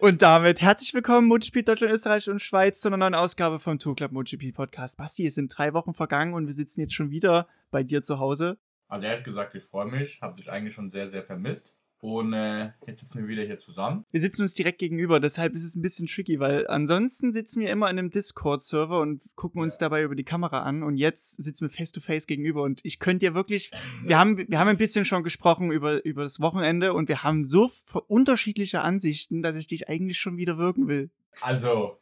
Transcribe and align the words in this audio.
Und 0.00 0.22
damit 0.22 0.60
herzlich 0.60 0.94
willkommen, 0.94 1.26
MotoGP 1.26 1.64
Deutschland, 1.64 1.92
Österreich 1.92 2.30
und 2.30 2.40
Schweiz, 2.40 2.80
zu 2.80 2.86
einer 2.86 2.96
neuen 2.96 3.16
Ausgabe 3.16 3.58
vom 3.58 3.80
Tour 3.80 3.96
Club 3.96 4.12
MotoGP 4.12 4.54
Podcast. 4.54 4.96
Basti, 4.96 5.26
es 5.26 5.34
sind 5.34 5.48
drei 5.48 5.74
Wochen 5.74 5.92
vergangen 5.92 6.34
und 6.34 6.46
wir 6.46 6.52
sitzen 6.52 6.80
jetzt 6.80 6.94
schon 6.94 7.10
wieder 7.10 7.48
bei 7.72 7.82
dir 7.82 8.00
zu 8.00 8.20
Hause. 8.20 8.58
Also 8.86 9.08
ehrlich 9.08 9.24
gesagt, 9.24 9.56
ich 9.56 9.64
freue 9.64 9.86
mich, 9.86 10.20
habe 10.22 10.36
dich 10.36 10.52
eigentlich 10.52 10.72
schon 10.72 10.88
sehr, 10.88 11.08
sehr 11.08 11.24
vermisst. 11.24 11.74
Und 12.00 12.32
äh, 12.32 12.70
jetzt 12.86 13.00
sitzen 13.00 13.22
wir 13.22 13.28
wieder 13.28 13.42
hier 13.42 13.58
zusammen. 13.58 14.04
Wir 14.12 14.20
sitzen 14.20 14.42
uns 14.42 14.54
direkt 14.54 14.78
gegenüber, 14.78 15.18
deshalb 15.18 15.54
ist 15.54 15.64
es 15.64 15.74
ein 15.74 15.82
bisschen 15.82 16.06
tricky, 16.06 16.38
weil 16.38 16.68
ansonsten 16.68 17.32
sitzen 17.32 17.60
wir 17.60 17.70
immer 17.70 17.90
in 17.90 17.98
einem 17.98 18.10
Discord-Server 18.10 19.00
und 19.00 19.22
gucken 19.34 19.60
uns 19.60 19.78
dabei 19.78 20.02
über 20.02 20.14
die 20.14 20.22
Kamera 20.22 20.62
an 20.62 20.84
und 20.84 20.96
jetzt 20.96 21.42
sitzen 21.42 21.62
wir 21.62 21.70
face-to-face 21.70 22.22
-face 22.22 22.26
gegenüber 22.28 22.62
und 22.62 22.80
ich 22.84 23.00
könnte 23.00 23.26
dir 23.26 23.34
wirklich, 23.34 23.72
wir 24.04 24.16
haben, 24.16 24.38
wir 24.38 24.60
haben 24.60 24.68
ein 24.68 24.78
bisschen 24.78 25.04
schon 25.04 25.24
gesprochen 25.24 25.72
über, 25.72 26.04
über 26.04 26.22
das 26.22 26.38
Wochenende 26.40 26.92
und 26.92 27.08
wir 27.08 27.24
haben 27.24 27.44
so 27.44 27.68
unterschiedliche 28.06 28.80
Ansichten, 28.80 29.42
dass 29.42 29.56
ich 29.56 29.66
dich 29.66 29.88
eigentlich 29.88 30.18
schon 30.18 30.36
wieder 30.36 30.56
wirken 30.56 30.86
will. 30.86 31.10
Also, 31.40 31.98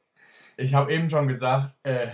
ich 0.59 0.75
habe 0.75 0.93
eben 0.93 1.09
schon 1.09 1.27
gesagt, 1.27 1.75
äh, 1.85 2.09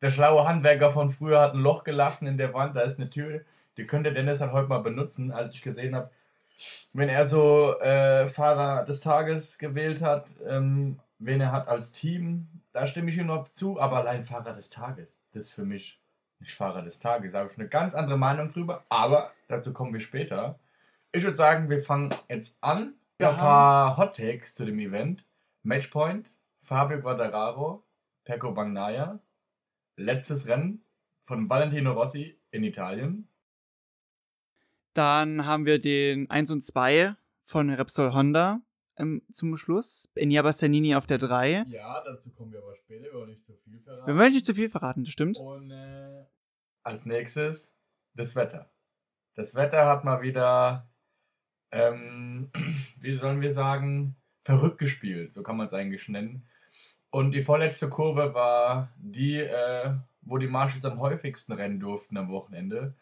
der 0.00 0.10
schlaue 0.10 0.48
Handwerker 0.48 0.90
von 0.90 1.10
früher 1.10 1.40
hat 1.40 1.54
ein 1.54 1.60
Loch 1.60 1.84
gelassen 1.84 2.26
in 2.26 2.38
der 2.38 2.54
Wand, 2.54 2.74
da 2.74 2.80
ist 2.80 2.98
eine 2.98 3.10
Tür, 3.10 3.42
die 3.76 3.86
könnte 3.86 4.12
Dennis 4.14 4.38
dann 4.38 4.52
heute 4.52 4.68
mal 4.68 4.78
benutzen, 4.78 5.30
als 5.30 5.54
ich 5.54 5.62
gesehen 5.62 5.94
habe, 5.94 6.10
wenn 6.92 7.08
er 7.08 7.24
so 7.24 7.78
äh, 7.80 8.28
Fahrer 8.28 8.84
des 8.84 9.00
Tages 9.00 9.58
gewählt 9.58 10.02
hat, 10.02 10.36
ähm, 10.46 11.00
wen 11.18 11.40
er 11.40 11.52
hat 11.52 11.68
als 11.68 11.92
Team, 11.92 12.48
da 12.72 12.86
stimme 12.86 13.10
ich 13.10 13.16
ihm 13.16 13.26
noch 13.26 13.48
zu, 13.48 13.80
aber 13.80 13.98
allein 13.98 14.24
Fahrer 14.24 14.54
des 14.54 14.70
Tages, 14.70 15.22
das 15.32 15.44
ist 15.46 15.52
für 15.52 15.64
mich 15.64 16.00
nicht 16.40 16.54
Fahrer 16.54 16.82
des 16.82 16.98
Tages. 16.98 17.32
Da 17.32 17.40
habe 17.40 17.50
ich 17.50 17.58
eine 17.58 17.68
ganz 17.68 17.94
andere 17.94 18.18
Meinung 18.18 18.52
drüber, 18.52 18.84
aber 18.88 19.32
dazu 19.48 19.72
kommen 19.72 19.92
wir 19.92 20.00
später. 20.00 20.58
Ich 21.12 21.24
würde 21.24 21.36
sagen, 21.36 21.70
wir 21.70 21.80
fangen 21.80 22.10
jetzt 22.28 22.62
an. 22.62 22.94
Ja, 23.18 23.30
ein 23.30 23.36
paar 23.36 23.96
Hot 23.96 24.16
Takes 24.16 24.54
zu 24.54 24.64
dem 24.64 24.78
Event. 24.78 25.24
Matchpoint, 25.64 26.36
Fabio 26.62 27.00
Quadraro, 27.00 27.82
Pecco 28.24 28.52
Bagnaia. 28.52 29.18
Letztes 29.96 30.46
Rennen 30.46 30.84
von 31.20 31.50
Valentino 31.50 31.92
Rossi 31.92 32.38
in 32.52 32.62
Italien. 32.62 33.27
Dann 34.94 35.46
haben 35.46 35.66
wir 35.66 35.80
den 35.80 36.30
1 36.30 36.50
und 36.50 36.62
2 36.62 37.14
von 37.42 37.70
Repsol 37.70 38.12
Honda 38.12 38.60
ähm, 38.96 39.22
zum 39.32 39.56
Schluss. 39.56 40.10
Enya 40.14 40.42
Bassanini 40.42 40.94
auf 40.94 41.06
der 41.06 41.18
3. 41.18 41.66
Ja, 41.68 42.02
dazu 42.04 42.30
kommen 42.30 42.52
wir 42.52 42.60
aber 42.60 42.74
später. 42.74 43.04
Wir 43.04 43.14
wollen 43.14 43.30
nicht 43.30 43.44
zu 43.44 43.54
viel 43.54 43.78
verraten. 43.80 44.06
Wir 44.06 44.16
wollen 44.16 44.32
nicht 44.32 44.46
zu 44.46 44.54
viel 44.54 44.68
verraten, 44.68 45.04
das 45.04 45.12
stimmt. 45.12 45.38
Und 45.38 45.70
äh, 45.70 46.24
als 46.82 47.06
nächstes 47.06 47.74
das 48.14 48.34
Wetter. 48.36 48.70
Das 49.34 49.54
Wetter 49.54 49.86
hat 49.86 50.04
mal 50.04 50.22
wieder, 50.22 50.88
ähm, 51.70 52.50
wie 53.00 53.14
sollen 53.14 53.40
wir 53.40 53.52
sagen, 53.52 54.16
verrückt 54.40 54.78
gespielt. 54.78 55.32
So 55.32 55.42
kann 55.42 55.56
man 55.56 55.66
es 55.66 55.74
eigentlich 55.74 56.08
nennen. 56.08 56.46
Und 57.10 57.32
die 57.32 57.42
vorletzte 57.42 57.88
Kurve 57.88 58.34
war 58.34 58.92
die, 58.96 59.36
äh, 59.36 59.94
wo 60.22 60.38
die 60.38 60.48
Marshalls 60.48 60.84
am 60.84 61.00
häufigsten 61.00 61.52
rennen 61.52 61.80
durften 61.80 62.16
am 62.16 62.28
Wochenende. 62.28 62.94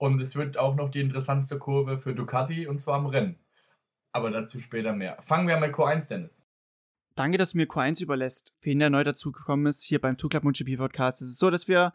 Und 0.00 0.18
es 0.18 0.34
wird 0.34 0.56
auch 0.56 0.76
noch 0.76 0.88
die 0.90 1.00
interessanteste 1.00 1.58
Kurve 1.58 1.98
für 1.98 2.14
Ducati 2.14 2.66
und 2.66 2.80
zwar 2.80 2.94
am 2.94 3.06
Rennen. 3.06 3.38
Aber 4.12 4.30
dazu 4.30 4.58
später 4.58 4.94
mehr. 4.94 5.20
Fangen 5.20 5.46
wir 5.46 5.58
mit 5.58 5.74
Q1, 5.74 6.08
Dennis. 6.08 6.46
Danke, 7.16 7.36
dass 7.36 7.50
du 7.50 7.58
mir 7.58 7.66
Q1 7.66 8.02
überlässt. 8.02 8.54
Für 8.60 8.70
ihn, 8.70 8.78
der 8.78 8.88
neu 8.88 9.04
dazugekommen 9.04 9.66
ist, 9.66 9.82
hier 9.82 10.00
beim 10.00 10.16
Two 10.16 10.30
Club 10.30 10.44
MotoGP 10.44 10.78
Podcast. 10.78 11.20
Es 11.20 11.28
ist 11.28 11.38
so, 11.38 11.50
dass 11.50 11.68
wir 11.68 11.92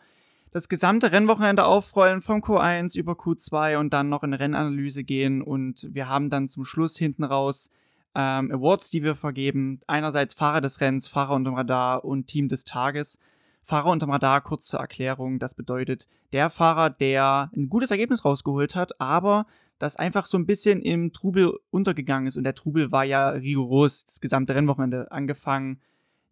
das 0.51 0.69
gesamte 0.69 1.11
Rennwochenende 1.11 1.65
aufrollen 1.65 2.21
vom 2.21 2.41
Q1 2.41 2.95
über 2.95 3.13
Q2 3.13 3.77
und 3.77 3.91
dann 3.91 4.07
noch 4.07 4.21
in 4.21 4.35
Rennanalyse 4.35 5.03
gehen 5.03 5.41
und 5.41 5.87
wir 5.91 6.07
haben 6.07 6.29
dann 6.29 6.47
zum 6.47 6.63
Schluss 6.63 6.97
hinten 6.97 7.23
raus 7.23 7.71
ähm, 8.13 8.51
Awards, 8.51 8.91
die 8.91 9.01
wir 9.01 9.15
vergeben. 9.15 9.79
Einerseits 9.87 10.35
Fahrer 10.35 10.61
des 10.61 10.79
Rennens, 10.79 11.07
Fahrer 11.07 11.33
unterm 11.33 11.55
Radar 11.55 12.05
und 12.05 12.27
Team 12.27 12.49
des 12.49 12.65
Tages. 12.65 13.17
Fahrer 13.65 13.89
unterm 13.89 14.11
Radar, 14.11 14.41
kurz 14.41 14.67
zur 14.67 14.79
Erklärung, 14.79 15.39
das 15.39 15.55
bedeutet 15.55 16.07
der 16.31 16.51
Fahrer, 16.51 16.91
der 16.91 17.49
ein 17.55 17.67
gutes 17.67 17.89
Ergebnis 17.89 18.23
rausgeholt 18.23 18.75
hat, 18.75 19.01
aber 19.01 19.47
das 19.79 19.95
einfach 19.95 20.27
so 20.27 20.37
ein 20.37 20.45
bisschen 20.45 20.83
im 20.83 21.11
Trubel 21.13 21.51
untergegangen 21.71 22.27
ist. 22.27 22.37
Und 22.37 22.43
der 22.43 22.53
Trubel 22.53 22.91
war 22.91 23.03
ja 23.03 23.29
rigoros 23.29 24.05
das 24.05 24.21
gesamte 24.21 24.53
Rennwochenende 24.53 25.11
angefangen. 25.11 25.81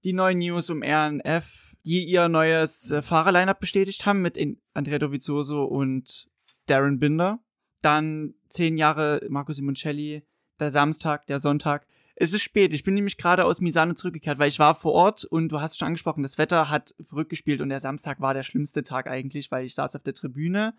Die 0.04 0.14
neuen 0.14 0.38
News 0.38 0.70
um 0.70 0.84
RNF, 0.84 1.76
die 1.84 2.04
ihr 2.06 2.30
neues 2.30 2.92
äh, 2.92 3.02
Fahrerline-Up 3.02 3.60
bestätigt 3.60 4.06
haben 4.06 4.22
mit 4.22 4.38
Andrea 4.76 5.00
Dovizioso 5.00 5.64
und 5.64 6.28
Darren 6.68 7.00
Binder. 7.00 7.40
Dann 7.82 8.36
zehn 8.48 8.78
Jahre 8.78 9.26
Marco 9.28 9.54
Simoncelli, 9.54 10.24
der 10.60 10.70
Samstag, 10.70 11.26
der 11.26 11.40
Sonntag. 11.40 11.88
Es 12.24 12.32
ist 12.32 12.42
spät. 12.42 12.74
Ich 12.74 12.84
bin 12.84 12.94
nämlich 12.94 13.18
gerade 13.18 13.44
aus 13.44 13.60
Misano 13.60 13.96
zurückgekehrt, 13.96 14.40
weil 14.40 14.48
ich 14.48 14.58
war 14.58 14.76
vor 14.76 14.94
Ort 14.94 15.26
und 15.26 15.52
du 15.52 15.60
hast 15.60 15.78
schon 15.78 15.88
angesprochen, 15.88 16.24
das 16.24 16.38
Wetter 16.38 16.70
hat 16.70 16.96
verrückt 17.02 17.32
gespielt 17.32 17.60
und 17.60 17.68
der 17.68 17.82
Samstag 17.82 18.22
war 18.22 18.34
der 18.34 18.44
schlimmste 18.44 18.82
Tag 18.82 19.08
eigentlich, 19.08 19.52
weil 19.52 19.66
ich 19.66 19.76
saß 19.76 19.94
auf 19.98 20.04
der 20.04 20.14
Tribüne. 20.14 20.74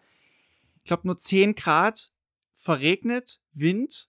Ich 0.79 0.85
glaube 0.85 1.07
nur 1.07 1.19
10 1.19 1.55
Grad, 1.55 2.09
verregnet, 2.55 3.41
Wind, 3.53 4.09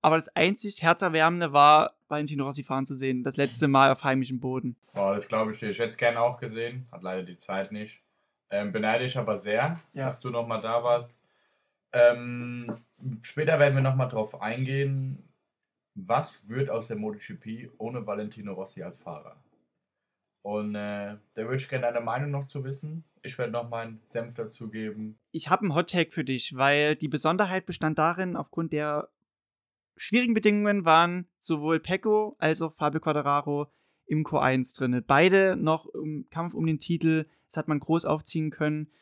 aber 0.00 0.14
das 0.14 0.28
einzig 0.36 0.80
Herzerwärmende 0.80 1.52
war, 1.52 1.94
Valentino 2.06 2.44
Rossi 2.44 2.62
fahren 2.62 2.86
zu 2.86 2.94
sehen. 2.94 3.24
Das 3.24 3.36
letzte 3.36 3.66
Mal 3.66 3.90
auf 3.90 4.04
heimischem 4.04 4.38
Boden. 4.38 4.76
Oh, 4.94 5.10
das 5.12 5.26
glaube 5.26 5.50
ich 5.50 5.58
dir. 5.58 5.70
Ich 5.70 5.80
hätte 5.80 5.88
es 5.88 5.96
gerne 5.96 6.20
auch 6.20 6.38
gesehen, 6.38 6.86
hat 6.92 7.02
leider 7.02 7.24
die 7.24 7.36
Zeit 7.36 7.72
nicht. 7.72 8.00
Ähm, 8.48 8.70
beneide 8.70 9.04
ich 9.04 9.18
aber 9.18 9.36
sehr, 9.36 9.80
ja. 9.92 10.06
dass 10.06 10.20
du 10.20 10.30
nochmal 10.30 10.60
da 10.60 10.84
warst. 10.84 11.18
Ähm, 11.92 12.76
später 13.22 13.58
werden 13.58 13.74
wir 13.74 13.82
nochmal 13.82 14.08
drauf 14.08 14.40
eingehen, 14.40 15.25
was 15.96 16.48
wird 16.48 16.70
aus 16.70 16.88
der 16.88 16.96
MotoGP 16.96 17.70
ohne 17.78 18.06
Valentino 18.06 18.52
Rossi 18.52 18.82
als 18.82 18.96
Fahrer? 18.96 19.36
Und 20.42 20.76
äh, 20.76 21.16
da 21.34 21.42
würde 21.42 21.56
ich 21.56 21.68
gerne 21.68 21.86
deine 21.86 22.04
Meinung 22.04 22.30
noch 22.30 22.46
zu 22.46 22.62
wissen. 22.62 23.02
Ich 23.22 23.36
werde 23.36 23.52
noch 23.52 23.68
meinen 23.68 24.00
Senf 24.06 24.34
dazugeben. 24.34 25.18
Ich 25.32 25.50
habe 25.50 25.62
einen 25.62 25.74
Hot 25.74 25.90
Take 25.90 26.12
für 26.12 26.22
dich, 26.22 26.54
weil 26.54 26.94
die 26.94 27.08
Besonderheit 27.08 27.66
bestand 27.66 27.98
darin, 27.98 28.36
aufgrund 28.36 28.72
der 28.72 29.08
schwierigen 29.96 30.34
Bedingungen 30.34 30.84
waren 30.84 31.26
sowohl 31.38 31.80
Pecco 31.80 32.36
als 32.38 32.62
auch 32.62 32.72
Fabio 32.72 33.00
Quadraro 33.00 33.72
im 34.04 34.22
Q1 34.22 34.76
drin. 34.76 35.02
Beide 35.04 35.56
noch 35.56 35.86
im 35.86 36.28
Kampf 36.30 36.54
um 36.54 36.66
den 36.66 36.78
Titel. 36.78 37.26
Das 37.48 37.56
hat 37.56 37.66
man 37.66 37.80
groß 37.80 38.04
aufziehen 38.04 38.50
können. 38.50 38.92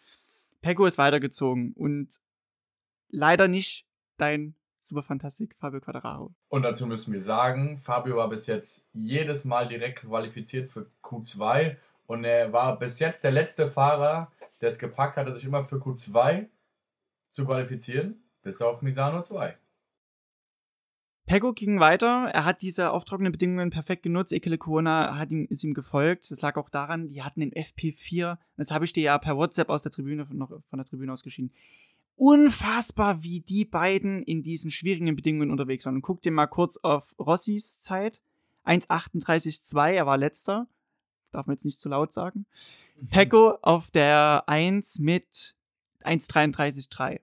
Pecco 0.62 0.86
ist 0.86 0.96
weitergezogen 0.96 1.74
und 1.74 2.20
leider 3.10 3.48
nicht 3.48 3.86
dein 4.16 4.54
super 4.86 5.02
Fantastik, 5.02 5.54
Fabio 5.58 5.80
Quadraro. 5.80 6.34
Und 6.48 6.62
dazu 6.62 6.86
müssen 6.86 7.12
wir 7.12 7.20
sagen, 7.20 7.78
Fabio 7.78 8.16
war 8.16 8.28
bis 8.28 8.46
jetzt 8.46 8.88
jedes 8.92 9.44
Mal 9.44 9.68
direkt 9.68 10.00
qualifiziert 10.00 10.68
für 10.68 10.86
Q2 11.02 11.76
und 12.06 12.24
er 12.24 12.52
war 12.52 12.78
bis 12.78 12.98
jetzt 12.98 13.24
der 13.24 13.30
letzte 13.30 13.70
Fahrer, 13.70 14.30
der 14.60 14.68
es 14.68 14.78
gepackt 14.78 15.16
hatte, 15.16 15.32
sich 15.32 15.44
immer 15.44 15.64
für 15.64 15.76
Q2 15.76 16.46
zu 17.28 17.46
qualifizieren, 17.46 18.22
bis 18.42 18.60
auf 18.62 18.82
Misano 18.82 19.20
2. 19.20 19.56
Pego 21.26 21.54
ging 21.54 21.80
weiter. 21.80 22.28
Er 22.34 22.44
hat 22.44 22.60
diese 22.60 22.90
auftrocknenden 22.90 23.32
Bedingungen 23.32 23.70
perfekt 23.70 24.02
genutzt. 24.02 24.30
Ekele 24.30 24.58
Corona 24.58 25.16
hat 25.16 25.30
ihm, 25.30 25.46
ist 25.48 25.64
ihm 25.64 25.72
gefolgt. 25.72 26.30
Das 26.30 26.42
lag 26.42 26.56
auch 26.56 26.68
daran, 26.68 27.08
die 27.08 27.22
hatten 27.22 27.40
den 27.40 27.52
FP4. 27.52 28.36
Das 28.58 28.70
habe 28.70 28.84
ich 28.84 28.92
dir 28.92 29.04
ja 29.04 29.16
per 29.16 29.38
WhatsApp 29.38 29.70
aus 29.70 29.82
der 29.82 29.90
Tribüne, 29.90 30.26
noch 30.30 30.50
von 30.68 30.76
der 30.78 30.84
Tribüne 30.84 31.10
aus 31.10 31.22
geschieden 31.22 31.50
unfassbar, 32.16 33.22
wie 33.22 33.40
die 33.40 33.64
beiden 33.64 34.22
in 34.22 34.42
diesen 34.42 34.70
schwierigen 34.70 35.14
Bedingungen 35.16 35.50
unterwegs 35.50 35.86
waren. 35.86 35.96
Und 35.96 36.02
guck 36.02 36.22
dir 36.22 36.32
mal 36.32 36.46
kurz 36.46 36.76
auf 36.78 37.14
Rossis 37.18 37.80
Zeit. 37.80 38.22
1,38,2, 38.64 39.92
er 39.92 40.06
war 40.06 40.16
letzter. 40.16 40.68
Darf 41.32 41.46
man 41.46 41.56
jetzt 41.56 41.64
nicht 41.64 41.80
zu 41.80 41.88
laut 41.88 42.14
sagen. 42.14 42.46
Mhm. 43.00 43.08
Pecco 43.08 43.58
auf 43.62 43.90
der 43.90 44.44
1 44.46 45.00
mit 45.00 45.54
1,33,3. 46.02 47.20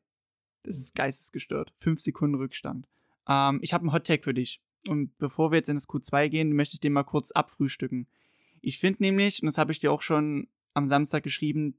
Das 0.64 0.78
ist 0.78 0.96
geistesgestört. 0.96 1.74
5 1.78 2.00
Sekunden 2.02 2.36
Rückstand. 2.36 2.88
Ähm, 3.28 3.60
ich 3.62 3.74
habe 3.74 3.84
einen 3.84 3.94
Hot 3.94 4.06
Tag 4.06 4.24
für 4.24 4.34
dich. 4.34 4.62
Und 4.88 5.18
bevor 5.18 5.52
wir 5.52 5.58
jetzt 5.58 5.70
in 5.70 5.76
das 5.76 5.88
Q2 5.88 6.30
gehen, 6.30 6.54
möchte 6.54 6.76
ich 6.76 6.80
den 6.80 6.94
mal 6.94 7.04
kurz 7.04 7.32
abfrühstücken. 7.32 8.08
Ich 8.62 8.80
finde 8.80 9.04
nämlich, 9.04 9.42
und 9.42 9.46
das 9.46 9.58
habe 9.58 9.72
ich 9.72 9.80
dir 9.80 9.92
auch 9.92 10.02
schon 10.02 10.48
am 10.74 10.86
Samstag 10.86 11.24
geschrieben, 11.24 11.76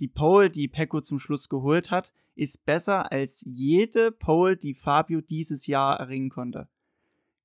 die 0.00 0.08
Pole, 0.08 0.50
die 0.50 0.68
Pecco 0.68 1.00
zum 1.00 1.18
Schluss 1.18 1.48
geholt 1.48 1.90
hat, 1.90 2.12
ist 2.34 2.64
besser 2.64 3.12
als 3.12 3.44
jede 3.46 4.10
Pole, 4.10 4.56
die 4.56 4.74
Fabio 4.74 5.20
dieses 5.20 5.66
Jahr 5.66 5.98
erringen 5.98 6.30
konnte. 6.30 6.68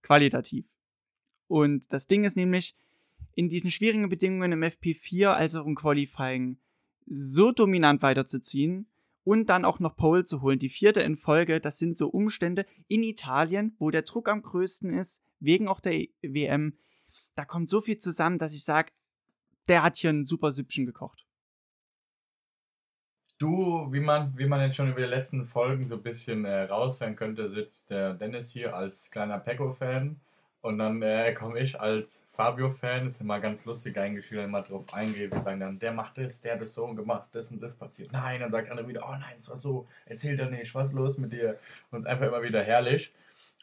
Qualitativ. 0.01 0.65
Und 1.47 1.93
das 1.93 2.07
Ding 2.07 2.23
ist 2.23 2.35
nämlich, 2.35 2.75
in 3.35 3.49
diesen 3.49 3.71
schwierigen 3.71 4.09
Bedingungen 4.09 4.51
im 4.51 4.63
FP4 4.63 5.27
als 5.27 5.55
auch 5.55 5.65
im 5.65 5.75
Qualifying 5.75 6.57
so 7.05 7.51
dominant 7.51 8.01
weiterzuziehen 8.01 8.87
und 9.23 9.49
dann 9.49 9.65
auch 9.65 9.79
noch 9.79 9.95
Pole 9.95 10.23
zu 10.23 10.41
holen. 10.41 10.59
Die 10.59 10.69
vierte 10.69 11.01
in 11.01 11.15
Folge, 11.15 11.59
das 11.59 11.77
sind 11.77 11.95
so 11.95 12.09
Umstände 12.09 12.65
in 12.87 13.03
Italien, 13.03 13.75
wo 13.79 13.91
der 13.91 14.01
Druck 14.01 14.27
am 14.27 14.41
größten 14.41 14.93
ist, 14.93 15.23
wegen 15.39 15.67
auch 15.67 15.79
der 15.79 16.05
WM. 16.21 16.77
Da 17.35 17.45
kommt 17.45 17.69
so 17.69 17.81
viel 17.81 17.97
zusammen, 17.97 18.37
dass 18.37 18.53
ich 18.53 18.63
sage, 18.63 18.91
der 19.67 19.83
hat 19.83 19.97
hier 19.97 20.09
ein 20.09 20.25
super 20.25 20.51
Süppchen 20.51 20.85
gekocht. 20.85 21.25
Du, 23.39 23.87
wie 23.93 24.01
man, 24.01 24.37
wie 24.37 24.45
man 24.47 24.59
jetzt 24.61 24.75
schon 24.75 24.89
über 24.89 24.99
die 24.99 25.07
letzten 25.07 25.45
Folgen 25.45 25.87
so 25.87 25.95
ein 25.95 26.03
bisschen 26.03 26.43
äh, 26.43 26.63
raushören 26.63 27.15
könnte, 27.15 27.49
sitzt 27.49 27.89
der 27.89 28.13
Dennis 28.13 28.51
hier 28.51 28.75
als 28.75 29.09
kleiner 29.11 29.39
Pecco-Fan 29.39 30.19
Und 30.61 30.77
dann 30.77 31.01
äh, 31.01 31.33
komme 31.33 31.57
ich 31.59 31.79
als 31.79 32.25
Fabio-Fan, 32.31 33.07
ist 33.07 33.21
immer 33.21 33.39
ganz 33.39 33.63
lustig 33.63 33.97
eigentlich, 33.97 34.29
wenn 34.33 34.51
mal 34.51 34.63
drauf 34.63 34.93
eingeht. 34.93 35.31
Wir 35.31 35.39
sagen 35.39 35.61
dann, 35.61 35.79
der 35.79 35.93
macht 35.93 36.17
das, 36.17 36.41
der 36.41 36.55
hat 36.55 36.61
das 36.61 36.73
so 36.73 36.85
gemacht, 36.93 37.29
das 37.31 37.49
und 37.51 37.61
das 37.61 37.77
passiert. 37.77 38.11
Nein, 38.11 38.41
dann 38.41 38.51
sagt 38.51 38.69
einer 38.69 38.85
wieder, 38.85 39.03
oh 39.07 39.13
nein, 39.13 39.35
es 39.37 39.49
war 39.49 39.57
so, 39.57 39.87
erzähl 40.05 40.35
doch 40.35 40.49
nicht, 40.49 40.75
was 40.75 40.89
ist 40.89 40.93
los 40.95 41.17
mit 41.17 41.31
dir? 41.31 41.57
Und 41.91 41.99
es 41.99 42.05
ist 42.05 42.11
einfach 42.11 42.27
immer 42.27 42.43
wieder 42.43 42.61
herrlich. 42.61 43.13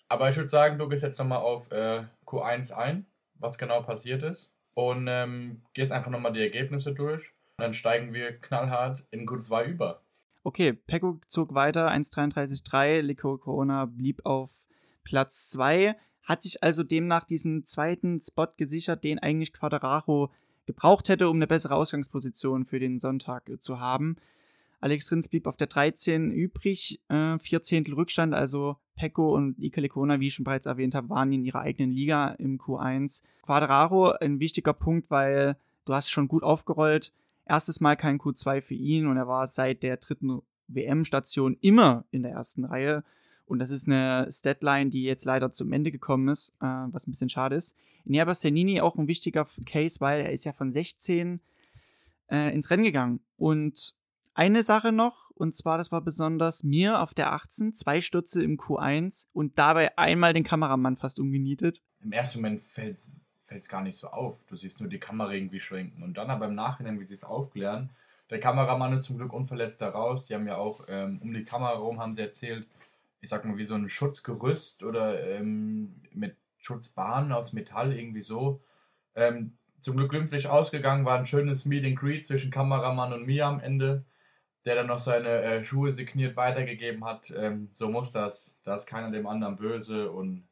Aber 0.08 0.30
ich 0.30 0.36
würde 0.36 0.48
sagen, 0.48 0.78
du 0.78 0.88
gehst 0.88 1.02
jetzt 1.02 1.18
nochmal 1.18 1.40
auf 1.40 1.70
äh, 1.70 2.04
Q1 2.26 2.72
ein, 2.72 3.04
was 3.34 3.58
genau 3.58 3.82
passiert 3.82 4.22
ist. 4.22 4.50
Und 4.74 5.06
ähm, 5.08 5.60
gehst 5.74 5.92
einfach 5.92 6.10
nochmal 6.10 6.32
die 6.32 6.40
Ergebnisse 6.40 6.94
durch. 6.94 7.35
Dann 7.58 7.72
steigen 7.74 8.12
wir 8.12 8.38
knallhart 8.38 9.04
in 9.10 9.26
Q2 9.26 9.66
über. 9.66 10.02
Okay, 10.44 10.72
Pecco 10.72 11.20
zog 11.26 11.54
weiter, 11.54 11.90
1,33,3. 11.90 13.00
Lico 13.00 13.38
Corona 13.38 13.86
blieb 13.86 14.24
auf 14.24 14.66
Platz 15.04 15.50
2 15.50 15.96
hat 16.26 16.42
sich 16.42 16.62
also 16.62 16.82
demnach 16.82 17.24
diesen 17.24 17.64
zweiten 17.64 18.20
Spot 18.20 18.48
gesichert, 18.56 19.04
den 19.04 19.20
eigentlich 19.20 19.52
Quadraro 19.52 20.30
gebraucht 20.66 21.08
hätte, 21.08 21.30
um 21.30 21.36
eine 21.36 21.46
bessere 21.46 21.76
Ausgangsposition 21.76 22.64
für 22.64 22.80
den 22.80 22.98
Sonntag 22.98 23.48
äh, 23.48 23.60
zu 23.60 23.78
haben. 23.78 24.16
Alex 24.80 25.10
Rins 25.10 25.28
blieb 25.28 25.46
auf 25.46 25.56
der 25.56 25.68
13 25.68 26.32
übrig, 26.32 27.00
äh, 27.08 27.38
vier 27.38 27.62
Zehntel 27.62 27.94
Rückstand, 27.94 28.34
also 28.34 28.76
Pecco 28.96 29.34
und 29.34 29.58
Ike 29.58 29.80
Lecona, 29.80 30.20
wie 30.20 30.26
ich 30.26 30.34
schon 30.34 30.44
bereits 30.44 30.66
erwähnt 30.66 30.94
habe, 30.94 31.08
waren 31.08 31.32
in 31.32 31.44
ihrer 31.44 31.60
eigenen 31.60 31.92
Liga 31.92 32.30
im 32.38 32.58
Q1. 32.58 33.22
Quadraro 33.42 34.10
ein 34.10 34.40
wichtiger 34.40 34.72
Punkt, 34.72 35.10
weil 35.10 35.56
du 35.84 35.94
hast 35.94 36.10
schon 36.10 36.26
gut 36.26 36.42
aufgerollt. 36.42 37.12
Erstes 37.46 37.80
Mal 37.80 37.96
kein 37.96 38.18
Q2 38.18 38.60
für 38.60 38.74
ihn 38.74 39.06
und 39.06 39.16
er 39.16 39.28
war 39.28 39.46
seit 39.46 39.82
der 39.82 39.96
dritten 39.96 40.42
WM-Station 40.68 41.56
immer 41.60 42.04
in 42.10 42.22
der 42.22 42.32
ersten 42.32 42.64
Reihe. 42.64 43.04
Und 43.44 43.60
das 43.60 43.70
ist 43.70 43.86
eine 43.86 44.26
Statline, 44.30 44.90
die 44.90 45.04
jetzt 45.04 45.24
leider 45.24 45.52
zum 45.52 45.72
Ende 45.72 45.92
gekommen 45.92 46.28
ist, 46.28 46.52
äh, 46.60 46.66
was 46.66 47.06
ein 47.06 47.12
bisschen 47.12 47.28
schade 47.28 47.54
ist. 47.54 47.76
Nerba 48.04 48.34
Sernini 48.34 48.80
auch 48.80 48.96
ein 48.96 49.06
wichtiger 49.06 49.46
Case, 49.64 50.00
weil 50.00 50.20
er 50.20 50.32
ist 50.32 50.44
ja 50.44 50.52
von 50.52 50.72
16 50.72 51.40
äh, 52.28 52.52
ins 52.52 52.70
Rennen 52.70 52.82
gegangen. 52.82 53.20
Und 53.36 53.94
eine 54.34 54.62
Sache 54.62 54.92
noch, 54.92 55.30
und 55.30 55.54
zwar, 55.54 55.78
das 55.78 55.92
war 55.92 56.02
besonders 56.02 56.64
mir 56.64 57.00
auf 57.00 57.14
der 57.14 57.32
18, 57.32 57.72
zwei 57.72 58.00
Stürze 58.00 58.42
im 58.42 58.56
Q1 58.56 59.28
und 59.32 59.58
dabei 59.58 59.96
einmal 59.96 60.32
den 60.32 60.44
Kameramann 60.44 60.96
fast 60.96 61.20
umgenietet. 61.20 61.82
Im 62.02 62.12
ersten 62.12 62.40
Moment 62.40 62.60
fällt 62.62 63.14
es 63.50 63.68
gar 63.68 63.82
nicht 63.82 63.98
so 63.98 64.08
auf. 64.08 64.44
Du 64.46 64.56
siehst 64.56 64.80
nur 64.80 64.88
die 64.88 64.98
Kamera 64.98 65.32
irgendwie 65.32 65.60
schwenken. 65.60 66.02
Und 66.02 66.18
dann 66.18 66.30
aber 66.30 66.46
im 66.46 66.54
Nachhinein, 66.54 67.00
wie 67.00 67.06
sie 67.06 67.14
es 67.14 67.24
aufklären, 67.24 67.90
der 68.30 68.40
Kameramann 68.40 68.92
ist 68.92 69.04
zum 69.04 69.18
Glück 69.18 69.32
unverletzt 69.32 69.80
da 69.80 69.90
raus. 69.90 70.26
Die 70.26 70.34
haben 70.34 70.48
ja 70.48 70.56
auch 70.56 70.80
um 70.88 71.32
die 71.32 71.44
Kamera 71.44 71.74
herum, 71.74 72.00
haben 72.00 72.12
sie 72.12 72.22
erzählt, 72.22 72.66
ich 73.20 73.28
sag 73.28 73.44
mal, 73.44 73.56
wie 73.56 73.64
so 73.64 73.74
ein 73.74 73.88
Schutzgerüst 73.88 74.82
oder 74.82 75.24
ähm, 75.28 75.94
mit 76.12 76.36
Schutzbahnen 76.58 77.32
aus 77.32 77.52
Metall, 77.52 77.92
irgendwie 77.92 78.22
so. 78.22 78.60
Ähm, 79.14 79.56
zum 79.80 79.96
Glück 79.96 80.10
glimpflich 80.10 80.48
ausgegangen, 80.48 81.04
war 81.04 81.18
ein 81.18 81.26
schönes 81.26 81.64
Meet 81.64 81.84
and 81.84 81.96
Greet 81.96 82.26
zwischen 82.26 82.50
Kameramann 82.50 83.12
und 83.12 83.26
mir 83.26 83.46
am 83.46 83.60
Ende, 83.60 84.04
der 84.64 84.74
dann 84.74 84.88
noch 84.88 84.98
seine 84.98 85.42
äh, 85.42 85.64
Schuhe 85.64 85.92
signiert 85.92 86.36
weitergegeben 86.36 87.04
hat. 87.04 87.32
Ähm, 87.36 87.70
so 87.72 87.88
muss 87.88 88.10
das. 88.12 88.58
Da 88.64 88.74
ist 88.74 88.86
keiner 88.86 89.10
dem 89.10 89.26
anderen 89.26 89.56
böse 89.56 90.10
und. 90.10 90.48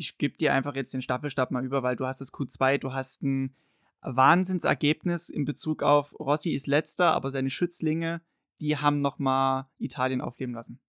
Ich 0.00 0.16
gebe 0.16 0.38
dir 0.38 0.54
einfach 0.54 0.76
jetzt 0.76 0.94
den 0.94 1.02
Staffelstab 1.02 1.50
mal 1.50 1.62
über, 1.62 1.82
weil 1.82 1.94
du 1.94 2.06
hast 2.06 2.22
das 2.22 2.32
Q2, 2.32 2.78
du 2.78 2.94
hast 2.94 3.22
ein 3.22 3.54
Wahnsinnsergebnis 4.00 5.28
in 5.28 5.44
Bezug 5.44 5.82
auf 5.82 6.18
Rossi 6.18 6.52
ist 6.52 6.66
letzter, 6.66 7.12
aber 7.12 7.30
seine 7.30 7.50
Schützlinge, 7.50 8.22
die 8.62 8.78
haben 8.78 9.02
nochmal 9.02 9.66
Italien 9.78 10.22
aufleben 10.22 10.54
lassen. 10.54 10.80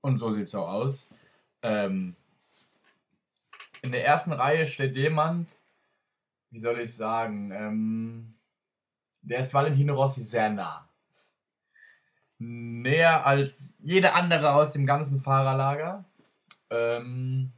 Und 0.00 0.18
so 0.18 0.32
sieht 0.32 0.42
es 0.42 0.56
auch 0.56 0.66
aus. 0.66 1.14
Ähm, 1.62 2.16
in 3.80 3.92
der 3.92 4.04
ersten 4.04 4.32
Reihe 4.32 4.66
steht 4.66 4.96
jemand, 4.96 5.62
wie 6.50 6.58
soll 6.58 6.80
ich 6.80 6.92
sagen, 6.96 7.52
ähm, 7.52 8.34
der 9.22 9.38
ist 9.38 9.54
Valentino 9.54 9.94
Rossi 9.94 10.22
sehr 10.22 10.50
nah. 10.50 10.88
Näher 12.38 13.24
als 13.24 13.76
jeder 13.78 14.16
andere 14.16 14.54
aus 14.54 14.72
dem 14.72 14.84
ganzen 14.84 15.20
Fahrerlager. 15.20 16.04
Ähm, 16.70 17.52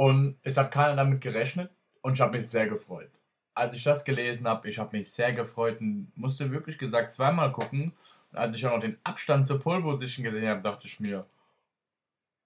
und 0.00 0.38
es 0.42 0.56
hat 0.56 0.70
keiner 0.70 0.96
damit 0.96 1.20
gerechnet 1.20 1.70
und 2.00 2.14
ich 2.14 2.22
habe 2.22 2.38
mich 2.38 2.48
sehr 2.48 2.66
gefreut. 2.66 3.10
Als 3.52 3.74
ich 3.74 3.84
das 3.84 4.02
gelesen 4.06 4.48
habe, 4.48 4.66
ich 4.66 4.78
habe 4.78 4.96
mich 4.96 5.12
sehr 5.12 5.34
gefreut 5.34 5.78
und 5.82 6.10
musste 6.16 6.50
wirklich 6.50 6.78
gesagt 6.78 7.12
zweimal 7.12 7.52
gucken 7.52 7.92
und 8.32 8.38
als 8.38 8.54
ich 8.54 8.66
auch 8.66 8.72
noch 8.72 8.80
den 8.80 8.96
Abstand 9.04 9.46
zur 9.46 9.60
Pole 9.60 9.82
Position 9.82 10.24
gesehen 10.24 10.48
habe, 10.48 10.62
dachte 10.62 10.86
ich 10.86 11.00
mir, 11.00 11.26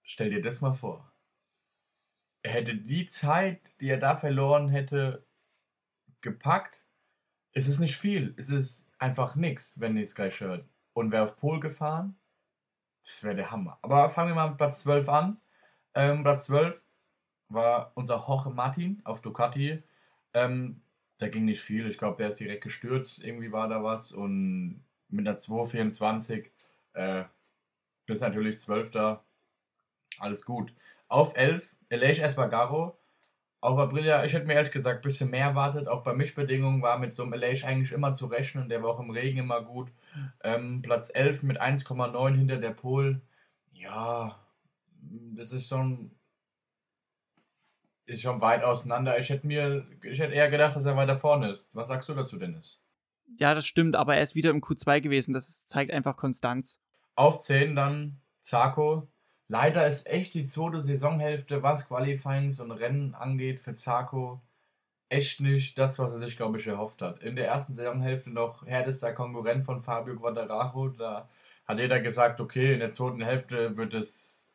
stell 0.03 0.31
dir 0.31 0.41
das 0.41 0.59
mal 0.59 0.73
vor. 0.73 1.09
Er 2.43 2.51
hätte 2.51 2.75
die 2.75 3.05
Zeit, 3.05 3.79
die 3.79 3.87
er 3.87 3.99
da 3.99 4.17
verloren 4.17 4.67
hätte, 4.67 5.23
gepackt. 6.19 6.83
Es 7.53 7.69
ist 7.69 7.79
nicht 7.79 7.95
viel. 7.95 8.33
Es 8.35 8.49
ist 8.49 8.89
einfach 8.99 9.37
nichts, 9.37 9.79
wenn 9.79 9.95
ihr 9.95 10.03
es 10.03 10.13
gleich 10.13 10.41
hört. 10.41 10.65
Und 10.91 11.13
wäre 11.13 11.23
auf 11.23 11.37
Pole 11.37 11.61
gefahren, 11.61 12.17
das 13.01 13.23
wäre 13.23 13.35
der 13.35 13.49
Hammer. 13.49 13.79
Aber 13.81 14.09
fangen 14.09 14.31
wir 14.31 14.35
mal 14.35 14.49
mit 14.49 14.57
Platz 14.57 14.81
12 14.81 15.07
an. 15.07 15.37
Ähm, 15.93 16.21
Platz 16.21 16.47
12 16.47 16.84
war 17.49 17.91
unser 17.95 18.23
Jorge 18.27 18.49
Martin 18.49 19.01
auf 19.03 19.21
Ducati. 19.21 19.83
Ähm, 20.33 20.81
da 21.17 21.29
ging 21.29 21.45
nicht 21.45 21.61
viel. 21.61 21.87
Ich 21.87 21.97
glaube, 21.97 22.17
der 22.17 22.29
ist 22.29 22.39
direkt 22.39 22.63
gestürzt. 22.63 23.23
Irgendwie 23.23 23.51
war 23.51 23.67
da 23.67 23.83
was. 23.83 24.11
Und 24.11 24.83
mit 25.09 25.27
einer 25.27 25.37
2,24 25.37 26.45
äh, 26.93 27.23
bis 28.05 28.21
natürlich 28.21 28.59
12. 28.59 29.19
Alles 30.19 30.45
gut. 30.45 30.73
Auf 31.07 31.35
11 31.37 31.75
Elias 31.89 32.19
Espargaro. 32.19 32.97
Auf 33.61 33.79
Aprilia, 33.79 34.23
ich 34.23 34.33
hätte 34.33 34.45
mir 34.45 34.53
ehrlich 34.53 34.71
gesagt 34.71 34.99
ein 34.99 35.01
bisschen 35.01 35.31
mehr 35.31 35.45
erwartet. 35.45 35.87
Auch 35.87 36.03
bei 36.03 36.13
Mischbedingungen 36.13 36.83
war 36.83 36.99
mit 36.99 37.13
so 37.13 37.23
einem 37.23 37.33
Elias 37.33 37.63
eigentlich 37.63 37.91
immer 37.93 38.13
zu 38.13 38.27
rechnen. 38.27 38.69
Der 38.69 38.83
war 38.83 38.91
auch 38.91 38.99
im 38.99 39.09
Regen 39.09 39.39
immer 39.39 39.61
gut. 39.61 39.91
Ähm, 40.43 40.81
Platz 40.83 41.09
11 41.13 41.43
mit 41.43 41.59
1,9 41.59 42.35
hinter 42.35 42.57
der 42.57 42.71
Pol. 42.71 43.21
Ja, 43.73 44.39
das 45.35 45.51
ist 45.51 45.67
schon 45.67 46.11
ist 48.05 48.21
schon 48.21 48.41
weit 48.41 48.63
auseinander. 48.63 49.17
Ich 49.19 49.29
hätte 49.29 49.47
mir, 49.47 49.85
ich 50.03 50.19
hätte 50.19 50.33
eher 50.33 50.49
gedacht, 50.49 50.75
dass 50.75 50.85
er 50.85 50.95
weiter 50.95 51.17
vorne 51.17 51.49
ist. 51.49 51.73
Was 51.75 51.87
sagst 51.87 52.09
du 52.09 52.13
dazu, 52.13 52.37
Dennis? 52.37 52.79
Ja, 53.37 53.55
das 53.55 53.65
stimmt, 53.65 53.95
aber 53.95 54.15
er 54.15 54.21
ist 54.21 54.35
wieder 54.35 54.51
im 54.51 54.61
Q2 54.61 55.01
gewesen. 55.01 55.33
Das 55.33 55.65
zeigt 55.65 55.91
einfach 55.91 56.15
Konstanz. 56.15 56.79
Auf 57.15 57.41
10 57.41 57.75
dann 57.75 58.21
Zarko. 58.41 59.07
Leider 59.47 59.87
ist 59.87 60.07
echt 60.07 60.33
die 60.33 60.43
zweite 60.43 60.81
Saisonhälfte, 60.81 61.63
was 61.63 61.87
Qualifyings 61.87 62.59
und 62.59 62.71
Rennen 62.71 63.13
angeht, 63.13 63.59
für 63.59 63.73
Zarko 63.73 64.41
echt 65.09 65.39
nicht 65.39 65.77
das, 65.77 65.99
was 65.99 66.11
er 66.11 66.19
sich, 66.19 66.37
glaube 66.37 66.57
ich, 66.57 66.67
erhofft 66.67 67.01
hat. 67.01 67.21
In 67.21 67.35
der 67.35 67.47
ersten 67.47 67.73
Saisonhälfte 67.73 68.31
noch 68.31 68.65
härtester 68.65 69.13
Konkurrent 69.13 69.65
von 69.65 69.83
Fabio 69.83 70.15
Quadraro. 70.15 70.89
Da 70.89 71.29
hat 71.67 71.79
jeder 71.79 71.99
gesagt, 71.99 72.41
okay, 72.41 72.73
in 72.73 72.79
der 72.79 72.91
zweiten 72.91 73.21
Hälfte 73.21 73.77
wird 73.77 73.93
es, 73.93 74.51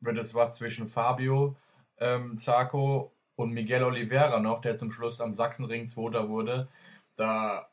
wird 0.00 0.18
es 0.18 0.34
was 0.34 0.54
zwischen 0.54 0.86
Fabio, 0.86 1.56
ähm, 2.02 2.38
Zarko 2.38 3.12
und 3.36 3.52
Miguel 3.52 3.84
Oliveira 3.84 4.40
noch, 4.40 4.60
der 4.60 4.76
zum 4.76 4.92
Schluss 4.92 5.20
am 5.20 5.34
Sachsenring 5.34 5.86
Zweiter 5.88 6.28
wurde. 6.28 6.68
Da 7.16 7.68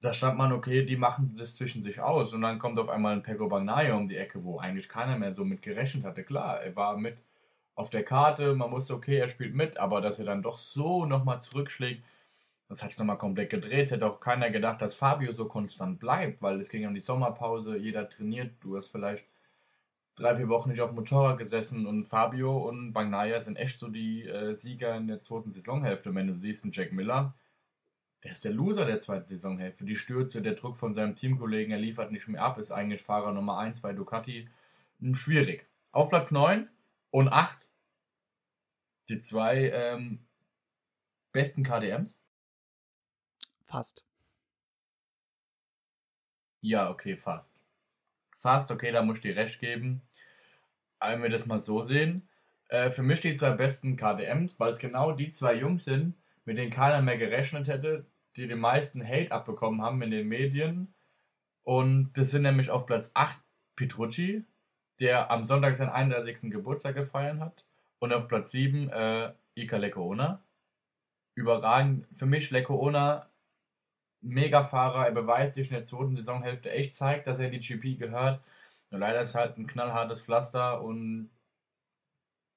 da 0.00 0.14
stand 0.14 0.38
man, 0.38 0.52
okay, 0.52 0.84
die 0.84 0.96
machen 0.96 1.34
das 1.38 1.54
zwischen 1.54 1.82
sich 1.82 2.00
aus. 2.00 2.32
Und 2.32 2.42
dann 2.42 2.58
kommt 2.58 2.78
auf 2.78 2.88
einmal 2.88 3.12
ein 3.14 3.22
Pego 3.22 3.48
Bagnaia 3.48 3.94
um 3.94 4.08
die 4.08 4.16
Ecke, 4.16 4.42
wo 4.44 4.58
eigentlich 4.58 4.88
keiner 4.88 5.18
mehr 5.18 5.32
so 5.32 5.44
mit 5.44 5.62
gerechnet 5.62 6.04
hatte. 6.04 6.24
Klar, 6.24 6.62
er 6.62 6.74
war 6.74 6.96
mit 6.96 7.18
auf 7.74 7.90
der 7.90 8.04
Karte, 8.04 8.54
man 8.54 8.70
wusste, 8.72 8.94
okay, 8.94 9.16
er 9.18 9.28
spielt 9.28 9.54
mit, 9.54 9.78
aber 9.78 10.00
dass 10.00 10.18
er 10.18 10.26
dann 10.26 10.42
doch 10.42 10.58
so 10.58 11.06
nochmal 11.06 11.40
zurückschlägt, 11.40 12.02
das 12.68 12.82
hat 12.82 12.90
es 12.90 12.98
nochmal 12.98 13.18
komplett 13.18 13.50
gedreht. 13.50 13.86
Es 13.86 13.92
hätte 13.92 14.06
auch 14.06 14.20
keiner 14.20 14.50
gedacht, 14.50 14.82
dass 14.82 14.94
Fabio 14.94 15.32
so 15.32 15.46
konstant 15.46 15.98
bleibt, 16.00 16.42
weil 16.42 16.60
es 16.60 16.70
ging 16.70 16.86
um 16.86 16.94
die 16.94 17.00
Sommerpause, 17.00 17.76
jeder 17.76 18.08
trainiert, 18.08 18.52
du 18.60 18.76
hast 18.76 18.88
vielleicht 18.88 19.24
drei, 20.20 20.36
vier 20.36 20.48
Wochen 20.48 20.70
nicht 20.70 20.80
auf 20.80 20.90
dem 20.90 20.96
Motorrad 20.96 21.38
gesessen 21.38 21.86
und 21.86 22.06
Fabio 22.06 22.68
und 22.68 22.92
Bagnaia 22.92 23.40
sind 23.40 23.56
echt 23.56 23.78
so 23.78 23.88
die 23.88 24.26
äh, 24.26 24.54
Sieger 24.54 24.96
in 24.96 25.06
der 25.06 25.20
zweiten 25.20 25.50
Saisonhälfte. 25.50 26.14
wenn 26.14 26.26
du 26.26 26.34
siehst, 26.34 26.64
ein 26.64 26.72
Jack 26.72 26.92
Miller, 26.92 27.34
der 28.24 28.32
ist 28.32 28.44
der 28.44 28.52
Loser 28.52 28.84
der 28.84 28.98
zweiten 28.98 29.26
Saisonhälfte. 29.26 29.84
Die 29.84 29.96
Stürze, 29.96 30.42
der 30.42 30.54
Druck 30.54 30.76
von 30.76 30.94
seinem 30.94 31.14
Teamkollegen, 31.14 31.72
er 31.72 31.78
liefert 31.78 32.12
nicht 32.12 32.28
mehr 32.28 32.42
ab, 32.42 32.58
ist 32.58 32.70
eigentlich 32.70 33.02
Fahrer 33.02 33.32
Nummer 33.32 33.58
1 33.58 33.80
bei 33.80 33.92
Ducati. 33.92 34.48
Hm, 35.00 35.14
schwierig. 35.14 35.66
Auf 35.92 36.10
Platz 36.10 36.30
9 36.30 36.68
und 37.10 37.28
8 37.28 37.68
die 39.10 39.20
zwei 39.20 39.70
ähm, 39.70 40.24
besten 41.32 41.62
KDMs. 41.62 42.20
Fast. 43.66 44.06
Ja, 46.60 46.90
okay, 46.90 47.16
fast. 47.16 47.59
Fast, 48.40 48.70
okay, 48.70 48.90
da 48.90 49.02
muss 49.02 49.18
ich 49.18 49.22
dir 49.22 49.36
recht 49.36 49.60
geben. 49.60 50.02
Wenn 51.00 51.22
wir 51.22 51.30
das 51.30 51.46
mal 51.46 51.58
so 51.58 51.82
sehen. 51.82 52.28
Äh, 52.68 52.90
für 52.90 53.02
mich 53.02 53.20
die 53.20 53.34
zwei 53.34 53.50
besten 53.50 53.96
KDMs, 53.96 54.58
weil 54.58 54.72
es 54.72 54.78
genau 54.78 55.12
die 55.12 55.30
zwei 55.30 55.54
Jungs 55.54 55.84
sind, 55.84 56.14
mit 56.44 56.58
denen 56.58 56.70
keiner 56.70 57.02
mehr 57.02 57.18
gerechnet 57.18 57.68
hätte, 57.68 58.06
die 58.36 58.46
den 58.46 58.60
meisten 58.60 59.06
Hate 59.06 59.32
abbekommen 59.32 59.82
haben 59.82 60.02
in 60.02 60.10
den 60.10 60.28
Medien. 60.28 60.94
Und 61.64 62.12
das 62.14 62.30
sind 62.30 62.42
nämlich 62.42 62.70
auf 62.70 62.86
Platz 62.86 63.10
8 63.14 63.38
Petrucci, 63.76 64.44
der 65.00 65.30
am 65.30 65.44
Sonntag 65.44 65.74
seinen 65.74 65.90
31. 65.90 66.50
Geburtstag 66.50 66.94
gefeiert 66.94 67.40
hat. 67.40 67.64
Und 67.98 68.12
auf 68.12 68.28
Platz 68.28 68.52
7 68.52 68.88
äh, 68.90 69.32
Ika 69.54 69.76
Lekoona. 69.76 70.42
Überragend. 71.34 72.06
Für 72.14 72.26
mich 72.26 72.50
Lekoona, 72.50 73.29
Mega-Fahrer. 74.22 75.06
Er 75.06 75.12
beweist 75.12 75.54
sich 75.54 75.68
in 75.68 75.76
der 75.76 75.84
zweiten 75.84 76.16
Saisonhälfte 76.16 76.70
echt, 76.70 76.94
zeigt, 76.94 77.26
dass 77.26 77.38
er 77.38 77.46
in 77.46 77.52
die 77.52 77.60
GP 77.60 77.98
gehört. 77.98 78.42
Nur 78.90 79.00
leider 79.00 79.22
ist 79.22 79.34
halt 79.34 79.56
ein 79.56 79.66
knallhartes 79.66 80.20
Pflaster 80.20 80.82
und 80.82 81.30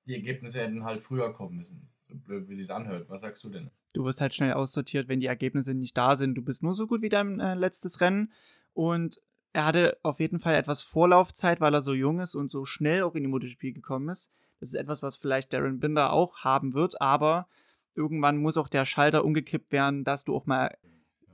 die 0.06 0.16
Ergebnisse 0.16 0.62
hätten 0.62 0.84
halt 0.84 1.02
früher 1.02 1.32
kommen 1.32 1.58
müssen. 1.58 1.90
So 2.08 2.16
blöd, 2.16 2.50
wie 2.50 2.56
sie 2.56 2.64
es 2.64 2.70
anhört. 2.70 3.10
Was 3.10 3.22
sagst 3.22 3.44
du 3.44 3.50
denn? 3.50 3.72
Du 3.94 4.04
wirst 4.04 4.22
halt 4.22 4.34
schnell 4.34 4.54
aussortiert, 4.54 5.08
wenn 5.08 5.20
die 5.20 5.28
Ergebnisse 5.28 5.74
nicht 5.74 5.98
da 5.98 6.16
sind. 6.16 6.36
Du 6.36 6.42
bist 6.42 6.64
nur 6.64 6.74
so 6.74 6.88
gut 6.88 7.02
wie 7.02 7.10
dein 7.10 7.40
äh, 7.40 7.54
letztes 7.54 8.02
Rennen. 8.02 8.32
Und 8.74 9.22
er 9.54 9.66
hatte 9.66 9.98
auf 10.02 10.20
jeden 10.20 10.40
Fall 10.40 10.56
etwas 10.56 10.82
Vorlaufzeit, 10.82 11.62
weil 11.62 11.74
er 11.74 11.82
so 11.82 11.94
jung 11.94 12.20
ist 12.20 12.36
und 12.36 12.52
so 12.52 12.66
schnell 12.66 13.04
auch 13.04 13.16
in 13.16 13.24
die 13.24 13.30
MotoGP 13.30 13.74
gekommen 13.74 14.10
ist. 14.10 14.32
Das 14.60 14.70
ist 14.70 14.76
etwas, 14.76 15.04
was 15.04 15.18
vielleicht 15.18 15.54
Darren 15.54 15.80
Binder 15.80 16.12
auch 16.12 16.40
haben 16.40 16.74
wird, 16.74 17.00
aber 17.02 17.48
irgendwann 17.96 18.38
muss 18.38 18.58
auch 18.58 18.70
der 18.70 18.86
Schalter 18.86 19.24
umgekippt 19.24 19.72
werden, 19.72 20.04
dass 20.04 20.26
du 20.26 20.36
auch 20.36 20.46
mal. 20.46 20.76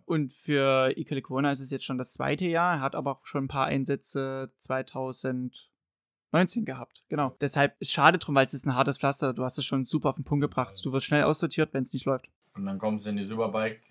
Und 0.10 0.34
für 0.34 0.92
Ike 0.98 1.22
Corona 1.22 1.52
ist 1.52 1.60
es 1.60 1.70
jetzt 1.70 1.86
schon 1.86 2.00
das 2.00 2.14
zweite 2.14 2.48
Jahr. 2.48 2.78
Er 2.78 2.82
hat 2.82 2.96
aber 2.96 3.12
auch 3.12 3.28
schon 3.28 3.44
ein 3.44 3.48
paar 3.48 3.68
Einsätze 3.68 4.52
2019 4.58 6.66
gehabt. 6.66 7.04
Genau. 7.10 7.32
Deshalb 7.40 7.80
ist 7.80 7.90
es 7.90 7.94
schade 7.94 8.18
drum, 8.18 8.34
weil 8.34 8.48
es 8.48 8.56
ist 8.56 8.66
ein 8.66 8.74
hartes 8.74 8.98
Pflaster. 8.98 9.36
Du 9.36 9.44
hast 9.44 9.60
es 9.60 9.66
schon 9.66 9.86
super 9.86 10.10
auf 10.10 10.16
den 10.16 10.26
Punkt 10.26 10.42
gebracht. 10.42 10.84
Du 10.84 10.92
wirst 10.94 11.06
schnell 11.06 11.26
aussortiert, 11.26 11.76
wenn 11.76 11.84
es 11.84 11.94
nicht 11.94 12.08
läuft. 12.08 12.28
Und 12.56 12.66
dann 12.66 12.80
kommst 12.80 13.06
du 13.06 13.12
in 13.12 13.18
die 13.18 13.24
Superbike 13.24 13.84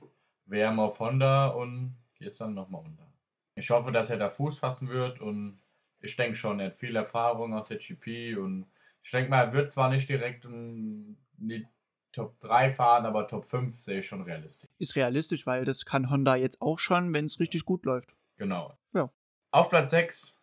WM 0.46 0.80
auf 0.80 0.98
Honda 0.98 1.50
und 1.50 1.96
gehst 2.16 2.40
dann 2.40 2.52
nochmal 2.52 2.80
runter. 2.80 3.06
Ich 3.54 3.70
hoffe, 3.70 3.92
dass 3.92 4.10
er 4.10 4.16
da 4.16 4.28
Fuß 4.28 4.58
fassen 4.58 4.88
wird 4.88 5.20
und 5.20 5.60
ich 6.00 6.16
denke 6.16 6.34
schon, 6.34 6.58
er 6.58 6.66
hat 6.66 6.78
viel 6.78 6.96
Erfahrung 6.96 7.54
aus 7.54 7.68
der 7.68 7.78
GP 7.78 8.38
und 8.38 8.66
ich 9.04 9.12
denke 9.12 9.30
mal, 9.30 9.44
er 9.44 9.52
wird 9.52 9.70
zwar 9.70 9.88
nicht 9.88 10.08
direkt 10.08 10.46
in 10.46 11.16
die 11.36 11.64
Top 12.12 12.40
3 12.40 12.70
fahren, 12.70 13.06
aber 13.06 13.26
Top 13.28 13.44
5 13.44 13.78
sehe 13.78 14.00
ich 14.00 14.06
schon 14.06 14.22
realistisch. 14.22 14.70
Ist 14.78 14.96
realistisch, 14.96 15.46
weil 15.46 15.64
das 15.64 15.84
kann 15.84 16.10
Honda 16.10 16.36
jetzt 16.36 16.60
auch 16.60 16.78
schon, 16.78 17.12
wenn 17.14 17.26
es 17.26 17.38
richtig 17.38 17.64
gut 17.64 17.84
läuft. 17.84 18.16
Genau. 18.36 18.76
Ja. 18.92 19.10
Auf 19.50 19.70
Platz 19.70 19.90
6 19.90 20.38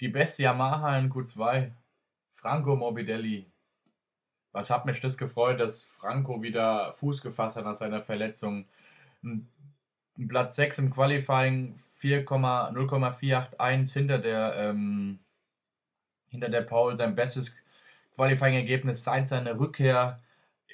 die 0.00 0.08
beste 0.08 0.42
Yamaha 0.42 0.98
in 0.98 1.10
Q2, 1.10 1.70
Franco 2.32 2.76
Morbidelli. 2.76 3.50
Was 4.52 4.70
hat 4.70 4.86
mich 4.86 5.00
das 5.00 5.16
gefreut, 5.16 5.60
dass 5.60 5.86
Franco 5.86 6.42
wieder 6.42 6.92
Fuß 6.94 7.22
gefasst 7.22 7.56
hat 7.56 7.64
nach 7.64 7.74
seiner 7.74 8.02
Verletzung. 8.02 8.66
Ein 9.22 9.48
Platz 10.28 10.56
6 10.56 10.78
im 10.78 10.90
Qualifying, 10.90 11.76
0,481 12.02 13.92
hinter 13.92 14.18
der 14.18 14.54
ähm, 14.56 15.20
hinter 16.28 16.48
der 16.48 16.62
Paul 16.62 16.96
sein 16.96 17.14
bestes 17.14 17.56
Qualifying-Ergebnis 18.14 19.04
seit 19.04 19.28
seiner 19.28 19.58
Rückkehr. 19.58 20.20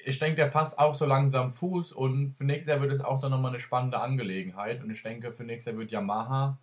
Ich 0.05 0.19
denke, 0.19 0.35
der 0.35 0.51
fasst 0.51 0.79
auch 0.79 0.95
so 0.95 1.05
langsam 1.05 1.51
Fuß 1.51 1.91
und 1.93 2.33
für 2.33 2.43
nächstes 2.43 2.67
Jahr 2.67 2.81
wird 2.81 2.91
es 2.91 3.01
auch 3.01 3.19
dann 3.19 3.31
nochmal 3.31 3.51
eine 3.51 3.59
spannende 3.59 3.99
Angelegenheit. 3.99 4.83
Und 4.83 4.89
ich 4.89 5.03
denke, 5.03 5.31
für 5.31 5.43
nächstes 5.43 5.71
Jahr 5.71 5.79
wird 5.79 5.91
Yamaha 5.91 6.59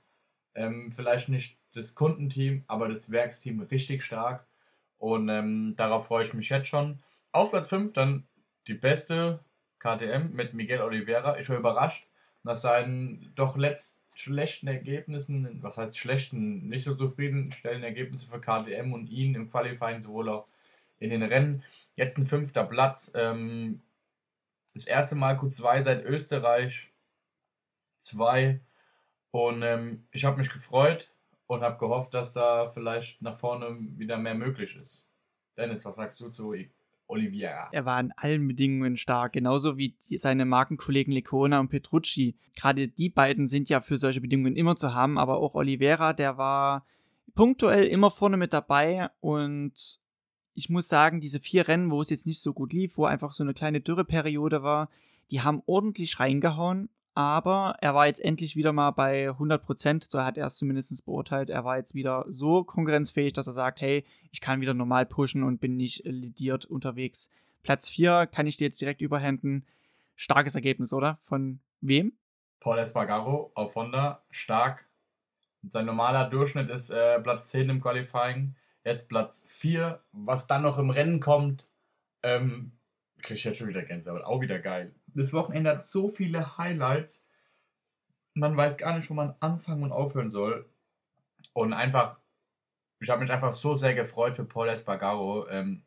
ähm, 0.55 0.91
vielleicht 0.93 1.29
nicht 1.29 1.59
das 1.75 1.95
Kundenteam, 1.95 2.65
aber 2.67 2.89
das 2.89 3.11
Werksteam 3.11 3.61
richtig 3.61 4.03
stark. 4.03 4.47
Und 4.99 5.29
ähm, 5.29 5.75
darauf 5.77 6.07
freue 6.07 6.25
ich 6.25 6.35
mich 6.35 6.49
jetzt 6.49 6.69
schon. 6.69 7.01
Auf 7.33 7.51
Platz 7.51 7.69
5 7.69 7.93
dann 7.93 8.27
die 8.67 8.75
beste 8.75 9.41
KTM 9.79 10.33
mit 10.33 10.55
Miguel 10.55 10.81
Oliveira. 10.81 11.39
Ich 11.39 11.49
war 11.49 11.57
überrascht 11.57 12.07
nach 12.43 12.57
seinen 12.57 13.33
doch 13.37 13.57
letzt 13.57 14.03
schlechten 14.15 14.67
Ergebnissen, 14.67 15.63
was 15.63 15.79
heißt 15.79 15.97
schlechten, 15.97 16.69
nicht 16.69 16.85
so 16.85 16.95
zufriedenstellenden 16.97 17.85
Ergebnisse 17.85 18.27
für 18.27 18.41
KTM 18.41 18.93
und 18.93 19.09
ihn 19.11 19.35
im 19.35 19.49
Qualifying 19.49 20.01
sowohl 20.01 20.29
auch 20.29 20.49
in 20.99 21.11
den 21.11 21.23
Rennen. 21.23 21.63
Jetzt 21.99 22.17
ein 22.17 22.23
fünfter 22.23 22.63
Platz. 22.63 23.11
Ähm, 23.17 23.83
das 24.73 24.87
erste 24.87 25.17
Mal 25.17 25.35
Q2 25.35 25.83
seit 25.83 26.05
Österreich 26.05 26.93
2. 27.99 28.61
Und 29.33 29.63
ähm, 29.63 30.07
ich 30.13 30.25
habe 30.25 30.39
mich 30.39 30.49
gefreut 30.49 31.13
und 31.49 31.63
habe 31.63 31.77
gehofft, 31.77 32.15
dass 32.15 32.33
da 32.33 32.69
vielleicht 32.69 33.21
nach 33.21 33.37
vorne 33.37 33.77
wieder 33.97 34.17
mehr 34.17 34.37
möglich 34.37 34.77
ist. 34.77 35.09
Dennis, 35.57 35.85
was 35.85 35.97
sagst 35.97 36.21
du 36.21 36.29
zu 36.29 36.55
Oliviera. 37.09 37.69
Er 37.73 37.85
war 37.85 37.99
in 37.99 38.13
allen 38.13 38.47
Bedingungen 38.47 38.97
stark, 38.97 39.33
genauso 39.33 39.77
wie 39.77 39.97
die, 40.09 40.19
seine 40.19 40.45
Markenkollegen 40.45 41.13
Lecona 41.13 41.59
und 41.59 41.69
Petrucci. 41.69 42.37
Gerade 42.55 42.87
die 42.87 43.09
beiden 43.09 43.49
sind 43.49 43.69
ja 43.69 43.81
für 43.81 43.99
solche 43.99 44.21
Bedingungen 44.21 44.55
immer 44.55 44.77
zu 44.77 44.95
haben, 44.95 45.19
aber 45.19 45.39
auch 45.39 45.57
Oliveira, 45.57 46.13
der 46.13 46.39
war 46.39 46.87
punktuell 47.35 47.87
immer 47.87 48.13
vorne 48.13 48.37
mit 48.37 48.53
dabei 48.53 49.11
und 49.19 50.01
ich 50.59 50.69
muss 50.69 50.89
sagen, 50.89 51.21
diese 51.21 51.41
vier 51.41 51.69
Rennen, 51.69 51.91
wo 51.91 52.03
es 52.03 52.11
jetzt 52.11 52.27
nicht 52.27 52.41
so 52.41 52.53
gut 52.53 52.73
lief, 52.73 52.99
wo 52.99 53.07
einfach 53.07 53.33
so 53.33 53.43
eine 53.43 53.55
kleine 53.55 53.81
Dürreperiode 53.81 54.63
war, 54.63 54.91
die 55.31 55.41
haben 55.41 55.63
ordentlich 55.67 56.21
reingehauen 56.21 56.89
aber 57.19 57.75
er 57.81 57.97
war 57.97 58.07
jetzt 58.07 58.21
endlich 58.25 58.55
wieder 58.55 58.73
mal 58.73 58.93
bei 58.93 59.31
100 59.31 59.61
Prozent, 59.61 60.07
so 60.09 60.23
hat 60.23 60.39
er 60.39 60.47
es 60.47 60.55
zumindest 60.55 61.05
beurteilt. 61.05 61.51
Er 61.51 61.65
war 61.65 61.77
jetzt 61.77 61.97
wieder 61.97 62.25
so 62.29 62.63
konkurrenzfähig, 62.63 63.33
dass 63.33 63.49
er 63.49 63.53
sagt, 63.53 63.81
hey, 63.81 64.05
ich 64.31 64.41
kann 64.41 64.61
wieder 64.61 64.73
normal 64.73 65.05
pushen 65.05 65.43
und 65.43 65.61
bin 65.61 65.77
nicht 65.77 66.05
lidiert 66.05 66.65
unterwegs. 66.65 67.29
Platz 67.65 67.89
4 67.89 68.29
kann 68.29 68.47
ich 68.47 68.57
dir 68.57 68.69
jetzt 68.69 68.81
direkt 68.81 69.01
überhänden. 69.01 69.67
Starkes 70.15 70.55
Ergebnis, 70.55 70.93
oder? 70.93 71.19
Von 71.25 71.59
wem? 71.81 72.13
Paul 72.61 72.79
Espargaro 72.79 73.51
auf 73.55 73.75
Honda, 73.75 74.23
stark. 74.31 74.87
Sein 75.67 75.87
normaler 75.87 76.31
Durchschnitt 76.31 76.71
ist 76.71 76.91
äh, 76.91 77.19
Platz 77.19 77.49
10 77.49 77.69
im 77.69 77.81
Qualifying, 77.81 78.55
jetzt 78.89 79.09
Platz 79.09 79.45
4. 79.49 80.01
Was 80.13 80.47
dann 80.47 80.63
noch 80.63 80.79
im 80.79 80.91
Rennen 80.91 81.21
kommt, 81.21 81.69
ähm, 82.23 82.73
kriege 83.23 83.35
ich 83.35 83.45
jetzt 83.45 83.59
schon 83.59 83.69
wieder 83.69 83.83
Gänsehaut, 83.83 84.23
auch 84.23 84.41
wieder 84.41 84.59
geil 84.59 84.93
das 85.19 85.33
Wochenende 85.33 85.71
hat 85.71 85.85
so 85.85 86.09
viele 86.09 86.59
Highlights. 86.59 87.27
Man 88.35 88.57
weiß 88.57 88.79
gar 88.79 88.97
nicht, 88.97 89.11
wo 89.11 89.15
man 89.15 89.35
anfangen 89.41 89.83
und 89.83 89.93
aufhören 89.93 90.31
soll. 90.31 90.69
Und 91.53 91.73
einfach, 91.73 92.21
ich 93.01 93.11
habe 93.11 93.21
mich 93.21 93.31
einfach 93.31 93.53
so 93.53 93.75
sehr 93.75 93.95
gefreut 93.95 94.37
für 94.37 94.45
Paul 94.45 94.69
Espargaro. 94.69 95.49
Ähm, 95.49 95.83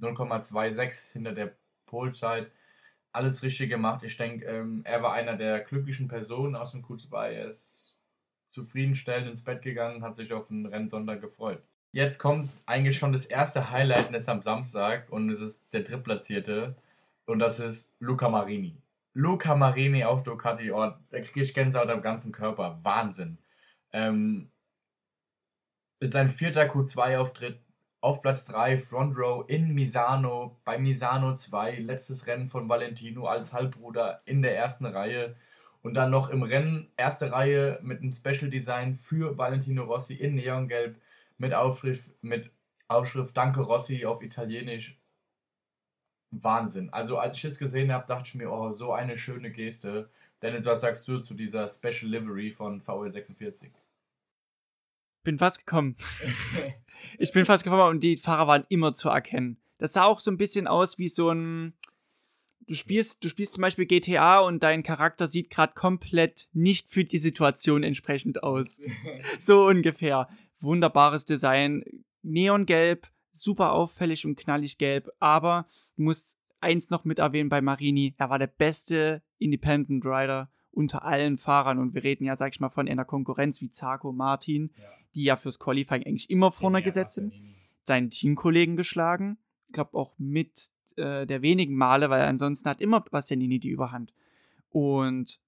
0,26 0.00 1.12
hinter 1.12 1.32
der 1.32 1.54
Polzeit. 1.86 2.50
Alles 3.12 3.42
richtig 3.42 3.68
gemacht. 3.68 4.02
Ich 4.04 4.16
denke, 4.16 4.46
ähm, 4.46 4.80
er 4.84 5.02
war 5.02 5.12
einer 5.12 5.36
der 5.36 5.60
glücklichen 5.60 6.08
Personen 6.08 6.56
aus 6.56 6.72
dem 6.72 6.82
Q2. 6.82 7.28
Er 7.28 7.48
ist 7.48 7.94
zufriedenstellend 8.50 9.28
ins 9.28 9.44
Bett 9.44 9.62
gegangen, 9.62 10.02
hat 10.02 10.16
sich 10.16 10.32
auf 10.32 10.48
den 10.48 10.66
Rennsonntag 10.66 11.20
gefreut. 11.20 11.62
Jetzt 11.94 12.18
kommt 12.18 12.50
eigentlich 12.64 12.98
schon 12.98 13.12
das 13.12 13.26
erste 13.26 13.70
Highlight, 13.70 14.06
und 14.06 14.14
das 14.14 14.22
ist 14.22 14.28
am 14.30 14.40
Samstag 14.40 15.12
und 15.12 15.28
es 15.28 15.40
ist 15.40 15.72
der 15.74 15.82
Drittplatzierte. 15.82 16.74
Und 17.26 17.38
das 17.38 17.60
ist 17.60 17.94
Luca 18.00 18.30
Marini. 18.30 18.82
Luca 19.12 19.54
Marini 19.54 20.02
auf 20.04 20.22
Ducati, 20.22 20.72
oh, 20.72 20.90
da 21.10 21.20
kriege 21.20 21.42
ich 21.42 21.52
Gänsehaut 21.52 21.90
am 21.90 22.00
ganzen 22.00 22.32
Körper. 22.32 22.80
Wahnsinn. 22.82 23.36
Ähm, 23.92 24.50
ist 26.00 26.12
sein 26.12 26.30
vierter 26.30 26.62
Q2-Auftritt 26.64 27.60
auf 28.00 28.22
Platz 28.22 28.46
3, 28.46 28.78
Front 28.78 29.16
Row 29.18 29.44
in 29.46 29.74
Misano, 29.74 30.58
bei 30.64 30.78
Misano 30.78 31.34
2, 31.34 31.76
letztes 31.76 32.26
Rennen 32.26 32.48
von 32.48 32.68
Valentino 32.70 33.26
als 33.26 33.52
Halbbruder 33.52 34.22
in 34.24 34.40
der 34.40 34.56
ersten 34.56 34.86
Reihe. 34.86 35.36
Und 35.82 35.94
dann 35.94 36.10
noch 36.10 36.30
im 36.30 36.42
Rennen, 36.42 36.90
erste 36.96 37.30
Reihe 37.32 37.78
mit 37.82 38.00
einem 38.00 38.12
Special 38.12 38.50
Design 38.50 38.96
für 38.96 39.36
Valentino 39.36 39.84
Rossi 39.84 40.14
in 40.14 40.36
Neongelb 40.36 40.96
mit 41.38 41.54
Aufschrift, 41.54 42.12
mit 42.22 42.50
Aufschrift 42.88 43.36
Danke 43.36 43.60
Rossi 43.60 44.04
auf 44.04 44.22
Italienisch. 44.22 44.98
Wahnsinn. 46.32 46.90
Also 46.90 47.18
als 47.18 47.36
ich 47.36 47.42
das 47.42 47.58
gesehen 47.58 47.92
habe, 47.92 48.06
dachte 48.06 48.28
ich 48.28 48.34
mir, 48.34 48.50
oh, 48.50 48.70
so 48.70 48.92
eine 48.92 49.18
schöne 49.18 49.50
Geste. 49.50 50.10
Dennis, 50.40 50.66
was 50.66 50.80
sagst 50.80 51.06
du 51.06 51.18
zu 51.18 51.34
dieser 51.34 51.68
Special 51.68 52.10
Livery 52.10 52.50
von 52.50 52.80
VW46? 52.82 53.70
Bin 55.24 55.38
fast 55.38 55.58
gekommen. 55.58 55.96
ich 57.18 57.32
bin 57.32 57.44
fast 57.44 57.64
gekommen 57.64 57.88
und 57.88 58.00
die 58.00 58.16
Fahrer 58.16 58.48
waren 58.48 58.64
immer 58.68 58.94
zu 58.94 59.08
erkennen. 59.08 59.58
Das 59.78 59.92
sah 59.92 60.04
auch 60.04 60.20
so 60.20 60.30
ein 60.30 60.38
bisschen 60.38 60.66
aus 60.66 60.98
wie 60.98 61.08
so 61.08 61.30
ein. 61.30 61.74
Du 62.66 62.74
spielst, 62.74 63.24
du 63.24 63.28
spielst 63.28 63.54
zum 63.54 63.62
Beispiel 63.62 63.86
GTA 63.86 64.40
und 64.40 64.62
dein 64.62 64.82
Charakter 64.82 65.26
sieht 65.26 65.50
gerade 65.50 65.74
komplett 65.74 66.48
nicht 66.52 66.88
für 66.88 67.04
die 67.04 67.18
Situation 67.18 67.82
entsprechend 67.82 68.42
aus. 68.42 68.80
so 69.38 69.66
ungefähr. 69.66 70.28
Wunderbares 70.62 71.24
Design. 71.24 71.84
Neongelb, 72.22 73.08
super 73.32 73.72
auffällig 73.72 74.26
und 74.26 74.36
knallig 74.36 74.78
gelb, 74.78 75.08
aber 75.18 75.66
du 75.96 76.02
musst 76.02 76.38
eins 76.60 76.90
noch 76.90 77.04
mit 77.04 77.18
erwähnen 77.18 77.48
bei 77.48 77.60
Marini, 77.60 78.14
er 78.16 78.30
war 78.30 78.38
der 78.38 78.46
beste 78.46 79.22
Independent 79.38 80.04
Rider 80.04 80.50
unter 80.70 81.04
allen 81.04 81.36
Fahrern 81.36 81.78
und 81.78 81.94
wir 81.94 82.04
reden 82.04 82.24
ja, 82.24 82.36
sag 82.36 82.54
ich 82.54 82.60
mal, 82.60 82.68
von 82.68 82.88
einer 82.88 83.04
Konkurrenz 83.04 83.60
wie 83.60 83.68
Zarko, 83.68 84.12
Martin, 84.12 84.72
ja. 84.78 84.84
die 85.14 85.24
ja 85.24 85.36
fürs 85.36 85.58
Qualifying 85.58 86.04
eigentlich 86.06 86.30
immer 86.30 86.52
vorne 86.52 86.78
ja, 86.78 86.84
gesetzt 86.84 87.16
sind, 87.16 87.34
seinen 87.84 88.10
Teamkollegen 88.10 88.76
geschlagen, 88.76 89.38
ich 89.66 89.72
glaube 89.72 89.98
auch 89.98 90.14
mit 90.18 90.70
äh, 90.96 91.26
der 91.26 91.42
wenigen 91.42 91.74
Male, 91.74 92.08
weil 92.10 92.22
ansonsten 92.22 92.68
hat 92.68 92.80
immer 92.80 93.00
Bastianini 93.00 93.58
die 93.58 93.70
Überhand. 93.70 94.12
Und 94.70 95.40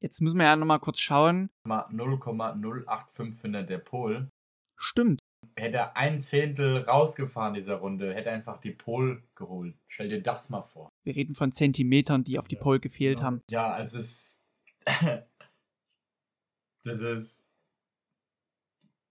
jetzt 0.00 0.20
müssen 0.20 0.38
wir 0.38 0.44
ja 0.44 0.56
nochmal 0.56 0.80
kurz 0.80 0.98
schauen. 1.00 1.50
0,085 1.66 3.34
findet 3.34 3.70
der 3.70 3.78
Pol. 3.78 4.28
Stimmt. 4.76 5.20
hätte 5.56 5.78
er 5.78 5.96
ein 5.96 6.18
Zehntel 6.18 6.82
rausgefahren 6.82 7.54
dieser 7.54 7.76
Runde, 7.76 8.14
hätte 8.14 8.28
er 8.28 8.34
einfach 8.34 8.60
die 8.60 8.72
Pole 8.72 9.22
geholt. 9.34 9.74
Stell 9.88 10.08
dir 10.08 10.22
das 10.22 10.50
mal 10.50 10.62
vor. 10.62 10.90
Wir 11.04 11.16
reden 11.16 11.34
von 11.34 11.52
Zentimetern, 11.52 12.24
die 12.24 12.38
auf 12.38 12.48
die 12.48 12.56
Pole 12.56 12.80
gefehlt 12.80 13.20
ja. 13.20 13.24
haben. 13.24 13.40
Ja, 13.50 13.80
es 13.80 13.94
ist. 13.94 14.44
das 16.84 17.00
ist 17.00 17.46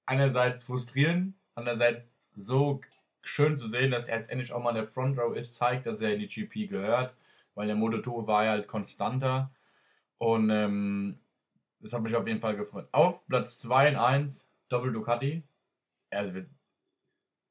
einerseits 0.05 0.63
frustrierend, 0.63 1.35
andererseits 1.55 2.15
so 2.33 2.81
schön 3.21 3.57
zu 3.57 3.67
sehen, 3.69 3.91
dass 3.91 4.07
er 4.07 4.17
jetzt 4.17 4.29
endlich 4.29 4.51
auch 4.53 4.61
mal 4.61 4.69
in 4.69 4.75
der 4.75 4.87
Front 4.87 5.17
Row 5.17 5.35
ist, 5.35 5.55
zeigt, 5.55 5.85
dass 5.85 6.01
er 6.01 6.13
in 6.13 6.19
die 6.19 6.27
GP 6.27 6.67
gehört, 6.69 7.15
weil 7.55 7.67
der 7.67 7.75
Moto2 7.75 8.27
war 8.27 8.45
ja 8.45 8.51
halt 8.51 8.67
konstanter. 8.67 9.51
Und 10.17 10.49
ähm, 10.49 11.19
das 11.79 11.93
hat 11.93 12.01
mich 12.01 12.15
auf 12.15 12.27
jeden 12.27 12.39
Fall 12.39 12.55
gefreut. 12.55 12.87
Auf 12.91 13.25
Platz 13.27 13.59
2 13.59 13.89
in 13.89 13.95
1, 13.95 14.49
Doppel 14.69 14.93
Ducati. 14.93 15.43
Also 16.09 16.41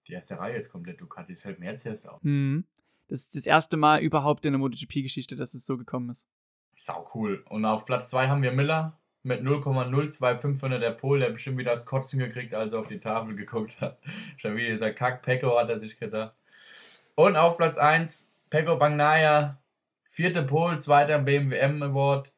die 0.08 0.12
erste 0.12 0.38
Reihe 0.38 0.56
ist 0.56 0.70
komplett 0.70 1.00
Ducati, 1.00 1.32
das 1.32 1.42
fällt 1.42 1.58
mir 1.58 1.70
jetzt 1.70 1.86
erst 1.86 2.08
auf. 2.08 2.22
Mhm. 2.22 2.64
Das 3.08 3.20
ist 3.20 3.36
das 3.36 3.46
erste 3.46 3.76
Mal 3.76 4.00
überhaupt 4.00 4.46
in 4.46 4.52
der 4.52 4.58
MotoGP-Geschichte, 4.58 5.36
dass 5.36 5.54
es 5.54 5.66
so 5.66 5.76
gekommen 5.76 6.10
ist. 6.10 6.26
Sau 6.76 7.08
cool. 7.14 7.44
Und 7.48 7.64
auf 7.64 7.84
Platz 7.84 8.10
2 8.10 8.28
haben 8.28 8.42
wir 8.42 8.52
Miller 8.52 8.98
mit 9.22 9.42
0,02500 9.42 10.78
der 10.78 10.90
Pol, 10.90 11.20
der 11.20 11.30
bestimmt 11.30 11.58
wieder 11.58 11.70
das 11.70 11.86
Kotzen 11.86 12.18
gekriegt, 12.18 12.54
als 12.54 12.72
er 12.72 12.80
auf 12.80 12.88
die 12.88 13.00
Tafel 13.00 13.36
geguckt 13.36 13.80
hat. 13.80 13.98
Schon 14.36 14.56
wieder 14.56 14.70
dieser 14.72 14.92
Kack 14.92 15.22
Pecco 15.22 15.58
hat 15.58 15.68
er 15.68 15.78
sich 15.78 15.98
gedacht. 15.98 16.34
Und 17.14 17.36
auf 17.36 17.56
Platz 17.56 17.78
1 17.78 18.30
Pecco 18.50 18.76
Bagnaya, 18.76 19.62
vierte 20.10 20.42
Pol, 20.42 20.78
zweiter 20.78 21.18
BMW 21.18 21.56
M 21.56 21.82
Award. 21.82 22.33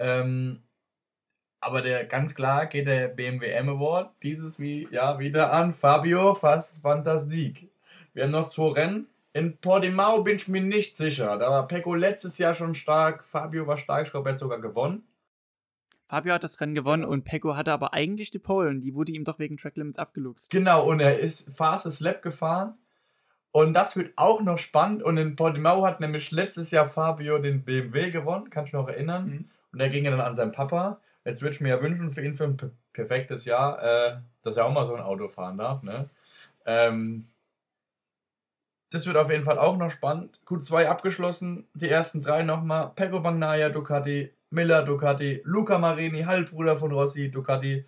Ähm, 0.00 0.62
aber 1.60 1.82
der 1.82 2.04
ganz 2.06 2.34
klar 2.34 2.66
geht 2.66 2.86
der 2.86 3.08
BMW 3.08 3.48
M 3.50 3.68
Award 3.68 4.14
dieses 4.22 4.58
wie, 4.58 4.88
Jahr 4.90 5.18
wieder 5.18 5.52
an 5.52 5.74
Fabio 5.74 6.34
Fast 6.34 6.80
Fantastique. 6.80 7.68
Wir 8.14 8.24
haben 8.24 8.30
noch 8.30 8.48
zwei 8.48 8.72
Rennen. 8.72 9.06
In 9.34 9.58
Portimao 9.58 10.22
bin 10.22 10.36
ich 10.36 10.48
mir 10.48 10.62
nicht 10.62 10.96
sicher. 10.96 11.36
Da 11.38 11.50
war 11.50 11.68
Pecco 11.68 11.94
letztes 11.94 12.38
Jahr 12.38 12.54
schon 12.54 12.74
stark. 12.74 13.24
Fabio 13.24 13.66
war 13.66 13.76
stark. 13.76 14.06
Ich 14.06 14.10
glaube, 14.10 14.30
er 14.30 14.32
hat 14.32 14.40
sogar 14.40 14.58
gewonnen. 14.58 15.04
Fabio 16.08 16.32
hat 16.34 16.42
das 16.42 16.60
Rennen 16.60 16.74
gewonnen 16.74 17.04
und 17.04 17.24
Pecco 17.24 17.54
hatte 17.54 17.70
aber 17.70 17.92
eigentlich 17.92 18.32
die 18.32 18.40
Pole 18.40 18.70
und 18.70 18.80
die 18.80 18.94
wurde 18.94 19.12
ihm 19.12 19.24
doch 19.24 19.38
wegen 19.38 19.58
Track 19.58 19.76
Limits 19.76 19.98
abgeluchst. 19.98 20.50
Genau, 20.50 20.84
und 20.84 20.98
er 20.98 21.20
ist 21.20 21.56
Fastest 21.56 22.00
Lap 22.00 22.22
gefahren. 22.22 22.74
Und 23.52 23.74
das 23.74 23.96
wird 23.96 24.12
auch 24.16 24.40
noch 24.40 24.58
spannend. 24.58 25.02
Und 25.02 25.18
in 25.18 25.36
Portimao 25.36 25.84
hat 25.84 26.00
nämlich 26.00 26.30
letztes 26.30 26.70
Jahr 26.70 26.88
Fabio 26.88 27.38
den 27.38 27.64
BMW 27.64 28.10
gewonnen, 28.10 28.48
kannst 28.50 28.72
du 28.72 28.78
noch 28.78 28.88
erinnern. 28.88 29.26
Mhm. 29.26 29.50
Und 29.72 29.80
er 29.80 29.90
ging 29.90 30.04
ja 30.04 30.10
dann 30.10 30.20
an 30.20 30.36
seinen 30.36 30.52
Papa. 30.52 31.00
Jetzt 31.24 31.42
würde 31.42 31.54
ich 31.54 31.60
mir 31.60 31.68
ja 31.68 31.82
wünschen 31.82 32.10
für 32.10 32.24
ihn 32.24 32.34
für 32.34 32.44
ein 32.44 32.56
perfektes 32.92 33.44
Jahr, 33.44 33.82
äh, 33.82 34.16
dass 34.42 34.56
er 34.56 34.66
auch 34.66 34.72
mal 34.72 34.86
so 34.86 34.94
ein 34.94 35.02
Auto 35.02 35.28
fahren 35.28 35.58
darf. 35.58 35.82
Ne? 35.82 36.08
Ähm, 36.66 37.26
das 38.90 39.06
wird 39.06 39.16
auf 39.16 39.30
jeden 39.30 39.44
Fall 39.44 39.58
auch 39.58 39.76
noch 39.76 39.90
spannend. 39.90 40.40
Q2 40.46 40.86
abgeschlossen, 40.86 41.68
die 41.74 41.88
ersten 41.88 42.22
drei 42.22 42.42
nochmal. 42.42 42.90
Pecco 42.96 43.20
Bagnaia, 43.20 43.68
Ducati, 43.68 44.30
Miller, 44.50 44.82
Ducati, 44.82 45.42
Luca 45.44 45.78
Marini, 45.78 46.22
Halbbruder 46.22 46.76
von 46.76 46.90
Rossi, 46.90 47.30
Ducati. 47.30 47.84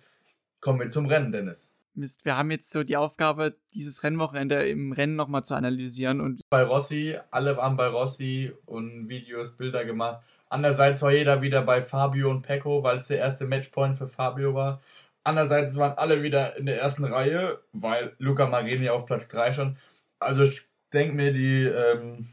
Kommen 0.61 0.79
wir 0.79 0.87
zum 0.87 1.07
Rennen, 1.07 1.33
Dennis. 1.33 1.75
Mist, 1.95 2.25
wir 2.25 2.37
haben 2.37 2.49
jetzt 2.51 2.71
so 2.71 2.83
die 2.83 2.97
Aufgabe, 2.97 3.53
dieses 3.73 4.03
Rennwochenende 4.03 4.67
im 4.67 4.93
Rennen 4.93 5.15
nochmal 5.15 5.43
zu 5.43 5.55
analysieren. 5.55 6.21
Und 6.21 6.41
bei 6.49 6.63
Rossi, 6.63 7.17
alle 7.29 7.57
waren 7.57 7.75
bei 7.75 7.87
Rossi 7.87 8.53
und 8.65 9.09
Videos, 9.09 9.57
Bilder 9.57 9.85
gemacht. 9.85 10.23
Andererseits 10.53 11.01
war 11.01 11.11
jeder 11.11 11.41
wieder 11.41 11.63
bei 11.63 11.81
Fabio 11.81 12.29
und 12.29 12.43
Pecco, 12.43 12.83
weil 12.83 12.97
es 12.97 13.07
der 13.07 13.17
erste 13.17 13.47
Matchpoint 13.47 13.97
für 13.97 14.07
Fabio 14.07 14.53
war. 14.53 14.83
Andererseits 15.23 15.75
waren 15.77 15.97
alle 15.97 16.21
wieder 16.21 16.55
in 16.57 16.67
der 16.67 16.79
ersten 16.79 17.05
Reihe, 17.05 17.59
weil 17.71 18.13
Luca 18.19 18.45
Marini 18.45 18.87
auf 18.89 19.07
Platz 19.07 19.27
3 19.29 19.51
schon. 19.51 19.77
Also 20.19 20.43
ich 20.43 20.61
denke 20.93 21.15
mir, 21.15 21.33
die, 21.33 21.63
ähm, 21.63 22.27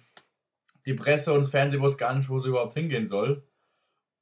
die 0.85 0.93
Presse 0.93 1.33
und 1.33 1.39
das 1.39 1.51
Fernsehen 1.51 1.81
wusste 1.81 2.01
gar 2.01 2.13
nicht, 2.13 2.29
wo 2.29 2.41
sie 2.41 2.51
überhaupt 2.51 2.75
hingehen 2.75 3.07
soll. 3.07 3.43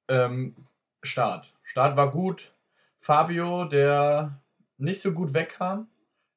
Ähm, 0.06 0.54
Start. 1.02 1.52
Start 1.64 1.96
war 1.96 2.12
gut. 2.12 2.52
Fabio, 3.00 3.64
der 3.64 4.40
nicht 4.76 5.00
so 5.00 5.10
gut 5.10 5.34
wegkam, 5.34 5.88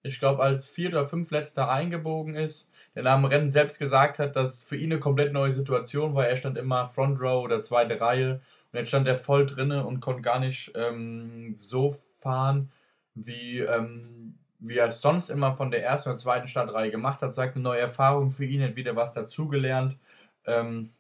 ich 0.04 0.20
glaube 0.20 0.42
als 0.44 0.68
vier 0.68 0.90
oder 0.90 1.06
fünf 1.06 1.32
letzter 1.32 1.70
eingebogen 1.70 2.36
ist, 2.36 2.72
der 2.96 3.04
nach 3.04 3.16
dem 3.16 3.26
Rennen 3.26 3.52
selbst 3.52 3.80
gesagt 3.80 4.20
hat, 4.20 4.36
dass 4.36 4.64
für 4.64 4.76
ihn 4.76 4.92
eine 4.92 5.00
komplett 5.00 5.34
neue 5.34 5.52
Situation 5.52 6.16
war. 6.16 6.28
Er 6.28 6.38
stand 6.38 6.58
immer 6.58 6.88
Front 6.88 7.22
Row 7.22 7.44
oder 7.44 7.62
zweite 7.62 8.00
Reihe 8.02 8.42
und 8.72 8.80
jetzt 8.80 8.90
stand 8.90 9.08
er 9.08 9.16
voll 9.16 9.46
drinne 9.46 9.86
und 9.86 10.00
konnte 10.00 10.22
gar 10.22 10.40
nicht 10.40 10.72
ähm, 10.76 11.54
so 11.58 11.98
fahren, 12.20 12.72
wie, 13.16 13.60
ähm, 13.60 14.38
wie 14.60 14.78
er 14.78 14.88
es 14.88 15.02
sonst 15.02 15.30
immer 15.30 15.54
von 15.54 15.72
der 15.72 15.84
ersten 15.84 16.10
oder 16.10 16.18
zweiten 16.18 16.48
Startreihe 16.48 16.92
gemacht 16.92 17.22
hat. 17.22 17.34
Sagt 17.34 17.56
eine 17.56 17.64
neue 17.64 17.80
Erfahrung 17.82 18.32
für 18.32 18.46
ihn, 18.46 18.64
hat 18.64 18.76
wieder 18.76 18.96
was 18.96 19.14
dazugelernt. 19.14 19.98
Ähm, 20.46 20.94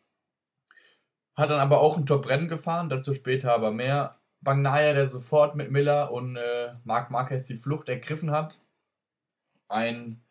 hat 1.35 1.49
dann 1.49 1.59
aber 1.59 1.81
auch 1.81 1.97
ein 1.97 2.05
Top-Rennen 2.05 2.47
gefahren, 2.49 2.89
dazu 2.89 3.13
später 3.13 3.53
aber 3.53 3.71
mehr. 3.71 4.17
Bagnaia, 4.41 4.93
der 4.93 5.05
sofort 5.05 5.55
mit 5.55 5.71
Miller 5.71 6.11
und 6.11 6.35
äh, 6.35 6.73
Marc 6.83 7.11
Marquez 7.11 7.45
die 7.45 7.57
Flucht 7.57 7.89
ergriffen 7.89 8.31
hat. 8.31 8.59
Ein, 9.71 10.21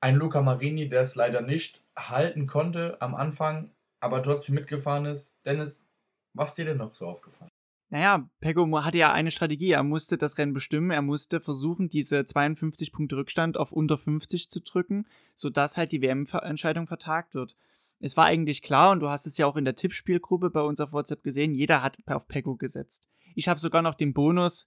ein 0.00 0.16
Luca 0.16 0.42
Marini, 0.42 0.88
der 0.88 1.02
es 1.02 1.14
leider 1.14 1.40
nicht 1.40 1.82
halten 1.96 2.46
konnte 2.46 3.00
am 3.00 3.14
Anfang, 3.14 3.70
aber 4.00 4.22
trotzdem 4.22 4.56
mitgefahren 4.56 5.06
ist. 5.06 5.38
Dennis, 5.44 5.86
was 6.34 6.54
dir 6.54 6.64
denn 6.64 6.78
noch 6.78 6.94
so 6.94 7.06
aufgefallen? 7.06 7.50
Naja, 7.90 8.28
Pego 8.40 8.66
hatte 8.82 8.98
ja 8.98 9.12
eine 9.12 9.30
Strategie. 9.30 9.70
Er 9.70 9.84
musste 9.84 10.18
das 10.18 10.36
Rennen 10.36 10.52
bestimmen. 10.52 10.90
Er 10.90 11.02
musste 11.02 11.40
versuchen, 11.40 11.88
diese 11.88 12.26
52 12.26 12.92
Punkte 12.92 13.16
Rückstand 13.16 13.56
auf 13.56 13.70
unter 13.70 13.98
50 13.98 14.50
zu 14.50 14.60
drücken, 14.60 15.06
sodass 15.34 15.76
halt 15.76 15.92
die 15.92 16.02
WM-Entscheidung 16.02 16.88
vertagt 16.88 17.34
wird 17.34 17.56
es 18.00 18.18
war 18.18 18.26
eigentlich 18.26 18.60
klar, 18.60 18.90
und 18.90 19.00
du 19.00 19.08
hast 19.08 19.26
es 19.26 19.38
ja 19.38 19.46
auch 19.46 19.56
in 19.56 19.64
der 19.64 19.76
Tippspielgruppe 19.76 20.50
bei 20.50 20.60
uns 20.60 20.78
auf 20.80 20.92
WhatsApp 20.92 21.22
gesehen, 21.22 21.54
jeder 21.54 21.82
hat 21.82 21.96
auf 22.06 22.28
Pecco 22.28 22.54
gesetzt. 22.56 23.08
Ich 23.34 23.48
habe 23.48 23.58
sogar 23.58 23.80
noch 23.80 23.94
den 23.94 24.12
Bonus 24.12 24.66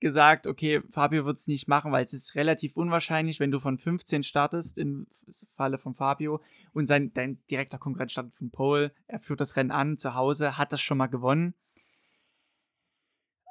gesagt, 0.00 0.46
okay, 0.46 0.82
Fabio 0.90 1.24
wird 1.24 1.38
es 1.38 1.46
nicht 1.46 1.68
machen, 1.68 1.92
weil 1.92 2.04
es 2.04 2.12
ist 2.12 2.34
relativ 2.34 2.76
unwahrscheinlich, 2.76 3.40
wenn 3.40 3.50
du 3.50 3.60
von 3.60 3.78
15 3.78 4.22
startest, 4.22 4.78
im 4.78 5.06
Falle 5.54 5.78
von 5.78 5.94
Fabio, 5.94 6.42
und 6.72 6.86
sein, 6.86 7.12
dein 7.14 7.38
direkter 7.46 7.78
Konkurrent 7.78 8.12
startet 8.12 8.34
von 8.34 8.50
Pole, 8.50 8.92
er 9.06 9.20
führt 9.20 9.40
das 9.40 9.56
Rennen 9.56 9.70
an 9.70 9.96
zu 9.96 10.14
Hause, 10.14 10.58
hat 10.58 10.72
das 10.72 10.80
schon 10.80 10.98
mal 10.98 11.06
gewonnen. 11.06 11.54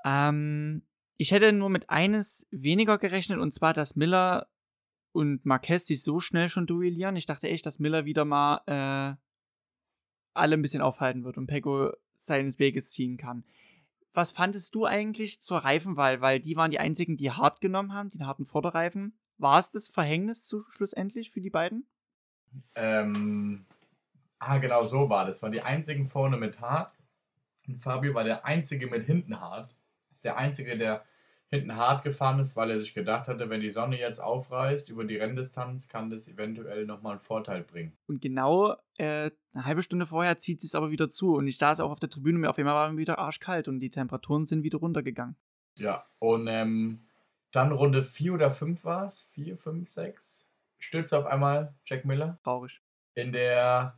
Ähm, 0.05 0.83
ich 1.17 1.31
hätte 1.31 1.51
nur 1.51 1.69
mit 1.69 1.89
eines 1.89 2.47
weniger 2.51 2.97
gerechnet, 2.97 3.39
und 3.39 3.53
zwar, 3.53 3.73
dass 3.73 3.95
Miller 3.95 4.47
und 5.13 5.45
Marquez 5.45 5.87
sich 5.87 6.03
so 6.03 6.19
schnell 6.19 6.49
schon 6.49 6.67
duellieren. 6.67 7.15
Ich 7.15 7.25
dachte 7.25 7.49
echt, 7.49 7.65
dass 7.65 7.79
Miller 7.79 8.05
wieder 8.05 8.25
mal 8.25 8.61
äh, 8.67 9.15
alle 10.33 10.55
ein 10.55 10.61
bisschen 10.61 10.81
aufhalten 10.81 11.23
wird 11.23 11.37
und 11.37 11.47
Pecco 11.47 11.91
seines 12.17 12.59
Weges 12.59 12.91
ziehen 12.91 13.17
kann. 13.17 13.45
Was 14.15 14.31
fandest 14.31 14.73
du 14.75 14.85
eigentlich 14.85 15.41
zur 15.41 15.59
Reifenwahl? 15.59 16.21
Weil 16.21 16.39
die 16.39 16.55
waren 16.55 16.71
die 16.71 16.79
einzigen, 16.79 17.17
die 17.17 17.31
hart 17.31 17.59
genommen 17.59 17.93
haben, 17.93 18.09
die 18.09 18.23
harten 18.23 18.45
Vorderreifen. 18.45 19.17
War 19.37 19.59
es 19.59 19.71
das 19.71 19.89
Verhängnis 19.89 20.45
zu, 20.45 20.61
schlussendlich 20.71 21.31
für 21.31 21.41
die 21.41 21.49
beiden? 21.49 21.85
Ähm, 22.75 23.65
ah, 24.39 24.57
genau 24.57 24.83
so 24.83 25.09
war 25.09 25.25
das. 25.25 25.41
Waren 25.43 25.51
die 25.51 25.61
einzigen 25.61 26.05
vorne 26.05 26.37
mit 26.37 26.61
hart. 26.61 26.95
Und 27.67 27.77
Fabio 27.77 28.13
war 28.13 28.23
der 28.23 28.45
einzige 28.45 28.87
mit 28.87 29.03
hinten 29.03 29.41
hart. 29.41 29.75
Ist 30.11 30.23
der 30.23 30.37
einzige, 30.37 30.77
der 30.77 31.03
hinten 31.55 31.75
hart 31.75 32.03
gefahren 32.03 32.39
ist, 32.39 32.55
weil 32.55 32.71
er 32.71 32.79
sich 32.79 32.93
gedacht 32.93 33.27
hatte, 33.27 33.49
wenn 33.49 33.61
die 33.61 33.69
Sonne 33.69 33.99
jetzt 33.99 34.19
aufreißt 34.19 34.89
über 34.89 35.03
die 35.03 35.17
Renndistanz, 35.17 35.87
kann 35.87 36.09
das 36.09 36.27
eventuell 36.27 36.85
nochmal 36.85 37.13
einen 37.13 37.21
Vorteil 37.21 37.63
bringen. 37.63 37.97
Und 38.07 38.21
genau 38.21 38.75
äh, 38.97 39.31
eine 39.53 39.65
halbe 39.65 39.81
Stunde 39.81 40.05
vorher 40.05 40.37
zieht 40.37 40.63
es 40.63 40.75
aber 40.75 40.91
wieder 40.91 41.09
zu. 41.09 41.33
Und 41.33 41.47
ich 41.47 41.57
saß 41.57 41.79
auch 41.79 41.91
auf 41.91 41.99
der 41.99 42.09
Tribüne, 42.09 42.37
mir 42.37 42.49
auf 42.49 42.57
einmal 42.57 42.75
war 42.75 42.97
wieder 42.97 43.19
arschkalt 43.19 43.67
und 43.67 43.79
die 43.79 43.89
Temperaturen 43.89 44.45
sind 44.45 44.63
wieder 44.63 44.79
runtergegangen. 44.79 45.35
Ja, 45.77 46.05
und 46.19 46.47
ähm, 46.47 47.07
dann 47.51 47.71
Runde 47.71 48.03
4 48.03 48.33
oder 48.33 48.51
5 48.51 48.83
war 48.85 49.05
es, 49.05 49.27
4, 49.31 49.57
5, 49.57 49.89
6, 49.89 50.49
stürzte 50.79 51.17
auf 51.17 51.25
einmal 51.25 51.73
Jack 51.85 52.05
Miller. 52.05 52.39
Traurig. 52.43 52.81
In 53.15 53.31
der 53.31 53.97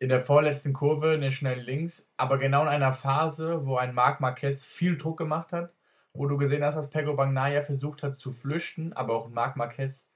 in 0.00 0.08
der 0.08 0.20
vorletzten 0.20 0.72
Kurve, 0.72 1.14
in 1.14 1.22
der 1.22 1.30
schnellen 1.30 1.64
Links, 1.64 2.12
aber 2.16 2.36
genau 2.36 2.62
in 2.62 2.68
einer 2.68 2.92
Phase, 2.92 3.64
wo 3.64 3.76
ein 3.76 3.94
Marc 3.94 4.20
Marquez 4.20 4.64
viel 4.64 4.98
Druck 4.98 5.16
gemacht 5.16 5.52
hat 5.52 5.72
wo 6.14 6.26
du 6.26 6.38
gesehen 6.38 6.64
hast, 6.64 6.76
dass 6.76 6.90
Pego 6.90 7.14
Bagnaya 7.14 7.62
versucht 7.62 8.02
hat 8.02 8.16
zu 8.16 8.32
flüchten, 8.32 8.92
aber 8.92 9.14
auch 9.14 9.28
Marc 9.28 9.56
Marquez 9.56 10.08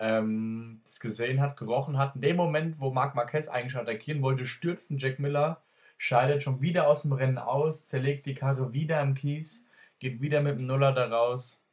ähm, 0.00 0.80
das 0.84 1.00
gesehen 1.00 1.40
hat, 1.40 1.56
gerochen 1.56 1.96
hat. 1.96 2.16
In 2.16 2.22
dem 2.22 2.36
Moment, 2.36 2.80
wo 2.80 2.90
Marc 2.90 3.14
Marquez 3.14 3.48
eigentlich 3.48 3.76
attackieren 3.76 4.22
wollte, 4.22 4.46
stürzt 4.46 4.92
Jack 4.96 5.20
Miller, 5.20 5.62
scheidet 5.96 6.42
schon 6.42 6.60
wieder 6.60 6.88
aus 6.88 7.02
dem 7.02 7.12
Rennen 7.12 7.38
aus, 7.38 7.86
zerlegt 7.86 8.26
die 8.26 8.34
Karre 8.34 8.72
wieder 8.72 9.00
im 9.00 9.14
Kies, 9.14 9.68
geht 10.00 10.20
wieder 10.20 10.40
mit 10.40 10.58
dem 10.58 10.66
Nuller 10.66 10.92
da 10.92 11.06
raus. 11.06 11.63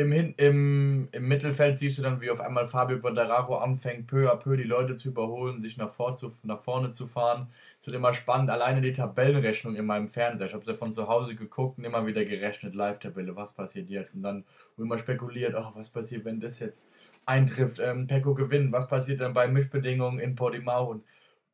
Im, 0.00 0.12
Hin 0.12 0.32
im, 0.38 1.08
Im 1.12 1.28
Mittelfeld 1.28 1.76
siehst 1.76 1.98
du 1.98 2.02
dann, 2.02 2.22
wie 2.22 2.30
auf 2.30 2.40
einmal 2.40 2.66
Fabio 2.66 2.98
Quadraro 3.00 3.58
anfängt, 3.58 4.06
peu 4.06 4.32
à 4.32 4.36
peu 4.36 4.56
die 4.56 4.62
Leute 4.62 4.94
zu 4.94 5.08
überholen, 5.08 5.60
sich 5.60 5.76
nach, 5.76 5.90
vor 5.90 6.16
zu, 6.16 6.32
nach 6.42 6.60
vorne 6.60 6.88
zu 6.88 7.06
fahren. 7.06 7.48
Es 7.78 7.86
wird 7.86 7.96
immer 7.96 8.14
spannend. 8.14 8.48
Alleine 8.48 8.80
die 8.80 8.94
Tabellenrechnung 8.94 9.76
in 9.76 9.84
meinem 9.84 10.08
Fernseher. 10.08 10.46
Ich 10.46 10.54
habe 10.54 10.64
sie 10.64 10.74
von 10.74 10.90
zu 10.94 11.06
Hause 11.06 11.34
geguckt 11.34 11.76
und 11.76 11.84
immer 11.84 12.06
wieder 12.06 12.24
gerechnet, 12.24 12.74
Live-Tabelle, 12.74 13.36
was 13.36 13.52
passiert 13.52 13.90
jetzt? 13.90 14.14
Und 14.14 14.22
dann 14.22 14.44
wo 14.78 14.84
immer 14.84 14.98
spekuliert, 14.98 15.54
oh, 15.54 15.70
was 15.74 15.90
passiert, 15.90 16.24
wenn 16.24 16.40
das 16.40 16.60
jetzt 16.60 16.86
eintrifft. 17.26 17.78
Ähm, 17.78 18.06
Pecco 18.06 18.32
gewinnt, 18.32 18.72
was 18.72 18.88
passiert 18.88 19.20
dann 19.20 19.34
bei 19.34 19.48
Mischbedingungen 19.48 20.18
in 20.18 20.34
Portimao 20.34 20.90
und, 20.92 21.04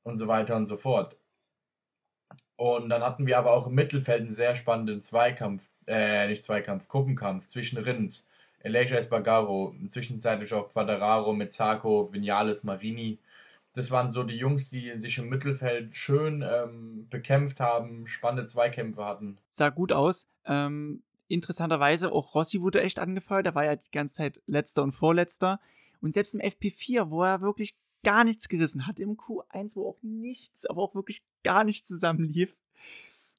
und 0.05 0.19
so 0.19 0.29
weiter 0.29 0.55
und 0.55 0.67
so 0.69 0.77
fort. 0.77 1.17
Und 2.57 2.89
dann 2.91 3.03
hatten 3.03 3.27
wir 3.27 3.39
aber 3.39 3.53
auch 3.53 3.67
im 3.67 3.75
Mittelfeld 3.75 4.21
einen 4.21 4.31
sehr 4.31 4.55
spannenden 4.55 5.03
Zweikampf, 5.03 5.69
äh, 5.87 6.29
nicht 6.29 6.45
Zweikampf, 6.45 6.89
Gruppenkampf 6.89 7.49
zwischen 7.49 7.79
Rins, 7.79 8.29
Elijah 8.61 8.97
Espargaro, 8.97 9.75
zwischenzeitlich 9.89 10.53
auch 10.53 10.71
Quadraro 10.71 11.37
Sarko, 11.49 12.13
Vinales, 12.13 12.65
Marini. 12.65 13.19
Das 13.75 13.91
waren 13.91 14.09
so 14.09 14.23
die 14.23 14.37
Jungs, 14.37 14.71
die 14.71 14.99
sich 14.99 15.19
im 15.19 15.29
Mittelfeld 15.29 15.95
schön 15.95 16.43
ähm, 16.43 17.07
bekämpft 17.11 17.61
haben, 17.61 18.07
spannende 18.07 18.47
Zweikämpfe 18.47 19.05
hatten. 19.05 19.39
Sah 19.51 19.69
gut 19.69 19.93
aus. 19.93 20.29
Ähm, 20.47 21.03
interessanterweise 21.29 22.11
auch 22.11 22.35
Rossi 22.35 22.61
wurde 22.63 22.83
echt 22.83 22.99
angefeuert. 22.99 23.47
Er 23.47 23.55
war 23.55 23.65
ja 23.65 23.77
die 23.77 23.91
ganze 23.93 24.17
Zeit 24.17 24.41
letzter 24.47 24.83
und 24.83 24.93
vorletzter. 24.93 25.61
Und 26.01 26.15
selbst 26.15 26.35
im 26.35 26.41
FP4, 26.41 27.11
wo 27.11 27.23
er 27.23 27.41
wirklich 27.41 27.75
gar 28.03 28.25
nichts 28.25 28.49
gerissen 28.49 28.87
hat, 28.87 29.01
im 29.01 29.17
Q1, 29.17 29.77
wo 29.77 29.89
auch 29.89 29.99
nichts, 30.03 30.65
aber 30.67 30.83
auch 30.83 30.95
wirklich 30.95 31.23
gar 31.43 31.65
nichts 31.65 31.89
zusammenlief, 31.89 32.57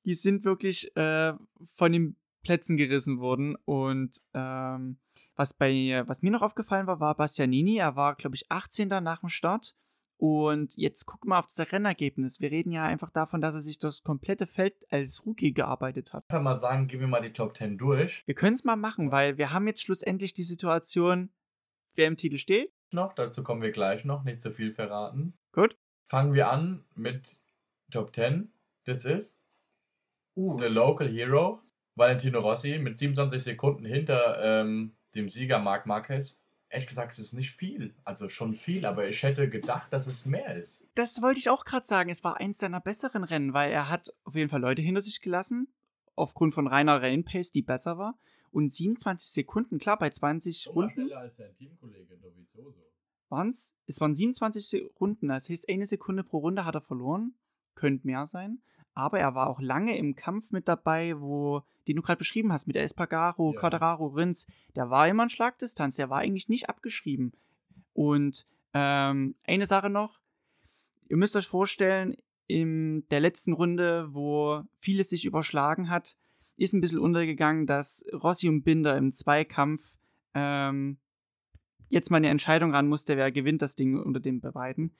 die 0.06 0.14
sind 0.14 0.44
wirklich 0.44 0.96
äh, 0.96 1.34
von 1.76 1.92
den 1.92 2.16
Plätzen 2.48 2.78
gerissen 2.78 3.20
worden. 3.20 3.58
Und 3.66 4.22
ähm, 4.34 5.00
was 5.36 5.54
bei, 5.54 6.04
was 6.08 6.22
mir 6.22 6.32
noch 6.32 6.42
aufgefallen 6.42 6.88
war, 6.88 7.02
war 7.02 7.16
Bastianini. 7.16 7.76
Er 7.76 7.98
war, 7.98 8.16
glaube 8.16 8.38
ich, 8.38 8.50
18. 8.50 8.88
nach 8.88 9.20
dem 9.20 9.28
Start. 9.28 9.76
Und 10.16 10.76
jetzt 10.78 11.06
guck 11.06 11.26
mal 11.26 11.40
auf 11.40 11.46
das 11.46 11.74
Rennergebnis. 11.74 12.40
Wir 12.40 12.50
reden 12.50 12.72
ja 12.72 12.84
einfach 12.86 13.12
davon, 13.12 13.42
dass 13.42 13.54
er 13.54 13.62
sich 13.62 13.80
das 13.80 14.02
komplette 14.02 14.48
Feld 14.48 14.74
als 14.90 15.26
Rookie 15.26 15.54
gearbeitet 15.54 16.14
hat. 16.14 16.24
Einfach 16.30 16.42
mal 16.42 16.56
sagen, 16.56 16.88
gehen 16.88 17.02
wir 17.02 17.08
mal 17.08 17.22
die 17.22 17.34
Top 17.34 17.56
10 17.56 17.78
durch. 17.78 18.24
Wir 18.26 18.34
können 18.34 18.56
es 18.56 18.64
mal 18.64 18.78
machen, 18.78 19.12
weil 19.12 19.38
wir 19.38 19.52
haben 19.52 19.68
jetzt 19.68 19.82
schlussendlich 19.82 20.34
die 20.34 20.44
Situation, 20.44 21.30
wer 21.96 22.08
im 22.08 22.16
Titel 22.16 22.38
steht. 22.38 22.72
Noch, 22.92 23.14
dazu 23.14 23.44
kommen 23.44 23.62
wir 23.62 23.72
gleich 23.72 24.06
noch, 24.06 24.24
nicht 24.24 24.42
zu 24.42 24.52
viel 24.52 24.74
verraten. 24.74 25.34
Gut. 25.52 25.78
Fangen 26.06 26.34
wir 26.34 26.50
an 26.50 26.86
mit 26.96 27.42
Top 27.92 28.16
10. 28.16 28.54
Das 28.86 29.04
ist 29.04 29.38
uh, 30.38 30.58
The 30.58 30.68
Local 30.68 31.10
Hero, 31.10 31.62
Valentino 31.98 32.40
Rossi 32.40 32.78
mit 32.78 32.98
27 32.98 33.44
Sekunden 33.44 33.86
hinter 33.86 34.40
ähm, 34.42 34.94
dem 35.16 35.30
Sieger 35.30 35.60
Marc 35.60 35.88
Marquez. 35.88 36.40
Ehrlich 36.70 36.88
gesagt, 36.88 37.14
es 37.14 37.20
ist 37.20 37.34
nicht 37.34 37.52
viel. 37.52 37.96
Also 38.04 38.30
schon 38.30 38.54
viel, 38.54 38.86
aber 38.86 39.08
ich 39.08 39.24
hätte 39.24 39.50
gedacht, 39.50 39.92
dass 39.92 40.06
es 40.06 40.26
mehr 40.26 40.56
ist. 40.56 40.88
Das 40.96 41.22
wollte 41.22 41.40
ich 41.40 41.50
auch 41.50 41.66
gerade 41.66 41.86
sagen. 41.86 42.10
Es 42.10 42.24
war 42.24 42.38
eins 42.40 42.60
seiner 42.60 42.82
besseren 42.82 43.24
Rennen, 43.24 43.54
weil 43.54 43.72
er 43.72 43.90
hat 43.90 44.14
auf 44.26 44.36
jeden 44.36 44.50
Fall 44.50 44.62
Leute 44.62 44.82
hinter 44.82 45.02
sich 45.02 45.22
gelassen, 45.22 45.70
aufgrund 46.16 46.54
von 46.54 46.68
reiner 46.68 47.02
Rennpace, 47.02 47.52
die 47.52 47.62
besser 47.62 47.98
war. 47.98 48.18
Und 48.52 48.74
27 48.74 49.30
Sekunden, 49.30 49.78
klar, 49.80 49.98
bei 49.98 50.10
20 50.10 50.68
Runden. 50.68 50.92
schneller 50.92 51.20
als 51.20 51.38
sein 51.38 51.56
Teamkollege 51.56 52.18
Dovizioso. 52.18 52.86
Waren's? 53.30 53.76
Es 53.88 54.00
waren 54.00 54.14
27 54.14 54.68
Sekunden. 54.68 55.30
Das 55.30 55.50
heißt, 55.50 55.70
eine 55.70 55.86
Sekunde 55.86 56.24
pro 56.24 56.40
Runde 56.40 56.66
hat 56.66 56.76
er 56.76 56.82
verloren. 56.82 57.34
Könnte 57.76 58.08
mehr 58.08 58.26
sein 58.28 58.62
aber 58.98 59.20
er 59.20 59.36
war 59.36 59.48
auch 59.48 59.62
lange 59.62 59.96
im 59.96 60.16
Kampf 60.16 60.52
mit 60.52 60.68
dabei, 60.68 61.20
wo, 61.22 61.62
den 61.88 61.96
du 61.96 62.02
gerade 62.02 62.18
beschrieben 62.18 62.52
hast, 62.52 62.66
mit 62.66 62.76
der 62.76 62.84
Espargaro, 62.84 63.54
ja. 63.54 63.60
Quadraro, 63.60 64.08
Rins. 64.08 64.48
Der 64.76 64.90
war 64.90 65.08
immer 65.08 65.24
in 65.24 65.30
Schlagdistanz, 65.30 65.98
der 65.98 66.10
war 66.10 66.20
eigentlich 66.20 66.50
nicht 66.50 66.68
abgeschrieben. 66.68 67.32
Und 67.94 68.48
ähm, 68.74 69.36
eine 69.46 69.68
Sache 69.68 69.92
noch, 69.92 70.20
ihr 71.10 71.18
müsst 71.18 71.36
euch 71.36 71.48
vorstellen, 71.48 72.18
in 72.48 73.06
der 73.12 73.20
letzten 73.20 73.54
Runde, 73.54 74.08
wo 74.14 74.64
vieles 74.80 75.10
sich 75.10 75.26
überschlagen 75.26 75.92
hat, 75.92 76.16
ist 76.56 76.74
ein 76.74 76.82
bisschen 76.82 77.00
untergegangen, 77.00 77.68
dass 77.68 78.04
Rossi 78.12 78.50
und 78.50 78.64
Binder 78.64 78.98
im 78.98 79.12
Zweikampf 79.12 79.96
ähm, 80.34 80.98
jetzt 81.90 82.10
mal 82.10 82.18
eine 82.18 82.30
Entscheidung 82.30 82.74
ran 82.74 82.88
musste, 82.88 83.16
wer 83.16 83.32
gewinnt 83.32 83.62
das 83.62 83.76
Ding 83.76 84.00
unter 84.00 84.20
den 84.20 84.42
beiden 84.42 84.92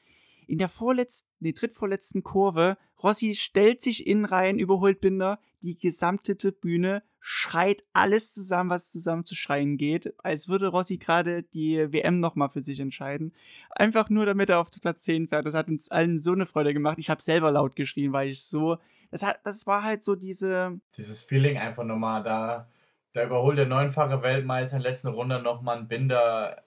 in 0.48 0.58
der 0.58 0.70
vorletzten, 0.70 1.30
nee, 1.40 1.54
drittvorletzten 1.54 2.24
Kurve, 2.24 2.78
Rossi 3.02 3.36
stellt 3.36 3.82
sich 3.82 4.08
in 4.08 4.26
rein, 4.26 4.58
überholt 4.58 5.02
Binder, 5.02 5.40
die 5.62 5.78
gesamte 5.78 6.38
Tribüne 6.38 7.04
schreit 7.20 7.84
alles 7.94 8.34
zusammen, 8.34 8.70
was 8.70 8.92
zusammen 8.92 9.26
zu 9.26 9.36
schreien 9.36 9.78
geht, 9.78 10.14
als 10.24 10.48
würde 10.48 10.68
Rossi 10.68 10.98
gerade 10.98 11.44
die 11.44 11.92
WM 11.92 12.20
nochmal 12.20 12.50
für 12.50 12.62
sich 12.62 12.80
entscheiden. 12.80 13.34
Einfach 13.72 14.10
nur, 14.10 14.26
damit 14.26 14.50
er 14.50 14.60
auf 14.60 14.72
Platz 14.72 15.04
10 15.04 15.28
fährt. 15.28 15.46
Das 15.46 15.54
hat 15.54 15.68
uns 15.68 15.92
allen 15.92 16.18
so 16.20 16.32
eine 16.32 16.46
Freude 16.46 16.74
gemacht. 16.74 16.98
Ich 17.00 17.10
habe 17.10 17.22
selber 17.22 17.52
laut 17.52 17.76
geschrien, 17.76 18.14
weil 18.14 18.30
ich 18.30 18.44
so, 18.44 18.78
das 19.12 19.24
hat, 19.24 19.40
das 19.44 19.68
war 19.68 19.84
halt 19.84 20.04
so 20.04 20.16
diese... 20.16 20.80
Dieses 20.96 21.22
Feeling 21.22 21.58
einfach 21.58 21.84
nochmal 21.84 22.24
da, 22.24 22.70
da 23.14 23.26
überholt 23.26 23.58
der 23.58 23.66
neunfache 23.66 24.22
Weltmeister 24.22 24.78
in 24.78 24.84
der 24.84 24.92
letzten 24.92 25.10
Runde 25.10 25.42
nochmal 25.42 25.78
einen 25.78 25.88
Binder 25.88 26.64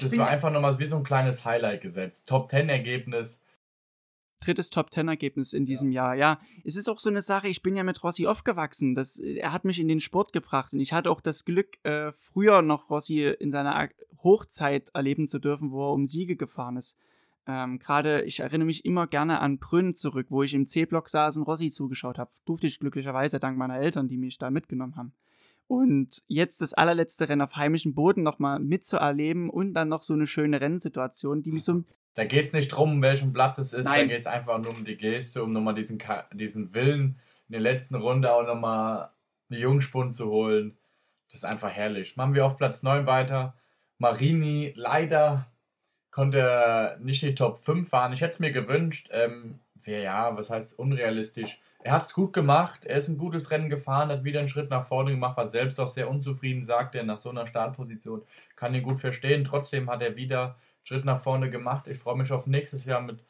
das 0.00 0.16
war 0.16 0.28
einfach 0.28 0.50
nochmal 0.50 0.78
wie 0.78 0.86
so 0.86 0.96
ein 0.96 1.04
kleines 1.04 1.44
Highlight 1.44 1.80
gesetzt. 1.80 2.28
Top 2.28 2.50
10 2.50 2.68
Ergebnis. 2.68 3.42
Drittes 4.40 4.70
Top 4.70 4.92
10 4.92 5.08
Ergebnis 5.08 5.52
in 5.52 5.66
diesem 5.66 5.92
ja. 5.92 6.14
Jahr. 6.14 6.38
Ja, 6.38 6.40
es 6.64 6.76
ist 6.76 6.88
auch 6.88 6.98
so 6.98 7.10
eine 7.10 7.20
Sache, 7.20 7.48
ich 7.48 7.62
bin 7.62 7.76
ja 7.76 7.82
mit 7.82 8.02
Rossi 8.02 8.26
aufgewachsen. 8.26 8.94
Das, 8.94 9.18
er 9.18 9.52
hat 9.52 9.64
mich 9.64 9.78
in 9.78 9.88
den 9.88 10.00
Sport 10.00 10.32
gebracht 10.32 10.72
und 10.72 10.80
ich 10.80 10.92
hatte 10.92 11.10
auch 11.10 11.20
das 11.20 11.44
Glück, 11.44 11.84
äh, 11.84 12.12
früher 12.12 12.62
noch 12.62 12.88
Rossi 12.88 13.24
in 13.38 13.50
seiner 13.50 13.90
Hochzeit 14.22 14.90
erleben 14.94 15.28
zu 15.28 15.38
dürfen, 15.38 15.70
wo 15.70 15.88
er 15.88 15.92
um 15.92 16.06
Siege 16.06 16.36
gefahren 16.36 16.76
ist. 16.78 16.96
Ähm, 17.46 17.78
Gerade, 17.78 18.22
ich 18.22 18.40
erinnere 18.40 18.66
mich 18.66 18.84
immer 18.84 19.06
gerne 19.06 19.40
an 19.40 19.58
Brünn 19.58 19.94
zurück, 19.94 20.26
wo 20.30 20.42
ich 20.42 20.54
im 20.54 20.66
C-Block 20.66 21.08
saß 21.08 21.36
und 21.36 21.42
Rossi 21.44 21.70
zugeschaut 21.70 22.18
habe. 22.18 22.30
Durfte 22.44 22.66
ich 22.66 22.78
glücklicherweise 22.78 23.40
dank 23.40 23.58
meiner 23.58 23.78
Eltern, 23.78 24.08
die 24.08 24.18
mich 24.18 24.38
da 24.38 24.50
mitgenommen 24.50 24.96
haben. 24.96 25.12
Und 25.70 26.24
jetzt 26.26 26.62
das 26.62 26.74
allerletzte 26.74 27.28
Rennen 27.28 27.42
auf 27.42 27.54
heimischem 27.54 27.94
Boden 27.94 28.24
nochmal 28.24 28.58
mitzuerleben 28.58 29.48
und 29.48 29.72
dann 29.74 29.88
noch 29.88 30.02
so 30.02 30.14
eine 30.14 30.26
schöne 30.26 30.60
Rennsituation, 30.60 31.44
die 31.44 31.52
mich 31.52 31.62
so. 31.62 31.84
Da 32.14 32.24
geht 32.24 32.44
es 32.44 32.52
nicht 32.52 32.70
drum, 32.70 33.00
welchen 33.02 33.32
Platz 33.32 33.58
es 33.58 33.72
ist, 33.72 33.84
Nein. 33.84 34.08
da 34.08 34.14
geht 34.14 34.20
es 34.22 34.26
einfach 34.26 34.58
nur 34.58 34.72
um 34.72 34.84
die 34.84 34.96
Geste, 34.96 35.44
um 35.44 35.52
nochmal 35.52 35.74
diesen, 35.74 36.02
diesen 36.32 36.74
Willen 36.74 37.20
in 37.46 37.52
der 37.52 37.60
letzten 37.60 37.94
Runde 37.94 38.34
auch 38.34 38.44
nochmal 38.44 39.10
eine 39.48 39.60
Jungspund 39.60 40.12
zu 40.12 40.28
holen. 40.28 40.76
Das 41.28 41.36
ist 41.36 41.44
einfach 41.44 41.70
herrlich. 41.70 42.16
Machen 42.16 42.34
wir 42.34 42.46
auf 42.46 42.56
Platz 42.56 42.82
9 42.82 43.06
weiter. 43.06 43.54
Marini 43.98 44.72
leider 44.74 45.46
konnte 46.10 46.98
nicht 47.00 47.22
die 47.22 47.36
Top 47.36 47.58
5 47.58 47.88
fahren. 47.88 48.12
Ich 48.12 48.22
hätte 48.22 48.32
es 48.32 48.40
mir 48.40 48.50
gewünscht. 48.50 49.08
Ähm, 49.12 49.60
ja, 49.86 50.36
was 50.36 50.50
heißt 50.50 50.76
unrealistisch? 50.80 51.60
Er 51.82 51.92
hat 51.92 52.04
es 52.04 52.14
gut 52.14 52.32
gemacht, 52.32 52.84
er 52.84 52.98
ist 52.98 53.08
ein 53.08 53.18
gutes 53.18 53.50
Rennen 53.50 53.70
gefahren, 53.70 54.10
hat 54.10 54.24
wieder 54.24 54.40
einen 54.40 54.48
Schritt 54.48 54.70
nach 54.70 54.86
vorne 54.86 55.12
gemacht, 55.12 55.36
war 55.36 55.46
selbst 55.46 55.80
auch 55.80 55.88
sehr 55.88 56.10
unzufrieden, 56.10 56.62
sagt 56.62 56.94
er 56.94 57.04
nach 57.04 57.18
so 57.18 57.30
einer 57.30 57.46
Startposition, 57.46 58.22
kann 58.56 58.74
ihn 58.74 58.82
gut 58.82 59.00
verstehen. 59.00 59.44
Trotzdem 59.44 59.90
hat 59.90 60.02
er 60.02 60.16
wieder 60.16 60.42
einen 60.42 60.54
Schritt 60.84 61.04
nach 61.04 61.20
vorne 61.20 61.50
gemacht. 61.50 61.88
Ich 61.88 61.98
freue 61.98 62.16
mich 62.16 62.32
auf 62.32 62.46
nächstes 62.46 62.84
Jahr 62.84 63.00
mit 63.00 63.20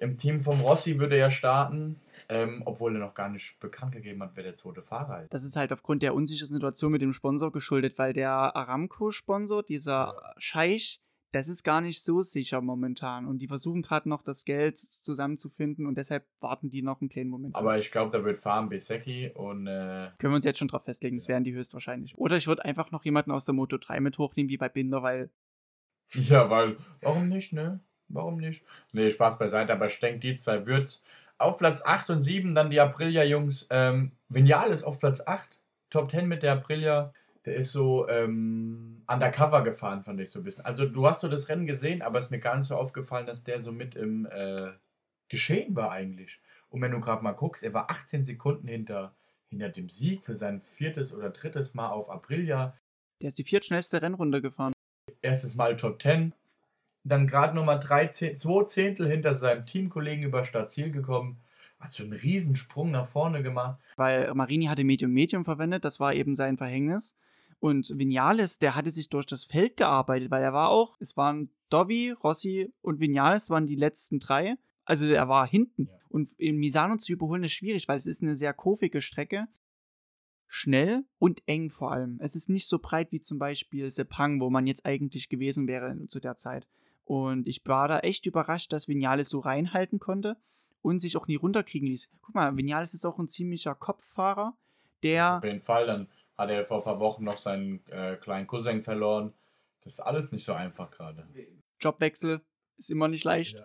im 0.00 0.16
Team 0.16 0.40
vom 0.40 0.60
Rossi 0.60 0.98
würde 0.98 1.16
er 1.16 1.30
starten, 1.30 2.00
ähm, 2.28 2.62
obwohl 2.64 2.96
er 2.96 3.00
noch 3.00 3.14
gar 3.14 3.28
nicht 3.28 3.60
bekannt 3.60 3.92
gegeben 3.92 4.22
hat, 4.22 4.30
wer 4.34 4.44
der 4.44 4.56
zweite 4.56 4.82
Fahrer 4.82 5.22
ist. 5.22 5.34
Das 5.34 5.44
ist 5.44 5.56
halt 5.56 5.72
aufgrund 5.72 6.02
der 6.02 6.14
unsicheren 6.14 6.52
Situation 6.52 6.90
mit 6.90 7.02
dem 7.02 7.12
Sponsor 7.12 7.52
geschuldet, 7.52 7.98
weil 7.98 8.12
der 8.12 8.30
Aramco-Sponsor, 8.30 9.62
dieser 9.62 10.14
ja. 10.14 10.34
Scheich, 10.38 11.00
das 11.32 11.48
ist 11.48 11.62
gar 11.62 11.80
nicht 11.80 12.02
so 12.02 12.22
sicher 12.22 12.60
momentan. 12.60 13.26
Und 13.26 13.38
die 13.38 13.48
versuchen 13.48 13.82
gerade 13.82 14.08
noch 14.08 14.22
das 14.22 14.44
Geld 14.44 14.78
zusammenzufinden 14.78 15.86
und 15.86 15.96
deshalb 15.96 16.26
warten 16.40 16.70
die 16.70 16.82
noch 16.82 17.00
einen 17.00 17.08
kleinen 17.08 17.30
Moment. 17.30 17.54
Aber 17.54 17.78
ich 17.78 17.90
glaube, 17.90 18.16
da 18.16 18.24
wird 18.24 18.38
fahren 18.38 18.68
Besecki 18.68 19.30
und. 19.34 19.66
Äh 19.66 20.10
Können 20.18 20.32
wir 20.32 20.36
uns 20.36 20.44
jetzt 20.44 20.58
schon 20.58 20.68
drauf 20.68 20.84
festlegen, 20.84 21.16
das 21.16 21.28
wären 21.28 21.44
die 21.44 21.54
höchstwahrscheinlich. 21.54 22.18
Oder 22.18 22.36
ich 22.36 22.46
würde 22.46 22.64
einfach 22.64 22.90
noch 22.90 23.04
jemanden 23.04 23.30
aus 23.30 23.44
der 23.44 23.54
Moto 23.54 23.76
3 23.76 24.00
mit 24.00 24.18
hochnehmen, 24.18 24.50
wie 24.50 24.58
bei 24.58 24.68
Binder, 24.68 25.02
weil. 25.02 25.30
Ja, 26.12 26.50
weil. 26.50 26.76
Warum 27.00 27.28
nicht, 27.28 27.52
ne? 27.52 27.80
Warum 28.08 28.38
nicht? 28.38 28.64
Nee, 28.92 29.10
Spaß 29.10 29.38
beiseite, 29.38 29.72
aber 29.72 29.86
ich 29.86 30.00
denke, 30.00 30.18
die 30.18 30.34
zwei 30.34 30.66
wird 30.66 31.00
auf 31.38 31.56
Platz 31.58 31.82
8 31.84 32.10
und 32.10 32.22
7 32.22 32.54
dann 32.54 32.70
die 32.70 32.80
Aprilia-Jungs. 32.80 33.68
Ähm, 33.70 34.12
Vinales 34.28 34.82
auf 34.82 34.98
Platz 34.98 35.26
8. 35.26 35.60
Top 35.88 36.10
10 36.10 36.26
mit 36.26 36.42
der 36.42 36.52
Aprilia 36.54 37.12
der 37.46 37.56
ist 37.56 37.72
so 37.72 38.08
ähm, 38.08 39.02
undercover 39.06 39.62
gefahren, 39.62 40.04
fand 40.04 40.20
ich 40.20 40.30
so 40.30 40.40
ein 40.40 40.44
bisschen. 40.44 40.64
Also 40.64 40.86
du 40.86 41.06
hast 41.06 41.20
so 41.20 41.28
das 41.28 41.48
Rennen 41.48 41.66
gesehen, 41.66 42.02
aber 42.02 42.18
es 42.18 42.26
ist 42.26 42.30
mir 42.30 42.38
gar 42.38 42.56
nicht 42.56 42.66
so 42.66 42.76
aufgefallen, 42.76 43.26
dass 43.26 43.44
der 43.44 43.62
so 43.62 43.72
mit 43.72 43.94
im 43.94 44.26
äh, 44.26 44.70
Geschehen 45.28 45.74
war 45.76 45.92
eigentlich. 45.92 46.40
Und 46.68 46.82
wenn 46.82 46.90
du 46.90 47.00
gerade 47.00 47.22
mal 47.22 47.32
guckst, 47.32 47.62
er 47.62 47.72
war 47.72 47.90
18 47.90 48.24
Sekunden 48.24 48.68
hinter, 48.68 49.14
hinter 49.48 49.68
dem 49.68 49.88
Sieg 49.88 50.22
für 50.22 50.34
sein 50.34 50.60
viertes 50.60 51.14
oder 51.14 51.30
drittes 51.30 51.74
Mal 51.74 51.88
auf 51.88 52.10
Aprilia. 52.10 52.76
Der 53.20 53.28
ist 53.28 53.38
die 53.38 53.44
viertschnellste 53.44 54.02
Rennrunde 54.02 54.42
gefahren. 54.42 54.72
Erstes 55.22 55.54
Mal 55.54 55.76
Top 55.76 56.00
10. 56.02 56.32
Dann 57.04 57.26
gerade 57.26 57.54
nochmal 57.54 57.80
zwei 57.82 58.06
Zehntel 58.08 59.08
hinter 59.08 59.34
seinem 59.34 59.64
Teamkollegen 59.64 60.24
über 60.24 60.44
Startziel 60.44 60.90
gekommen. 60.90 61.40
Was 61.78 61.96
für 61.96 62.02
einen 62.02 62.12
Riesensprung 62.12 62.90
nach 62.90 63.06
vorne 63.06 63.42
gemacht. 63.42 63.80
Weil 63.96 64.34
Marini 64.34 64.66
hatte 64.66 64.84
Medium-Medium 64.84 65.44
verwendet, 65.44 65.86
das 65.86 65.98
war 65.98 66.12
eben 66.12 66.34
sein 66.34 66.58
Verhängnis. 66.58 67.16
Und 67.60 67.92
Vinales, 67.96 68.58
der 68.58 68.74
hatte 68.74 68.90
sich 68.90 69.10
durch 69.10 69.26
das 69.26 69.44
Feld 69.44 69.76
gearbeitet, 69.76 70.30
weil 70.30 70.42
er 70.42 70.54
war 70.54 70.70
auch, 70.70 70.96
es 70.98 71.16
waren 71.18 71.50
Dovi, 71.68 72.10
Rossi 72.10 72.72
und 72.80 73.00
Vinales 73.00 73.50
waren 73.50 73.66
die 73.66 73.76
letzten 73.76 74.18
drei. 74.18 74.56
Also 74.84 75.06
er 75.06 75.28
war 75.28 75.46
hinten. 75.46 75.86
Ja. 75.86 75.98
Und 76.08 76.32
in 76.38 76.56
Misano 76.56 76.96
zu 76.96 77.12
überholen 77.12 77.44
ist 77.44 77.52
schwierig, 77.52 77.86
weil 77.86 77.98
es 77.98 78.06
ist 78.06 78.22
eine 78.22 78.34
sehr 78.34 78.54
kurvige 78.54 79.02
Strecke. 79.02 79.46
Schnell 80.46 81.04
und 81.18 81.42
eng 81.46 81.70
vor 81.70 81.92
allem. 81.92 82.18
Es 82.20 82.34
ist 82.34 82.48
nicht 82.48 82.66
so 82.66 82.78
breit 82.80 83.12
wie 83.12 83.20
zum 83.20 83.38
Beispiel 83.38 83.88
Sepang, 83.88 84.40
wo 84.40 84.50
man 84.50 84.66
jetzt 84.66 84.84
eigentlich 84.84 85.28
gewesen 85.28 85.68
wäre 85.68 86.06
zu 86.08 86.18
der 86.18 86.36
Zeit. 86.36 86.66
Und 87.04 87.46
ich 87.46 87.60
war 87.66 87.88
da 87.88 88.00
echt 88.00 88.24
überrascht, 88.26 88.72
dass 88.72 88.88
Vinales 88.88 89.28
so 89.28 89.38
reinhalten 89.38 90.00
konnte 90.00 90.38
und 90.82 90.98
sich 90.98 91.16
auch 91.16 91.28
nie 91.28 91.36
runterkriegen 91.36 91.88
ließ. 91.88 92.10
Guck 92.22 92.34
mal, 92.34 92.56
Vinales 92.56 92.94
ist 92.94 93.04
auch 93.04 93.18
ein 93.18 93.28
ziemlicher 93.28 93.74
Kopffahrer, 93.74 94.56
der. 95.02 95.36
Auf 95.36 95.44
jeden 95.44 95.60
Fall, 95.60 95.86
dann 95.86 96.08
hat 96.40 96.50
er 96.50 96.64
vor 96.66 96.78
ein 96.78 96.84
paar 96.84 96.98
Wochen 97.00 97.24
noch 97.24 97.38
seinen 97.38 97.86
äh, 97.88 98.16
kleinen 98.16 98.46
Cousin 98.46 98.82
verloren. 98.82 99.32
Das 99.82 99.94
ist 99.94 100.00
alles 100.00 100.32
nicht 100.32 100.44
so 100.44 100.52
einfach 100.52 100.90
gerade. 100.90 101.26
Jobwechsel 101.80 102.40
ist 102.76 102.90
immer 102.90 103.08
nicht 103.08 103.24
leicht. 103.24 103.62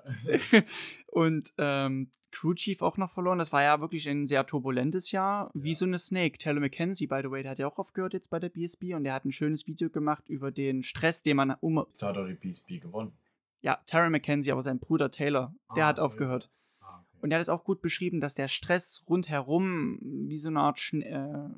und 1.11 1.53
ähm, 1.57 2.09
Crew 2.31 2.53
Chief 2.53 2.81
auch 2.81 2.97
noch 2.97 3.09
verloren. 3.11 3.39
Das 3.39 3.51
war 3.53 3.63
ja 3.63 3.79
wirklich 3.79 4.07
ein 4.09 4.25
sehr 4.25 4.45
turbulentes 4.45 5.11
Jahr. 5.11 5.49
Wie 5.53 5.69
Ja. 5.71 5.75
so 5.75 5.85
eine 5.85 5.99
Snake. 5.99 6.37
Taylor 6.37 6.59
McKenzie, 6.59 7.07
by 7.07 7.21
the 7.23 7.31
way, 7.31 7.41
der 7.43 7.51
hat 7.51 7.59
ja 7.59 7.67
auch 7.67 7.79
aufgehört 7.79 8.13
jetzt 8.13 8.29
bei 8.29 8.39
der 8.39 8.49
BSB 8.49 8.93
und 8.93 9.03
der 9.05 9.13
hat 9.13 9.25
ein 9.25 9.31
schönes 9.31 9.67
Video 9.67 9.89
gemacht 9.89 10.27
über 10.29 10.51
den 10.51 10.83
Stress, 10.83 11.23
den 11.23 11.37
man 11.37 11.51
um. 11.61 11.77
Jetzt 11.79 12.03
hat 12.03 12.17
er 12.17 12.27
die 12.27 12.35
PSP 12.35 12.79
gewonnen. 12.81 13.13
Ja, 13.61 13.79
Taylor 13.85 14.09
McKenzie, 14.09 14.51
aber 14.51 14.61
sein 14.61 14.79
Bruder 14.79 15.09
Taylor, 15.11 15.53
der 15.75 15.85
Ah, 15.85 15.87
hat 15.87 15.99
aufgehört. 15.99 16.51
Ah, 16.81 16.99
okay. 16.99 17.19
Und 17.21 17.31
er 17.31 17.37
hat 17.37 17.41
es 17.41 17.49
auch 17.49 17.63
gut 17.63 17.81
beschrieben, 17.81 18.19
dass 18.19 18.35
der 18.35 18.47
Stress 18.47 19.03
rundherum 19.09 19.97
wie 20.01 20.37
so 20.37 20.49
eine 20.49 20.59
Art 20.59 20.79
Schn 20.79 21.01
äh, 21.01 21.49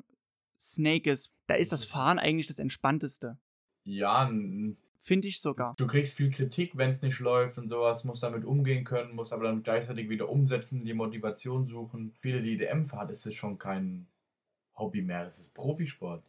Snake 0.58 1.10
ist. 1.10 1.34
Da 1.46 1.54
ist 1.54 1.72
das 1.72 1.84
Fahren 1.84 2.18
eigentlich 2.18 2.46
das 2.46 2.58
Entspannteste. 2.58 3.38
Ja, 3.84 4.30
Finde 5.00 5.28
ich 5.28 5.40
sogar. 5.40 5.74
du 5.78 5.86
kriegst 5.86 6.14
viel 6.14 6.30
Kritik, 6.30 6.76
wenn 6.76 6.90
es 6.90 7.02
nicht 7.02 7.20
läuft 7.20 7.56
und 7.56 7.68
sowas, 7.68 8.04
musst 8.04 8.22
damit 8.22 8.44
umgehen 8.44 8.84
können, 8.84 9.14
musst 9.14 9.32
aber 9.32 9.44
dann 9.44 9.62
gleichzeitig 9.62 10.08
wieder 10.08 10.28
umsetzen, 10.28 10.84
die 10.84 10.92
Motivation 10.92 11.66
suchen. 11.66 12.12
Viele, 12.20 12.42
die 12.42 12.56
DM 12.56 12.84
fahren, 12.84 13.08
ist 13.08 13.24
es 13.24 13.34
schon 13.34 13.58
kein 13.58 14.08
Hobby 14.76 15.02
mehr, 15.02 15.24
das 15.24 15.38
ist 15.38 15.54
Profisport. 15.54 16.24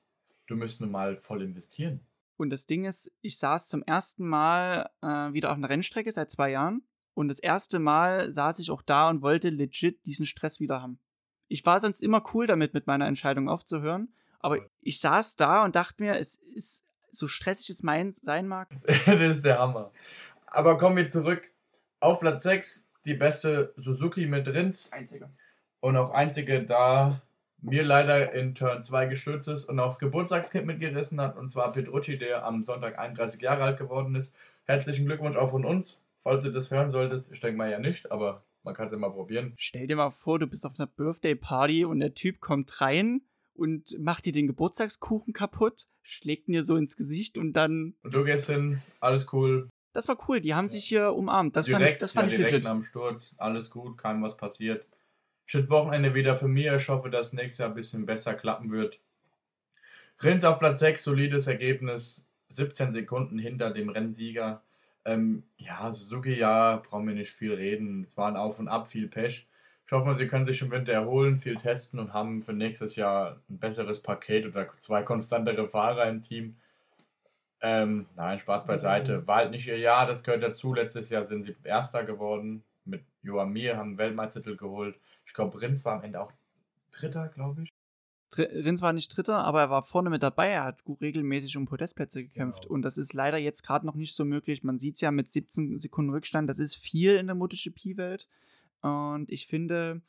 Du 0.48 0.56
müsst 0.56 0.82
nun 0.82 0.92
mal 0.92 1.18
voll 1.18 1.42
investieren. 1.42 2.02
Und 2.38 2.52
das 2.52 2.68
Ding 2.68 2.86
ist, 2.86 3.12
ich 3.22 3.38
saß 3.38 3.68
zum 3.68 3.84
ersten 3.84 4.26
Mal 4.26 4.90
äh, 5.02 5.34
wieder 5.34 5.52
auf 5.52 5.58
einer 5.58 5.70
Rennstrecke 5.70 6.12
seit 6.12 6.32
zwei 6.32 6.52
Jahren. 6.52 6.84
Und 7.14 7.28
das 7.28 7.40
erste 7.40 7.80
Mal 7.80 8.32
saß 8.32 8.60
ich 8.60 8.72
auch 8.72 8.82
da 8.82 9.10
und 9.10 9.22
wollte 9.22 9.50
legit 9.50 10.06
diesen 10.06 10.26
Stress 10.26 10.60
wieder 10.62 10.82
haben. 10.82 11.00
Ich 11.50 11.66
war 11.66 11.80
sonst 11.80 12.02
immer 12.02 12.24
cool 12.34 12.48
damit, 12.48 12.74
mit 12.74 12.88
meiner 12.88 13.08
Entscheidung 13.08 13.50
aufzuhören. 13.50 14.14
Aber 14.40 14.60
ich 14.82 15.00
saß 15.00 15.36
da 15.36 15.64
und 15.64 15.76
dachte 15.76 16.02
mir, 16.02 16.18
es 16.18 16.36
ist 16.36 16.84
so 17.12 17.28
stressig 17.28 17.70
es 17.70 17.84
meins 17.84 18.18
sein 18.18 18.48
mag. 18.48 18.70
das 19.06 19.22
ist 19.22 19.46
der 19.46 19.60
Hammer. 19.60 19.92
Aber 20.48 20.78
kommen 20.78 20.98
wir 20.98 21.10
zurück. 21.10 21.52
Auf 22.00 22.20
Platz 22.20 22.44
6 22.44 22.90
die 23.06 23.14
beste 23.14 23.74
Suzuki 23.76 24.26
mit 24.26 24.48
Rins 24.48 24.92
Einziger. 24.92 25.30
und 25.80 25.98
auch 25.98 26.12
einzige, 26.12 26.64
da 26.64 27.22
mir 27.62 27.84
leider 27.84 28.34
in 28.34 28.56
Turn 28.56 28.84
2 28.84 29.08
gestürzt 29.08 29.50
ist 29.50 29.66
und 29.66 29.80
auch 29.80 29.88
das 29.88 30.00
Geburtstagskind 30.00 30.66
mitgerissen 30.66 31.20
hat, 31.20 31.38
und 31.38 31.50
zwar 31.50 31.74
Petrucci, 31.74 32.18
der 32.18 32.46
am 32.46 32.64
Sonntag 32.64 32.98
31 32.98 33.42
Jahre 33.42 33.64
alt 33.64 33.78
geworden 33.78 34.16
ist. 34.16 34.34
Herzlichen 34.66 35.06
Glückwunsch 35.06 35.36
auch 35.36 35.50
von 35.50 35.66
uns, 35.66 36.04
falls 36.22 36.44
du 36.44 36.52
das 36.52 36.72
hören 36.72 36.92
solltest. 36.92 37.32
Ich 37.32 37.42
denke 37.42 37.58
mal 37.58 37.70
ja 37.70 37.80
nicht, 37.80 38.12
aber 38.12 38.44
man 38.64 38.74
kann 38.74 38.88
es 38.88 38.94
immer 38.94 39.10
probieren. 39.10 39.54
Stell 39.58 39.88
dir 39.88 39.96
mal 39.96 40.12
vor, 40.12 40.40
du 40.40 40.48
bist 40.48 40.66
auf 40.66 40.80
einer 40.80 40.88
Birthday-Party 40.88 41.86
und 41.86 42.00
der 42.00 42.14
Typ 42.14 42.40
kommt 42.40 42.80
rein 42.80 43.22
und 43.60 43.98
macht 44.00 44.26
dir 44.26 44.34
den 44.34 44.48
Geburtstagskuchen 44.48 45.34
kaputt, 45.34 45.88
schlägt 46.02 46.48
ihn 46.48 46.54
dir 46.54 46.64
so 46.64 46.76
ins 46.76 46.96
Gesicht 46.96 47.38
und 47.38 47.54
dann. 47.54 47.96
Und 48.04 48.14
du 48.14 48.24
gehst 48.24 48.50
hin, 48.50 48.82
alles 49.00 49.28
cool. 49.34 49.70
Das 49.94 50.08
war 50.08 50.18
cool, 50.28 50.40
die 50.40 50.54
haben 50.54 50.68
sich 50.68 50.86
hier 50.86 51.14
umarmt. 51.14 51.56
Das 51.56 51.68
fand 51.68 51.84
ich, 51.84 51.98
das 51.98 52.12
fand 52.12 52.32
ja, 52.32 52.34
ich 52.34 52.38
direkt 52.38 52.52
legit. 52.52 52.64
nach 52.64 52.74
dem 52.74 52.84
Sturz, 52.84 53.36
alles 53.38 53.70
gut, 53.70 53.98
keinem 53.98 54.22
was 54.22 54.38
passiert. 54.38 54.86
Shit 55.46 55.70
Wochenende 55.70 56.14
wieder 56.14 56.36
für 56.36 56.48
mir. 56.48 56.76
Ich 56.76 56.88
hoffe, 56.90 57.10
dass 57.10 57.34
nächstes 57.34 57.58
Jahr 57.58 57.70
ein 57.70 57.76
bisschen 57.76 58.06
besser 58.06 58.36
klappen 58.36 58.72
wird. 58.72 59.00
Rins 60.22 60.46
auf 60.46 60.60
Platz 60.60 60.80
6, 60.80 61.04
solides 61.04 61.48
Ergebnis. 61.48 62.28
17 62.50 62.94
Sekunden 62.94 63.40
hinter 63.40 63.72
dem 63.72 63.90
Rennsieger. 63.90 64.64
Ähm, 65.06 65.44
ja, 65.58 65.92
Suzuki, 65.92 66.36
ja, 66.36 66.78
brauchen 66.78 67.08
wir 67.08 67.16
nicht 67.16 67.32
viel 67.32 67.54
reden. 67.54 68.04
Es 68.04 68.16
waren 68.16 68.36
Auf 68.36 68.60
und 68.60 68.68
Ab, 68.68 68.88
viel 68.88 69.08
Pech. 69.08 69.48
Ich 69.90 69.94
hoffe 69.94 70.06
mal, 70.06 70.14
sie 70.14 70.28
können 70.28 70.46
sich 70.46 70.62
im 70.62 70.70
Winter 70.70 70.94
erholen, 70.94 71.40
viel 71.40 71.56
testen 71.56 72.00
und 72.00 72.14
haben 72.14 72.44
für 72.44 72.54
nächstes 72.54 72.96
Jahr 72.96 73.42
ein 73.50 73.58
besseres 73.58 74.04
Paket 74.04 74.46
oder 74.46 74.68
zwei 74.78 75.02
konstantere 75.02 75.68
Fahrer 75.68 76.08
im 76.08 76.22
Team. 76.22 76.58
Ähm, 77.60 78.06
nein, 78.16 78.38
Spaß 78.38 78.68
beiseite. 78.68 79.26
War 79.26 79.38
halt 79.38 79.50
nicht 79.50 79.66
ihr 79.68 79.80
Jahr, 79.80 80.06
das 80.06 80.24
gehört 80.24 80.44
dazu. 80.44 80.76
Letztes 80.76 81.10
Jahr 81.10 81.26
sind 81.26 81.42
sie 81.42 81.56
Erster 81.64 82.04
geworden. 82.04 82.64
Mit 82.86 83.04
Joachim 83.24 83.52
Mir 83.52 83.78
haben 83.78 83.88
einen 83.88 83.98
Weltmeistertitel 83.98 84.58
geholt. 84.58 84.96
Ich 85.26 85.34
glaube, 85.34 85.60
Rins 85.60 85.84
war 85.84 85.96
am 85.96 86.04
Ende 86.04 86.22
auch 86.22 86.32
Dritter, 86.92 87.28
glaube 87.30 87.64
ich. 87.64 87.70
Rins 88.38 88.84
war 88.84 88.94
nicht 88.94 89.18
Dritter, 89.18 89.44
aber 89.44 89.62
er 89.62 89.70
war 89.72 89.82
vorne 89.82 90.12
mit 90.12 90.22
dabei. 90.22 90.50
Er 90.50 90.66
hat 90.66 90.84
gut 90.84 91.02
regelmäßig 91.02 91.58
um 91.58 91.66
Podestplätze 91.66 92.22
gekämpft. 92.22 92.66
Genau. 92.66 92.76
Und 92.76 92.84
das 92.84 93.00
ist 93.00 93.14
leider 93.14 93.40
jetzt 93.40 93.64
gerade 93.64 93.88
noch 93.88 93.96
nicht 93.96 94.14
so 94.14 94.24
möglich. 94.24 94.64
Man 94.64 94.78
sieht 94.78 94.96
es 94.96 95.02
ja 95.02 95.10
mit 95.10 95.32
17 95.32 95.80
Sekunden 95.80 96.12
Rückstand. 96.12 96.48
Das 96.48 96.60
ist 96.60 96.76
viel 96.76 97.16
in 97.16 97.26
der 97.26 97.36
MotoGP-Welt. 97.36 98.28
Und 98.82 99.30
ich 99.30 99.48
finde, 99.48 100.02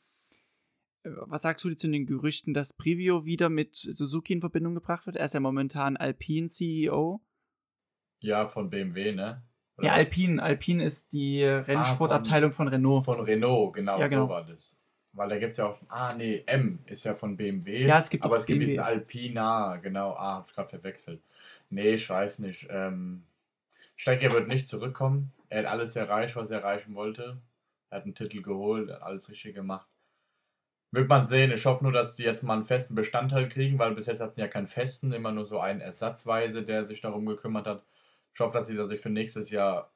äh, 1.03 1.09
was 1.25 1.41
sagst 1.43 1.63
du 1.65 1.73
zu 1.75 1.87
den 1.89 2.05
Gerüchten, 2.05 2.53
dass 2.53 2.73
Privio 2.73 3.25
wieder 3.25 3.49
mit 3.49 3.75
Suzuki 3.75 4.33
in 4.33 4.39
Verbindung 4.41 4.75
gebracht 4.75 5.05
wird? 5.05 5.15
Er 5.17 5.25
ist 5.25 5.33
ja 5.33 5.39
momentan 5.39 5.97
Alpine 5.97 6.47
CEO. 6.47 7.21
Ja, 8.19 8.45
von 8.45 8.69
BMW, 8.69 9.13
ne? 9.13 9.43
Oder 9.77 9.87
Ja, 9.87 9.91
was? 9.93 9.99
Alpine. 9.99 10.41
Alpine 10.43 10.83
ist 10.83 11.11
die 11.13 11.43
Rennsportabteilung 11.43 12.51
von, 12.51 12.67
Renault. 12.67 13.05
Von 13.05 13.19
Renault, 13.21 13.73
genau, 13.73 13.99
Ja, 13.99 14.07
genau. 14.07 14.25
so 14.25 14.29
war 14.29 14.45
das. 14.45 14.77
Weil 15.13 15.27
da 15.29 15.39
gibt 15.39 15.51
es 15.51 15.57
ja 15.57 15.65
auch. 15.67 15.77
Ah, 15.89 16.13
nee, 16.15 16.43
M 16.45 16.79
ist 16.85 17.03
ja 17.03 17.15
von 17.15 17.35
BMW. 17.35 17.85
Ja, 17.85 17.97
es 17.99 18.09
gibt 18.09 18.23
Aber 18.23 18.35
auch 18.35 18.37
es 18.37 18.45
gibt 18.45 18.59
BMW. 18.59 18.71
diesen 18.73 18.83
Alpina, 18.83 19.77
genau. 19.77 20.11
Ah, 20.13 20.35
hab 20.35 20.47
ich 20.47 20.55
gerade 20.55 20.69
verwechselt. 20.69 21.21
Nee, 21.69 21.95
ich 21.95 22.09
weiß 22.09 22.39
nicht. 22.39 22.67
Ähm, 22.69 23.23
ich 23.97 24.05
denke, 24.05 24.25
er 24.25 24.31
wird 24.31 24.47
nicht 24.47 24.69
zurückkommen. 24.69 25.33
Er 25.49 25.59
hat 25.63 25.65
alles 25.65 25.95
erreicht, 25.97 26.35
was 26.37 26.49
er 26.49 26.59
erreichen 26.59 26.95
wollte. 26.95 27.41
Er 27.91 27.97
hat 27.97 28.05
einen 28.05 28.15
Titel 28.15 28.41
geholt, 28.41 28.89
alles 28.89 29.29
richtig 29.29 29.53
gemacht. 29.53 29.87
Wird 30.91 31.07
man 31.09 31.25
sehen. 31.25 31.51
Ich 31.51 31.65
hoffe 31.65 31.83
nur, 31.83 31.93
dass 31.93 32.15
sie 32.15 32.23
jetzt 32.23 32.43
mal 32.43 32.55
einen 32.55 32.65
festen 32.65 32.95
Bestandteil 32.95 33.47
kriegen, 33.49 33.79
weil 33.79 33.93
bis 33.93 34.07
jetzt 34.07 34.21
hatten 34.21 34.35
sie 34.35 34.41
ja 34.41 34.47
keinen 34.47 34.67
festen, 34.67 35.13
immer 35.13 35.31
nur 35.31 35.45
so 35.45 35.59
einen 35.59 35.81
ersatzweise, 35.81 36.63
der 36.63 36.85
sich 36.87 37.01
darum 37.01 37.25
gekümmert 37.25 37.67
hat. 37.67 37.85
Ich 38.33 38.39
hoffe, 38.39 38.53
dass 38.53 38.67
sie 38.67 38.75
das 38.75 38.89
sich 38.89 38.99
für 38.99 39.09
nächstes 39.09 39.51
Jahr 39.51 39.93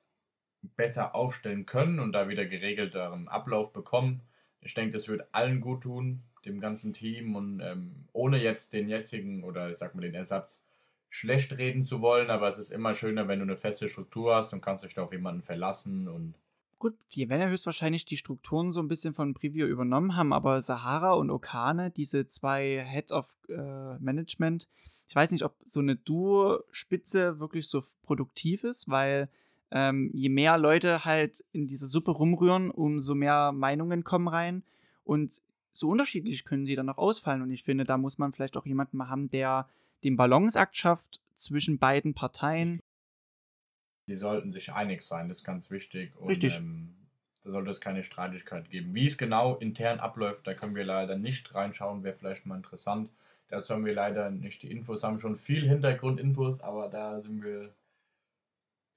besser 0.76 1.16
aufstellen 1.16 1.66
können 1.66 2.00
und 2.00 2.14
da 2.14 2.28
wieder 2.30 2.46
geregelteren 2.46 3.28
Ablauf 3.28 3.74
bekommen. 3.74 4.22
Ich 4.62 4.74
denke, 4.74 4.94
das 4.94 5.08
wird 5.08 5.28
allen 5.32 5.62
gut 5.62 5.84
tun, 5.84 6.24
dem 6.46 6.60
ganzen 6.60 6.94
Team 6.94 7.36
und 7.36 7.60
ähm, 7.62 8.08
ohne 8.14 8.42
jetzt 8.42 8.74
den 8.74 8.90
jetzigen 8.90 9.44
oder 9.44 9.72
ich 9.72 9.78
sag 9.78 9.96
mal 9.96 10.02
den 10.02 10.16
Ersatz 10.16 10.62
schlecht 11.10 11.58
reden 11.58 11.86
zu 11.86 12.02
wollen, 12.02 12.30
aber 12.30 12.50
es 12.50 12.58
ist 12.58 12.72
immer 12.72 12.94
schöner, 12.94 13.28
wenn 13.28 13.40
du 13.40 13.44
eine 13.44 13.58
feste 13.58 13.88
Struktur 13.90 14.36
hast 14.36 14.54
und 14.54 14.62
kannst 14.62 14.84
dich 14.84 14.94
da 14.94 15.04
auf 15.04 15.14
jemanden 15.14 15.44
verlassen 15.44 16.08
und 16.08 16.36
Gut, 16.78 16.96
die 17.14 17.30
werden 17.30 17.42
ja 17.42 17.48
höchstwahrscheinlich 17.48 18.06
die 18.06 18.18
Strukturen 18.18 18.72
so 18.72 18.82
ein 18.82 18.90
bisschen 18.90 19.14
von 19.14 19.34
Preview 19.34 19.66
übernommen 19.66 20.16
haben, 20.16 20.34
aber 20.34 20.60
Sahara 20.60 21.14
und 21.14 21.30
Okane, 21.30 21.90
diese 21.90 22.26
zwei 22.26 22.86
Head 22.86 23.12
of 23.14 23.34
äh, 23.48 23.98
Management, 24.00 24.68
ich 25.08 25.16
weiß 25.16 25.32
nicht, 25.32 25.44
ob 25.44 25.56
so 25.66 25.80
eine 25.80 25.96
Duo-Spitze 25.96 27.40
wirklich 27.40 27.68
so 27.68 27.82
produktiv 28.04 28.66
ist, 28.66 28.90
weil 28.90 29.30
ähm, 29.72 30.10
je 30.14 30.30
mehr 30.30 30.58
Leute 30.58 31.06
halt 31.06 31.44
in 31.52 31.68
diese 31.68 31.88
Suppe 31.88 32.12
rumrühren, 32.12 32.72
umso 32.72 33.16
mehr 33.16 33.52
Meinungen 33.52 34.04
kommen 34.04 34.28
rein. 34.28 34.64
Und 35.04 35.42
so 35.74 35.90
unterschiedlich 35.90 36.46
können 36.46 36.66
sie 36.66 36.76
dann 36.76 36.90
auch 36.90 36.98
ausfallen. 36.98 37.42
Und 37.42 37.52
ich 37.52 37.64
finde, 37.64 37.84
da 37.84 37.98
muss 37.98 38.18
man 38.18 38.32
vielleicht 38.32 38.58
auch 38.58 38.66
jemanden 38.66 38.98
mal 38.98 39.10
haben, 39.10 39.28
der 39.28 39.68
den 40.04 40.16
Balanceakt 40.16 40.76
schafft 40.76 41.22
zwischen 41.36 41.78
beiden 41.78 42.14
Parteien. 42.14 42.82
Die 44.08 44.16
sollten 44.16 44.52
sich 44.52 44.74
einig 44.74 45.02
sein, 45.02 45.28
das 45.28 45.38
ist 45.38 45.44
ganz 45.44 45.72
wichtig. 45.72 46.16
Und, 46.18 46.30
Richtig. 46.30 46.58
Ähm, 46.58 46.96
da 47.44 47.52
sollte 47.52 47.70
es 47.70 47.82
keine 47.82 48.04
Streitigkeit 48.04 48.70
geben. 48.70 48.96
Wie 48.96 49.06
es 49.06 49.18
genau 49.18 49.56
intern 49.56 50.00
abläuft, 50.00 50.48
da 50.48 50.54
können 50.54 50.76
wir 50.76 50.84
leider 50.84 51.16
nicht 51.16 51.54
reinschauen, 51.54 52.04
wäre 52.04 52.16
vielleicht 52.16 52.46
mal 52.46 52.58
interessant. 52.58 53.10
Dazu 53.50 53.74
haben 53.76 53.86
wir 53.86 53.94
leider 53.94 54.32
nicht 54.32 54.64
die 54.64 54.72
Infos, 54.72 55.04
haben 55.04 55.20
schon 55.20 55.38
viel 55.38 55.68
Hintergrundinfos, 55.68 56.62
aber 56.62 56.90
da 56.90 57.22
sind 57.22 57.44
wir 57.44 57.74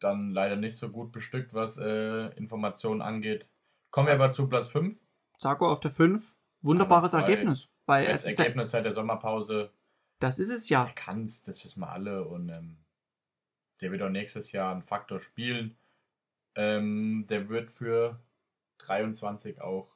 dann 0.01 0.31
leider 0.31 0.57
nicht 0.57 0.77
so 0.77 0.89
gut 0.89 1.13
bestückt, 1.13 1.53
was 1.55 1.79
äh, 1.79 2.29
Informationen 2.37 3.03
angeht. 3.03 3.47
Kommen 3.91 4.07
wir 4.07 4.15
aber 4.15 4.31
zu 4.31 4.49
Platz 4.49 4.69
5. 4.69 4.99
Sarko 5.39 5.71
auf 5.71 5.81
der 5.81 5.91
5, 5.91 6.37
wunderbares. 6.63 7.13
Ergebnis, 7.13 7.69
weil 7.87 8.07
Das 8.07 8.25
Ergebnis 8.25 8.71
seit 8.71 8.85
der 8.85 8.93
Sommerpause. 8.93 9.71
das 10.21 10.39
ist 10.39 10.51
es 10.51 10.69
ja. 10.69 10.85
Der 10.85 10.95
kann's, 10.95 11.43
das 11.43 11.65
wissen 11.65 11.81
wir 11.81 11.91
alle. 11.91 12.25
Und 12.25 12.49
ähm, 12.49 12.77
der 13.81 13.91
wird 13.93 14.03
auch 14.03 14.11
nächstes 14.11 14.53
Jahr 14.53 14.73
einen 14.73 14.83
Faktor 14.83 15.21
spielen. 15.21 15.77
Ähm, 16.55 17.27
der 17.29 17.49
wird 17.49 17.71
für 17.71 18.21
23 18.79 19.61
auch. 19.61 19.93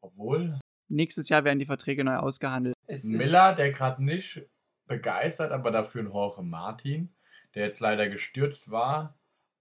Obwohl 0.00 0.58
Nächstes 0.88 1.28
Jahr 1.28 1.44
werden 1.44 1.58
die 1.58 1.66
Verträge 1.66 2.02
neu 2.02 2.16
ausgehandelt. 2.16 2.74
Es 2.86 3.04
Miller, 3.04 3.54
der 3.54 3.72
gerade 3.72 4.02
nicht 4.02 4.42
begeistert, 4.86 5.52
aber 5.52 5.70
dafür 5.70 6.02
ein 6.02 6.10
Jorge 6.10 6.42
Martin, 6.42 7.14
der 7.54 7.66
jetzt 7.66 7.80
leider 7.80 8.08
gestürzt 8.08 8.70
war, 8.70 9.18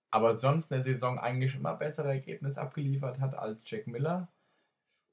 aber 0.10 0.34
sonst 0.34 0.72
in 0.72 0.78
der 0.78 0.84
Saison 0.84 1.20
eigentlich 1.20 1.56
immer 1.56 1.76
bessere 1.76 2.08
Ergebnisse 2.08 2.62
abgeliefert 2.62 3.20
hat 3.20 3.36
als 3.36 3.70
Jack 3.70 3.88
Miller. 3.88 4.32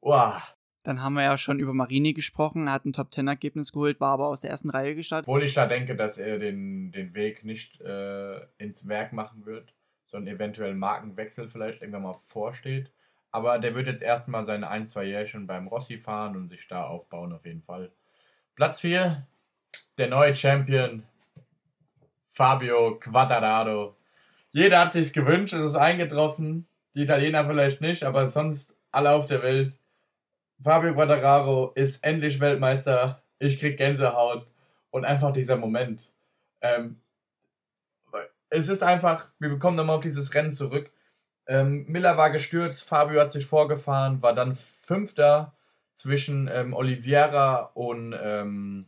Uah. 0.00 0.40
Dann 0.84 1.02
haben 1.02 1.14
wir 1.14 1.22
ja 1.22 1.38
schon 1.38 1.58
über 1.58 1.72
Marini 1.72 2.12
gesprochen, 2.12 2.66
er 2.66 2.74
hat 2.74 2.84
ein 2.84 2.92
Top-10-Ergebnis 2.92 3.72
geholt, 3.72 4.00
war 4.00 4.12
aber 4.12 4.28
aus 4.28 4.42
der 4.42 4.50
ersten 4.50 4.68
Reihe 4.68 4.94
gestartet. 4.94 5.26
Obwohl 5.26 5.42
ich 5.42 5.54
da 5.54 5.66
denke, 5.66 5.96
dass 5.96 6.18
er 6.18 6.38
den, 6.38 6.92
den 6.92 7.14
Weg 7.14 7.42
nicht 7.42 7.80
äh, 7.80 8.40
ins 8.58 8.86
Werk 8.86 9.14
machen 9.14 9.46
wird, 9.46 9.74
sondern 10.06 10.34
eventuell 10.34 10.74
Markenwechsel 10.74 11.48
vielleicht 11.48 11.80
irgendwann 11.80 12.02
mal 12.02 12.16
vorsteht. 12.26 12.92
Aber 13.30 13.58
der 13.58 13.74
wird 13.74 13.86
jetzt 13.86 14.02
erstmal 14.02 14.44
seine 14.44 14.68
ein, 14.68 14.84
zwei 14.84 15.04
Jährchen 15.04 15.46
beim 15.46 15.68
Rossi 15.68 15.96
fahren 15.96 16.36
und 16.36 16.48
sich 16.48 16.68
da 16.68 16.84
aufbauen 16.84 17.32
auf 17.32 17.46
jeden 17.46 17.62
Fall. 17.62 17.90
Platz 18.54 18.80
4, 18.82 19.26
der 19.96 20.08
neue 20.08 20.36
Champion, 20.36 21.02
Fabio 22.34 22.98
Quattararo. 23.00 23.96
Jeder 24.52 24.80
hat 24.80 24.92
sich's 24.92 25.12
gewünscht, 25.14 25.54
es 25.54 25.64
ist 25.64 25.76
eingetroffen. 25.76 26.68
Die 26.94 27.02
Italiener 27.02 27.44
vielleicht 27.46 27.80
nicht, 27.80 28.04
aber 28.04 28.26
sonst 28.28 28.76
alle 28.92 29.12
auf 29.12 29.26
der 29.26 29.42
Welt. 29.42 29.80
Fabio 30.62 30.94
Quattararo 30.94 31.72
ist 31.74 32.04
endlich 32.04 32.40
Weltmeister. 32.40 33.22
Ich 33.38 33.60
krieg 33.60 33.76
Gänsehaut. 33.76 34.46
Und 34.90 35.04
einfach 35.04 35.32
dieser 35.32 35.56
Moment. 35.56 36.12
Ähm, 36.60 37.00
es 38.48 38.68
ist 38.68 38.82
einfach, 38.82 39.30
wir 39.40 39.48
bekommen 39.48 39.76
nochmal 39.76 39.96
auf 39.96 40.02
dieses 40.02 40.32
Rennen 40.34 40.52
zurück. 40.52 40.92
Ähm, 41.46 41.84
Miller 41.88 42.16
war 42.16 42.30
gestürzt, 42.30 42.84
Fabio 42.84 43.20
hat 43.20 43.32
sich 43.32 43.44
vorgefahren, 43.44 44.22
war 44.22 44.34
dann 44.34 44.54
Fünfter 44.54 45.56
zwischen 45.94 46.48
ähm, 46.52 46.72
Oliveira 46.72 47.70
und 47.74 48.14
ähm, 48.18 48.86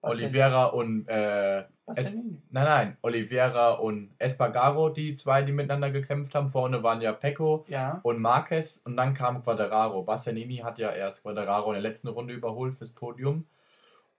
Oliveira 0.00 0.66
und 0.66 1.08
äh, 1.08 1.64
es, 1.96 2.12
nein, 2.12 2.42
nein, 2.50 2.96
Oliveira 3.02 3.72
und 3.72 4.10
Espargaro, 4.18 4.90
die 4.90 5.14
zwei, 5.14 5.42
die 5.42 5.52
miteinander 5.52 5.90
gekämpft 5.90 6.34
haben. 6.34 6.48
Vorne 6.48 6.82
waren 6.82 7.00
ja 7.00 7.12
Pecco 7.12 7.64
ja. 7.68 8.00
und 8.02 8.20
Marquez 8.20 8.82
und 8.84 8.96
dann 8.96 9.14
kam 9.14 9.42
Quadraro. 9.42 10.02
Bastianini 10.02 10.58
hat 10.58 10.78
ja 10.78 10.92
erst 10.92 11.22
Quadraro 11.22 11.70
in 11.70 11.74
der 11.74 11.82
letzten 11.82 12.08
Runde 12.08 12.34
überholt 12.34 12.76
fürs 12.76 12.92
Podium. 12.92 13.46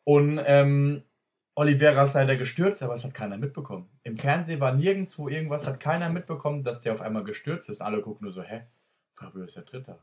Und 0.04 0.42
ähm, 0.46 1.04
Oliveira 1.56 2.04
ist 2.04 2.14
leider 2.16 2.36
gestürzt, 2.36 2.82
aber 2.82 2.94
es 2.94 3.04
hat 3.04 3.14
keiner 3.14 3.38
mitbekommen. 3.38 3.90
Im 4.04 4.18
Fernsehen 4.18 4.60
war 4.60 4.74
nirgendwo 4.74 5.30
irgendwas, 5.30 5.68
hat 5.68 5.80
keiner 5.80 6.10
mitbekommen, 6.10 6.64
dass 6.64 6.82
der 6.82 6.94
auf 6.94 7.02
einmal 7.02 7.24
gestürzt 7.24 7.70
ist. 7.70 7.82
Alle 7.82 8.02
gucken 8.02 8.26
nur 8.26 8.34
so, 8.34 8.42
hä? 8.42 8.64
Fabio 9.16 9.44
ist 9.44 9.58
der 9.58 9.64
Dritter. 9.64 10.00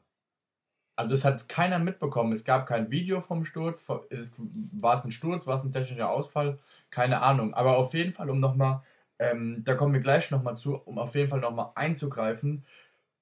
Also 0.96 1.14
es 1.14 1.24
hat 1.24 1.48
keiner 1.48 1.78
mitbekommen. 1.78 2.32
Es 2.32 2.44
gab 2.44 2.66
kein 2.66 2.90
Video 2.90 3.20
vom 3.20 3.44
Sturz. 3.44 3.86
War 3.88 4.94
es 4.94 5.04
ein 5.04 5.12
Sturz, 5.12 5.46
war 5.46 5.56
es 5.56 5.64
ein 5.64 5.72
technischer 5.72 6.10
Ausfall? 6.10 6.58
Keine 6.90 7.20
Ahnung. 7.20 7.54
Aber 7.54 7.76
auf 7.76 7.94
jeden 7.94 8.12
Fall, 8.12 8.30
um 8.30 8.40
nochmal, 8.40 8.82
ähm, 9.18 9.62
da 9.64 9.74
kommen 9.74 9.92
wir 9.94 10.00
gleich 10.00 10.30
nochmal 10.30 10.56
zu, 10.56 10.76
um 10.76 10.98
auf 10.98 11.14
jeden 11.14 11.28
Fall 11.30 11.40
nochmal 11.40 11.70
einzugreifen. 11.74 12.64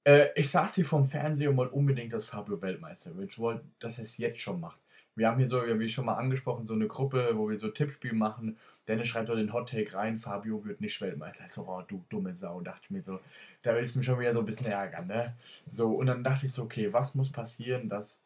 Äh, 0.04 0.28
ich 0.36 0.50
saß 0.50 0.76
hier 0.76 0.84
vom 0.86 1.04
Fernseher 1.04 1.50
und 1.50 1.56
wollte 1.56 1.74
unbedingt, 1.74 2.12
dass 2.12 2.26
Fabio 2.26 2.60
Weltmeister 2.62 3.16
wird. 3.16 3.32
Ich 3.32 3.38
wollte, 3.38 3.64
dass 3.80 3.98
er 3.98 4.04
es 4.04 4.18
jetzt 4.18 4.40
schon 4.40 4.60
macht. 4.60 4.78
Wir 5.16 5.28
haben 5.28 5.38
hier 5.38 5.46
so, 5.46 5.62
wie 5.62 5.88
schon 5.88 6.06
mal 6.06 6.16
angesprochen, 6.16 6.66
so 6.66 6.74
eine 6.74 6.88
Gruppe, 6.88 7.30
wo 7.34 7.48
wir 7.48 7.56
so 7.56 7.68
Tippspiel 7.68 8.14
machen. 8.14 8.58
Dennis 8.88 9.08
schreibt 9.08 9.28
doch 9.28 9.36
den 9.36 9.52
Hot 9.52 9.70
Take 9.70 9.94
rein, 9.94 10.18
Fabio 10.18 10.64
wird 10.64 10.80
nicht 10.80 11.00
Weltmeister. 11.00 11.44
Ich 11.46 11.52
so, 11.52 11.66
oh, 11.68 11.82
du 11.86 12.04
dumme 12.08 12.34
Sau, 12.34 12.60
dachte 12.60 12.80
ich 12.84 12.90
mir 12.90 13.02
so. 13.02 13.20
Da 13.62 13.74
willst 13.74 13.94
du 13.94 14.00
mich 14.00 14.06
schon 14.06 14.18
wieder 14.18 14.34
so 14.34 14.40
ein 14.40 14.46
bisschen 14.46 14.66
ärgern, 14.66 15.06
ne? 15.06 15.36
So, 15.70 15.92
und 15.92 16.06
dann 16.06 16.24
dachte 16.24 16.46
ich 16.46 16.52
so, 16.52 16.64
okay, 16.64 16.92
was 16.92 17.14
muss 17.14 17.30
passieren, 17.30 17.88
dass 17.88 18.20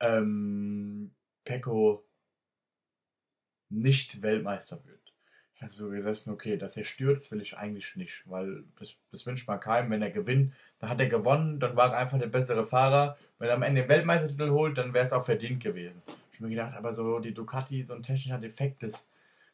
ähm, 0.00 1.12
Pecco 1.44 2.04
nicht 3.70 4.20
Weltmeister 4.20 4.84
wird? 4.84 5.00
Ich 5.56 5.62
hatte 5.62 5.74
so 5.74 5.88
gesessen, 5.88 6.30
okay, 6.30 6.58
dass 6.58 6.76
er 6.76 6.84
stürzt, 6.84 7.32
will 7.32 7.40
ich 7.40 7.56
eigentlich 7.56 7.96
nicht, 7.96 8.22
weil 8.26 8.64
das, 8.78 8.96
das 9.10 9.24
wünscht 9.24 9.48
man 9.48 9.60
keinem. 9.60 9.90
Wenn 9.90 10.02
er 10.02 10.10
gewinnt, 10.10 10.52
dann 10.78 10.90
hat 10.90 11.00
er 11.00 11.06
gewonnen, 11.06 11.58
dann 11.58 11.74
war 11.76 11.92
er 11.92 11.98
einfach 11.98 12.18
der 12.18 12.26
bessere 12.26 12.66
Fahrer. 12.66 13.16
Wenn 13.38 13.48
er 13.48 13.54
am 13.54 13.62
Ende 13.62 13.82
den 13.82 13.88
Weltmeistertitel 13.88 14.50
holt, 14.50 14.76
dann 14.76 14.92
wäre 14.92 15.06
es 15.06 15.12
auch 15.12 15.24
verdient 15.24 15.62
gewesen. 15.62 16.02
Ich 16.34 16.40
mir 16.40 16.48
gedacht, 16.48 16.74
aber 16.74 16.92
so 16.92 17.20
die 17.20 17.32
Ducati, 17.32 17.84
so 17.84 17.94
ein 17.94 18.02
technischer 18.02 18.38
Defekt 18.38 18.82
ist, 18.82 19.08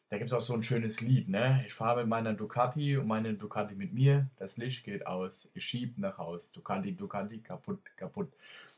da 0.09 0.17
gibt 0.17 0.31
es 0.31 0.33
auch 0.33 0.41
so 0.41 0.55
ein 0.55 0.63
schönes 0.63 0.99
Lied, 0.99 1.29
ne? 1.29 1.63
Ich 1.67 1.75
fahre 1.75 1.99
mit 1.99 2.07
meiner 2.07 2.33
Ducati 2.33 2.97
und 2.97 3.05
meine 3.05 3.35
Ducati 3.35 3.75
mit 3.75 3.93
mir, 3.93 4.27
das 4.37 4.57
Licht 4.57 4.83
geht 4.83 5.05
aus, 5.05 5.47
ich 5.53 5.63
schieb 5.63 5.99
nach 5.99 6.17
Haus, 6.17 6.51
Ducati, 6.51 6.95
Ducati, 6.95 7.37
kaputt, 7.37 7.79
kaputt. 7.95 8.33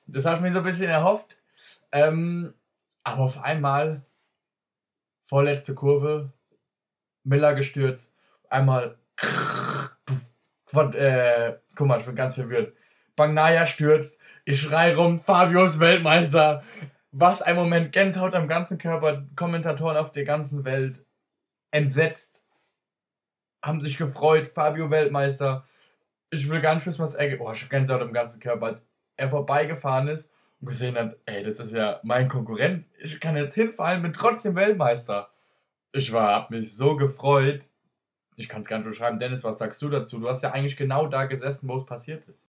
Das 0.05 0.25
habe 0.25 0.35
ich 0.35 0.41
mir 0.41 0.51
so 0.51 0.57
ein 0.57 0.65
bisschen 0.65 0.89
erhofft. 0.89 1.41
Ähm, 1.93 2.53
aber 3.05 3.21
auf 3.23 3.41
einmal, 3.41 4.01
vorletzte 5.23 5.73
Kurve, 5.73 6.33
Miller 7.23 7.55
gestürzt, 7.55 8.13
einmal, 8.49 8.97
äh, 10.73 11.53
guck 11.73 11.87
mal, 11.87 11.99
ich 11.99 12.05
bin 12.05 12.15
ganz 12.15 12.35
verwirrt. 12.35 12.75
Bagnaya 13.15 13.65
stürzt, 13.65 14.19
ich 14.43 14.59
schrei 14.59 14.93
rum, 14.93 15.19
Fabius 15.19 15.79
Weltmeister. 15.79 16.63
Was 17.15 17.43
ein 17.43 17.55
Moment, 17.55 17.91
Gänsehaut 17.91 18.33
am 18.33 18.47
ganzen 18.47 18.79
Körper, 18.79 19.27
Kommentatoren 19.35 19.97
auf 19.97 20.11
der 20.11 20.23
ganzen 20.23 20.65
Welt 20.65 21.05
entsetzt, 21.69 22.47
haben 23.63 23.81
sich 23.81 23.99
gefreut, 23.99 24.47
Fabio 24.47 24.89
Weltmeister. 24.89 25.63
Ich 26.31 26.49
will 26.49 26.59
gar 26.59 26.73
nicht 26.73 26.87
wissen, 26.87 27.03
was 27.03 27.13
er. 27.13 27.39
Oh, 27.39 27.51
ich 27.51 27.61
hab 27.61 27.69
Gänsehaut 27.69 28.01
am 28.01 28.13
ganzen 28.13 28.39
Körper, 28.39 28.65
als 28.65 28.87
er 29.15 29.29
vorbeigefahren 29.29 30.07
ist 30.07 30.33
und 30.59 30.69
gesehen 30.69 30.97
hat, 30.97 31.15
ey, 31.27 31.43
das 31.43 31.59
ist 31.59 31.73
ja 31.73 31.99
mein 32.01 32.27
Konkurrent. 32.29 32.87
Ich 32.97 33.19
kann 33.19 33.37
jetzt 33.37 33.53
hinfallen, 33.53 34.01
bin 34.01 34.13
trotzdem 34.13 34.55
Weltmeister. 34.55 35.29
Ich 35.91 36.11
war, 36.13 36.33
hab 36.33 36.49
mich 36.49 36.75
so 36.75 36.95
gefreut. 36.95 37.69
Ich 38.37 38.49
kann 38.49 38.61
es 38.63 38.67
gar 38.67 38.79
nicht 38.79 38.87
beschreiben. 38.87 39.19
Dennis, 39.19 39.43
was 39.43 39.59
sagst 39.59 39.83
du 39.83 39.89
dazu? 39.89 40.19
Du 40.19 40.27
hast 40.27 40.41
ja 40.41 40.51
eigentlich 40.51 40.77
genau 40.77 41.05
da 41.05 41.25
gesessen, 41.25 41.69
wo 41.69 41.77
es 41.77 41.85
passiert 41.85 42.27
ist 42.27 42.52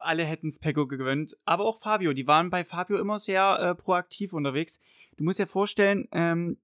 alle 0.00 0.24
hätten 0.24 0.48
es 0.48 0.58
Pecco 0.58 0.86
gewöhnt, 0.86 1.36
aber 1.44 1.64
auch 1.64 1.78
Fabio. 1.78 2.12
Die 2.12 2.26
waren 2.26 2.50
bei 2.50 2.64
Fabio 2.64 2.98
immer 2.98 3.18
sehr 3.18 3.58
äh, 3.60 3.74
proaktiv 3.74 4.32
unterwegs. 4.32 4.80
Du 5.16 5.24
musst 5.24 5.38
dir 5.38 5.46
vorstellen, 5.46 6.08
ähm, 6.12 6.58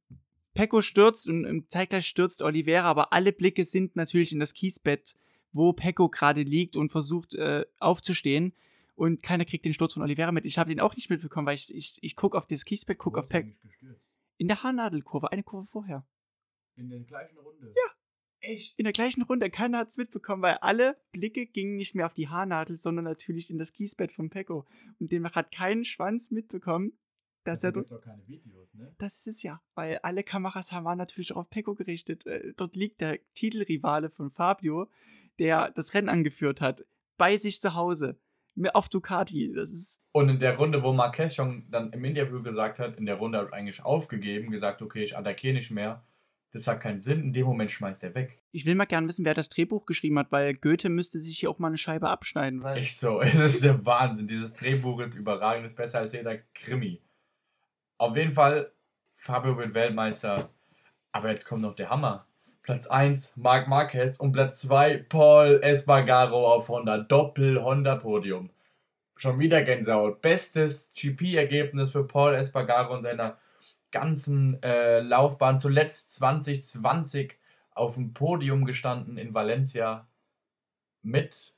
Pecco 0.55 0.81
stürzt 0.81 1.29
und 1.29 1.44
im 1.44 1.68
zeitgleich 1.68 2.07
stürzt 2.07 2.42
Oliveira, 2.42 2.88
aber 2.88 3.12
alle 3.12 3.33
Blicke 3.33 3.64
sind 3.64 3.94
natürlich 3.94 4.33
in 4.33 4.40
das 4.40 4.55
Kiesbett, 4.55 5.16
wo 5.53 5.72
Pecco 5.72 6.09
gerade 6.09 6.42
liegt 6.42 6.77
und 6.77 6.90
versucht 6.90 7.35
äh, 7.35 7.64
aufzustehen. 7.79 8.55
Und 8.94 9.22
keiner 9.22 9.44
kriegt 9.44 9.66
den 9.66 9.75
Sturz 9.75 9.92
von 9.92 10.03
Oliveira 10.03 10.33
mit. 10.33 10.46
Ich 10.46 10.59
habe 10.59 10.70
den 10.70 10.81
auch 10.81 10.96
nicht 10.96 11.11
mitbekommen, 11.11 11.46
weil 11.46 11.57
ich, 11.57 11.72
ich, 11.75 11.99
ich 12.01 12.16
gucke 12.16 12.37
auf 12.38 12.46
das 12.46 12.64
Kiesbett, 12.64 12.96
gucke 12.96 13.20
auf 13.20 13.29
Pecco. 13.29 13.51
In 14.38 14.49
der 14.49 14.62
Haarnadelkurve, 14.62 15.31
eine 15.31 15.42
Kurve 15.42 15.66
vorher. 15.66 16.07
In 16.77 16.88
der 16.88 17.01
gleichen 17.01 17.38
Runde? 17.38 17.75
Ja. 17.77 17.95
Echt? 18.40 18.79
In 18.79 18.85
der 18.85 18.92
gleichen 18.92 19.22
Runde. 19.22 19.51
Keiner 19.51 19.79
hat 19.79 19.88
es 19.88 19.96
mitbekommen, 19.96 20.42
weil 20.42 20.59
alle 20.61 20.96
Blicke 21.12 21.46
gingen 21.46 21.77
nicht 21.77 21.94
mehr 21.94 22.07
auf 22.07 22.14
die 22.14 22.29
Haarnadel, 22.29 22.77
sondern 22.77 23.05
natürlich 23.05 23.51
in 23.51 23.59
das 23.59 23.72
Kiesbett 23.72 24.12
von 24.12 24.31
Pecco. 24.31 24.66
Und 24.99 25.12
demnach 25.12 25.35
hat 25.35 25.53
kein 25.53 25.85
Schwanz 25.85 26.31
mitbekommen, 26.31 26.92
dass 27.44 27.64
er 27.64 27.72
dort. 27.72 27.92
auch 27.92 28.01
keine 28.01 28.27
Videos, 28.27 28.75
ne? 28.75 28.94
Das 28.99 29.18
ist 29.18 29.27
es 29.27 29.42
ja, 29.42 29.61
weil 29.75 29.99
alle 29.99 30.22
Kameras 30.22 30.72
waren 30.72 30.99
natürlich 30.99 31.33
auch 31.33 31.38
auf 31.38 31.51
Pecco 31.51 31.75
gerichtet. 31.75 32.27
Äh, 32.27 32.53
dort 32.57 32.77
liegt 32.77 33.01
der 33.01 33.18
Titelrivale 33.35 34.11
von 34.11 34.31
Fabio, 34.31 34.88
der 35.38 35.70
das 35.70 35.94
Rennen 35.94 36.09
angeführt 36.09 36.61
hat, 36.61 36.85
bei 37.16 37.37
sich 37.37 37.61
zu 37.61 37.75
Hause. 37.75 38.18
Auf 38.72 38.88
Ducati. 38.88 39.53
Das 39.53 39.70
ist. 39.70 40.01
Und 40.12 40.31
in 40.31 40.38
der 40.38 40.57
Runde, 40.57 40.83
wo 40.83 40.94
Marquez 40.94 41.35
schon 41.35 41.70
dann 41.70 41.92
im 41.92 42.03
Interview 42.07 42.42
gesagt 42.42 42.79
hat, 42.79 42.96
in 42.96 43.05
der 43.05 43.16
Runde 43.16 43.37
habe 43.37 43.49
ich 43.49 43.55
eigentlich 43.55 43.85
aufgegeben, 43.85 44.51
gesagt, 44.51 44.81
okay, 44.81 45.05
ich 45.05 45.14
attackiere 45.14 45.53
nicht 45.53 45.70
mehr 45.70 46.07
das 46.52 46.66
hat 46.66 46.80
keinen 46.80 47.00
Sinn. 47.00 47.22
In 47.22 47.32
dem 47.32 47.46
Moment 47.46 47.70
schmeißt 47.70 48.04
er 48.04 48.14
weg. 48.14 48.38
Ich 48.52 48.64
will 48.64 48.74
mal 48.74 48.87
gern 48.87 49.09
wissen, 49.09 49.24
wer 49.24 49.35
das 49.35 49.48
Drehbuch 49.48 49.87
geschrieben 49.87 50.18
hat, 50.18 50.32
weil 50.32 50.54
Goethe 50.54 50.88
müsste 50.88 51.18
sich 51.18 51.38
hier 51.38 51.50
auch 51.50 51.59
mal 51.59 51.68
eine 51.68 51.78
Scheibe 51.78 52.09
abschneiden. 52.09 52.62
Weil 52.62 52.78
Echt 52.78 52.98
so, 52.98 53.20
es 53.22 53.35
ist 53.35 53.64
der 53.64 53.85
Wahnsinn. 53.85 54.28
Dieses 54.28 54.54
Drehbuch 54.54 55.00
ist 55.00 55.14
überragend, 55.14 55.66
ist 55.66 55.76
besser 55.76 56.00
als 56.00 56.12
jeder 56.12 56.38
Krimi. 56.54 57.00
Auf 57.98 58.16
jeden 58.16 58.32
Fall, 58.32 58.72
Fabio 59.16 59.57
wird 59.59 59.74
Weltmeister. 59.74 60.51
Aber 61.12 61.30
jetzt 61.30 61.47
kommt 61.47 61.62
noch 61.62 61.74
der 61.74 61.90
Hammer. 61.90 62.26
Platz 62.62 62.88
1, 62.88 63.36
Marc 63.36 63.68
Marquez 63.68 64.18
und 64.18 64.32
Platz 64.32 64.61
2, 64.62 65.05
Paul 65.09 65.61
Espargaro 65.62 66.53
auf 66.53 66.68
Honda. 66.68 66.99
Doppel-Honda-Podium. 66.99 68.51
Schon 69.16 69.38
wieder 69.38 69.62
Gänsehaut. 69.62 70.20
Bestes 70.20 70.92
GP-Ergebnis 70.94 71.92
für 71.92 72.05
Paul 72.05 72.34
Espargaro 72.34 72.97
in 72.97 73.03
seiner 73.03 73.38
ganzen 73.93 74.62
äh, 74.62 75.01
Laufbahn, 75.01 75.59
zuletzt 75.59 76.14
2020 76.14 77.39
auf 77.72 77.95
dem 77.95 78.14
Podium 78.14 78.64
gestanden 78.64 79.18
in 79.18 79.34
Valencia 79.34 80.09
mit 81.03 81.55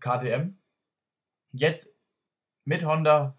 KTM. 0.00 0.56
Jetzt 1.52 1.96
mit 2.64 2.84
Honda 2.84 3.38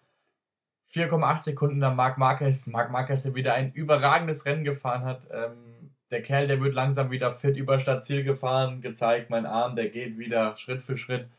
4,8 0.89 1.38
Sekunden 1.38 1.78
nach 1.80 1.95
Marc 1.95 2.17
Marquez. 2.17 2.67
Marc 2.67 2.91
Marquez, 2.91 3.23
der 3.23 3.36
wieder 3.36 3.53
ein 3.53 3.73
überragendes 3.73 4.45
Rennen 4.45 4.63
gefahren 4.63 5.03
hat. 5.03 5.28
Ähm, 5.32 5.91
der 6.09 6.23
Kerl, 6.23 6.47
der 6.47 6.61
wird 6.61 6.73
langsam 6.73 7.11
wieder 7.11 7.34
fit 7.34 7.57
über 7.57 7.80
Stadtziel 7.80 8.23
gefahren, 8.23 8.82
gezeigt, 8.82 9.30
mein 9.30 9.45
Arm, 9.45 9.75
der 9.75 9.89
geht 9.89 10.17
wieder 10.17 10.55
Schritt 10.57 10.82
für 10.82 10.97
Schritt. 10.97 11.30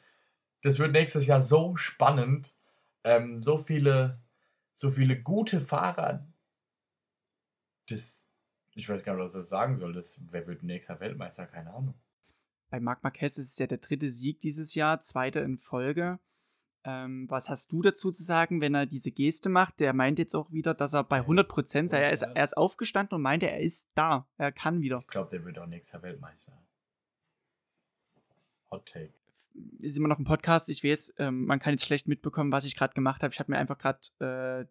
Das 0.63 0.79
wird 0.79 0.93
nächstes 0.93 1.27
Jahr 1.27 1.41
so 1.41 1.77
spannend. 1.77 2.55
Ähm, 3.05 3.43
so 3.43 3.59
viele, 3.59 4.19
so 4.75 4.91
viele 4.91 5.21
gute 5.21 5.61
Fahrer, 5.61 6.27
das, 7.91 8.27
ich 8.75 8.89
weiß 8.89 9.05
gar 9.05 9.15
nicht, 9.15 9.25
was 9.25 9.35
ich 9.35 9.49
sagen 9.49 9.79
soll. 9.79 9.93
Das, 9.93 10.19
wer 10.31 10.47
wird 10.47 10.63
nächster 10.63 11.01
Weltmeister? 11.01 11.47
Keine 11.47 11.73
Ahnung. 11.73 11.95
Bei 12.71 12.81
Marc 12.81 13.03
Marquez 13.03 13.39
ist 13.39 13.53
es 13.53 13.59
ja 13.59 13.67
der 13.67 13.79
dritte 13.79 14.11
Sieg 14.11 14.41
dieses 14.41 14.75
Jahr, 14.75 15.01
zweiter 15.01 15.43
in 15.43 15.59
Folge. 15.59 16.19
Ähm, 16.85 17.27
was 17.29 17.49
hast 17.49 17.73
du 17.73 17.83
dazu 17.83 18.13
zu 18.13 18.23
sagen, 18.23 18.61
wenn 18.61 18.75
er 18.75 18.87
diese 18.87 19.11
Geste 19.11 19.49
macht? 19.49 19.81
Der 19.81 19.93
meint 19.95 20.19
jetzt 20.19 20.35
auch 20.35 20.53
wieder, 20.53 20.75
dass 20.75 20.93
er 20.93 21.05
bei 21.05 21.21
100% 21.21 21.89
sei. 21.89 22.01
Er 22.01 22.13
ist, 22.13 22.23
er 22.23 22.45
ist 22.45 22.57
aufgestanden 22.57 23.17
und 23.17 23.23
meinte, 23.23 23.51
er 23.51 23.61
ist 23.61 23.91
da. 23.95 24.29
Er 24.37 24.53
kann 24.53 24.81
wieder. 24.81 24.99
Ich 25.01 25.09
glaube, 25.09 25.31
der 25.31 25.45
wird 25.45 25.59
auch 25.59 25.67
nächster 25.67 26.03
Weltmeister. 26.03 26.53
Hot 28.71 28.87
Take. 28.87 29.13
Ist 29.81 29.97
immer 29.97 30.09
noch 30.09 30.19
ein 30.19 30.25
Podcast. 30.25 30.69
Ich 30.69 30.85
weiß, 30.85 31.15
ähm, 31.19 31.47
man 31.47 31.59
kann 31.59 31.73
jetzt 31.73 31.85
schlecht 31.85 32.07
mitbekommen, 32.07 32.53
was 32.53 32.65
ich 32.65 32.77
gerade 32.77 32.95
gemacht 32.95 33.23
habe. 33.23 33.33
Ich 33.33 33.41
habe 33.41 33.51
mir 33.51 33.59
einfach 33.59 33.79
gerade 33.79 33.99
äh, 34.21 34.67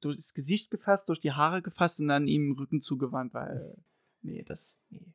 durchs 0.00 0.34
Gesicht 0.34 0.70
gefasst, 0.70 1.08
durch 1.08 1.20
die 1.20 1.32
Haare 1.32 1.62
gefasst 1.62 2.00
und 2.00 2.08
dann 2.08 2.26
ihm 2.26 2.48
den 2.48 2.58
Rücken 2.58 2.80
zugewandt, 2.80 3.34
weil. 3.34 3.76
Nee, 4.22 4.42
das. 4.42 4.78
Nee. 4.90 5.06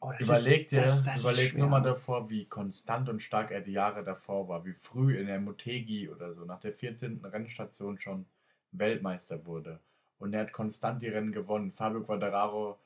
Oh, 0.00 0.12
überleg 0.20 0.68
dir, 0.68 0.82
das, 0.82 1.02
das 1.02 1.22
überleg 1.22 1.56
nur 1.56 1.68
mal 1.68 1.80
davor, 1.80 2.28
wie 2.28 2.44
konstant 2.44 3.08
und 3.08 3.22
stark 3.22 3.50
er 3.50 3.62
die 3.62 3.72
Jahre 3.72 4.04
davor 4.04 4.48
war, 4.48 4.66
wie 4.66 4.74
früh 4.74 5.16
in 5.16 5.28
der 5.28 5.40
Motegi 5.40 6.10
oder 6.10 6.34
so, 6.34 6.44
nach 6.44 6.60
der 6.60 6.74
14. 6.74 7.24
Rennstation 7.24 7.98
schon 7.98 8.26
Weltmeister 8.72 9.46
wurde. 9.46 9.80
Und 10.18 10.34
er 10.34 10.42
hat 10.42 10.52
konstant 10.52 11.00
die 11.00 11.08
Rennen 11.08 11.32
gewonnen. 11.32 11.72
Fabio 11.72 12.02
Quadraro 12.02 12.78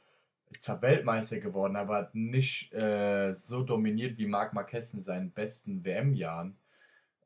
ist 0.51 0.62
zwar 0.62 0.80
Weltmeister 0.80 1.40
geworden, 1.40 1.74
aber 1.74 1.96
hat 1.96 2.14
nicht 2.14 2.72
äh, 2.72 3.32
so 3.34 3.64
dominiert 3.64 4.16
wie 4.18 4.26
Marc 4.26 4.55
Marquez 4.55 4.94
in 4.94 5.03
seinen 5.03 5.32
besten 5.32 5.84
WM-Jahren. 5.84 6.57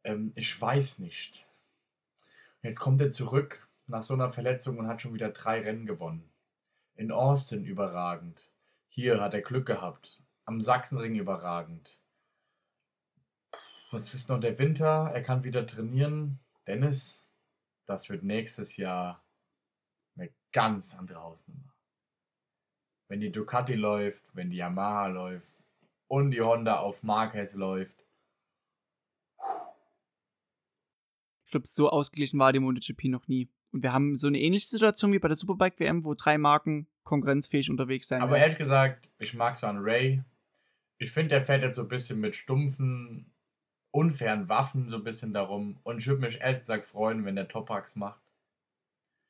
Ähm, 0.05 0.33
ich 0.35 0.59
weiß 0.59 1.01
nicht. 1.01 1.47
Jetzt 2.63 2.79
kommt 2.79 3.01
er 3.01 3.11
zurück 3.11 3.69
nach 3.87 4.05
so 4.05 4.15
einer 4.15 4.31
Verletzung 4.31 4.79
und 4.79 4.87
hat 4.87 5.03
schon 5.03 5.15
wieder 5.15 5.31
drei 5.31 5.61
Rennen 5.61 5.85
gewonnen. 5.85 6.33
In 6.95 7.11
Austin 7.11 7.65
überragend. 7.65 8.53
Hier 8.89 9.21
hat 9.21 9.35
er 9.35 9.43
Glück 9.43 9.67
gehabt. 9.67 10.23
Am 10.45 10.61
Sachsenring 10.61 11.17
überragend. 11.17 11.99
Was 13.91 14.15
ist 14.15 14.29
noch 14.29 14.39
der 14.39 14.59
Winter? 14.59 15.11
Er 15.13 15.23
kann 15.23 15.43
wieder 15.43 15.67
trainieren. 15.67 16.39
Dennis, 16.67 17.29
das 17.87 18.09
wird 18.09 18.23
nächstes 18.23 18.77
Jahr 18.77 19.25
eine 20.17 20.33
ganz 20.53 20.97
andere 20.97 21.21
Hausnummer. 21.21 21.75
Wenn 23.09 23.21
die 23.21 23.33
Ducati 23.33 23.75
läuft, 23.75 24.23
wenn 24.35 24.51
die 24.51 24.59
Yamaha 24.59 25.09
läuft 25.09 25.53
und 26.07 26.31
die 26.31 26.41
Honda 26.41 26.79
auf 26.79 27.03
Marquez 27.03 27.55
läuft. 27.55 28.02
Glaube, 31.53 31.67
so 31.67 31.89
ausgeglichen 31.89 32.39
war 32.39 32.53
die 32.53 32.59
MotoGP 32.59 33.05
noch 33.05 33.29
nie. 33.29 33.49
Und 33.71 33.83
wir 33.83 33.93
haben 33.93 34.17
so 34.17 34.27
eine 34.27 34.41
ähnliche 34.41 34.69
Situation 34.69 35.13
wie 35.13 35.19
bei 35.19 35.29
der 35.29 35.37
Superbike 35.37 35.79
WM, 35.79 36.05
wo 36.05 36.15
drei 36.15 36.37
Marken 36.37 36.89
konkurrenzfähig 37.05 37.71
unterwegs 37.71 38.09
sein 38.09 38.21
Aber 38.21 38.33
werden. 38.33 38.43
ehrlich 38.43 38.59
gesagt, 38.59 39.09
ich 39.19 39.35
mag 39.35 39.57
so 39.57 39.67
einen 39.67 39.79
Ray. 39.79 40.23
Ich 40.99 41.11
finde, 41.11 41.31
der 41.31 41.43
fährt 41.43 41.63
jetzt 41.63 41.77
so 41.77 41.83
ein 41.83 41.89
bisschen 41.89 42.21
mit 42.21 42.35
stumpfen, 42.35 43.33
unfairen 43.93 44.49
Waffen 44.49 44.91
so 44.91 44.97
ein 44.97 45.05
bisschen 45.05 45.33
darum. 45.33 45.79
Und 45.85 45.99
ich 45.99 46.07
würde 46.07 46.21
mich 46.21 46.41
ehrlich 46.41 46.61
gesagt 46.61 46.85
freuen, 46.85 47.25
wenn 47.25 47.37
der 47.37 47.49
Topax 47.49 47.97
macht. 47.97 48.21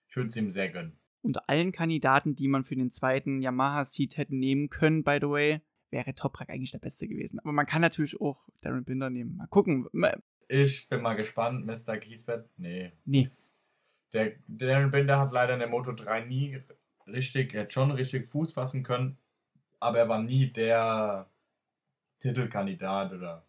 Ich 0.09 0.17
würde 0.17 0.29
es 0.29 0.37
ihm 0.37 0.51
sehr 0.51 0.69
gönnen. 0.69 0.99
Unter 1.23 1.49
allen 1.49 1.71
Kandidaten, 1.71 2.35
die 2.35 2.49
man 2.49 2.65
für 2.65 2.75
den 2.75 2.91
zweiten 2.91 3.41
Yamaha-Seat 3.41 4.17
hätte 4.17 4.35
nehmen 4.35 4.71
können, 4.71 5.05
by 5.05 5.19
the 5.21 5.29
way, 5.29 5.61
wäre 5.91 6.15
Toprak 6.15 6.51
eigentlich 6.51 6.73
der 6.73 6.81
Beste 6.81 7.07
gewesen. 7.07 7.39
Aber 7.39 7.53
man 7.53 7.67
kann 7.67 7.81
natürlich 7.81 8.21
auch 8.21 8.49
Darren 8.61 8.85
Binder 8.85 9.09
nehmen. 9.09 9.37
Mal 9.37 9.47
gucken. 9.47 9.87
Ich 10.55 10.87
bin 10.87 11.01
mal 11.01 11.15
gespannt, 11.15 11.65
Mr. 11.65 11.97
Kiesbett. 11.97 12.45
Nee. 12.59 12.93
Nee. 13.07 13.27
Der 14.13 14.33
Darren 14.47 14.91
Binder 14.91 15.19
hat 15.19 15.33
leider 15.33 15.55
in 15.55 15.61
der 15.61 15.69
Moto 15.69 15.93
3 15.93 16.27
nie 16.27 16.61
richtig, 17.07 17.55
er 17.55 17.63
hat 17.63 17.73
schon 17.73 17.91
richtig 17.91 18.27
Fuß 18.29 18.53
fassen 18.53 18.83
können, 18.83 19.17
aber 19.81 20.01
er 20.01 20.11
war 20.11 20.23
nie 20.23 20.53
der 20.53 21.31
Titelkandidat 22.19 23.15
oder 23.15 23.47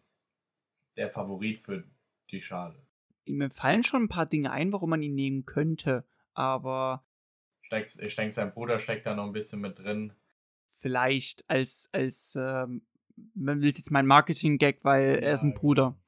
der 0.96 1.10
Favorit 1.10 1.60
für 1.60 1.84
die 2.30 2.40
Schale. 2.40 2.82
Mir 3.26 3.50
fallen 3.50 3.82
schon 3.82 4.04
ein 4.04 4.08
paar 4.08 4.24
Dinge 4.24 4.50
ein, 4.50 4.72
warum 4.72 4.88
man 4.88 5.02
ihn 5.02 5.14
nehmen 5.14 5.44
könnte, 5.44 6.06
aber. 6.32 7.04
ich 7.70 8.16
denke, 8.16 8.32
sein 8.32 8.54
Bruder 8.54 8.78
steckt 8.78 9.04
da 9.04 9.14
noch 9.14 9.26
ein 9.26 9.32
bisschen 9.34 9.60
mit 9.60 9.78
drin. 9.78 10.14
Vielleicht 10.78 11.44
als, 11.50 11.90
als 11.92 12.34
ähm, 12.40 12.80
man 13.34 13.60
will 13.60 13.68
jetzt 13.68 13.90
mein 13.90 14.06
Marketing-Gag, 14.06 14.86
weil 14.86 15.16
ja, 15.16 15.28
er 15.28 15.34
ist 15.34 15.42
ein 15.42 15.52
Bruder. 15.52 15.98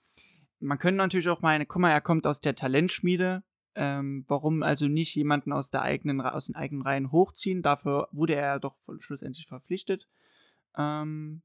Man 0.59 0.79
könnte 0.79 0.99
natürlich 0.99 1.29
auch 1.29 1.43
meinen, 1.43 1.69
guck 1.69 1.83
mal, 1.83 1.91
er 1.91 2.01
kommt 2.01 2.27
aus 2.27 2.41
der 2.41 2.55
Talentschmiede, 2.55 3.43
ähm, 3.75 4.25
warum 4.27 4.63
also 4.63 4.89
nicht 4.89 5.15
jemanden 5.15 5.53
aus, 5.53 5.71
der 5.71 5.83
eigenen, 5.83 6.21
aus 6.21 6.47
den 6.47 6.57
eigenen 6.57 6.83
Reihen 6.83 7.13
hochziehen? 7.13 7.63
Dafür 7.63 8.09
wurde 8.11 8.35
er 8.35 8.59
doch 8.59 8.77
schlussendlich 8.99 9.47
verpflichtet. 9.47 10.09
Ähm, 10.77 11.43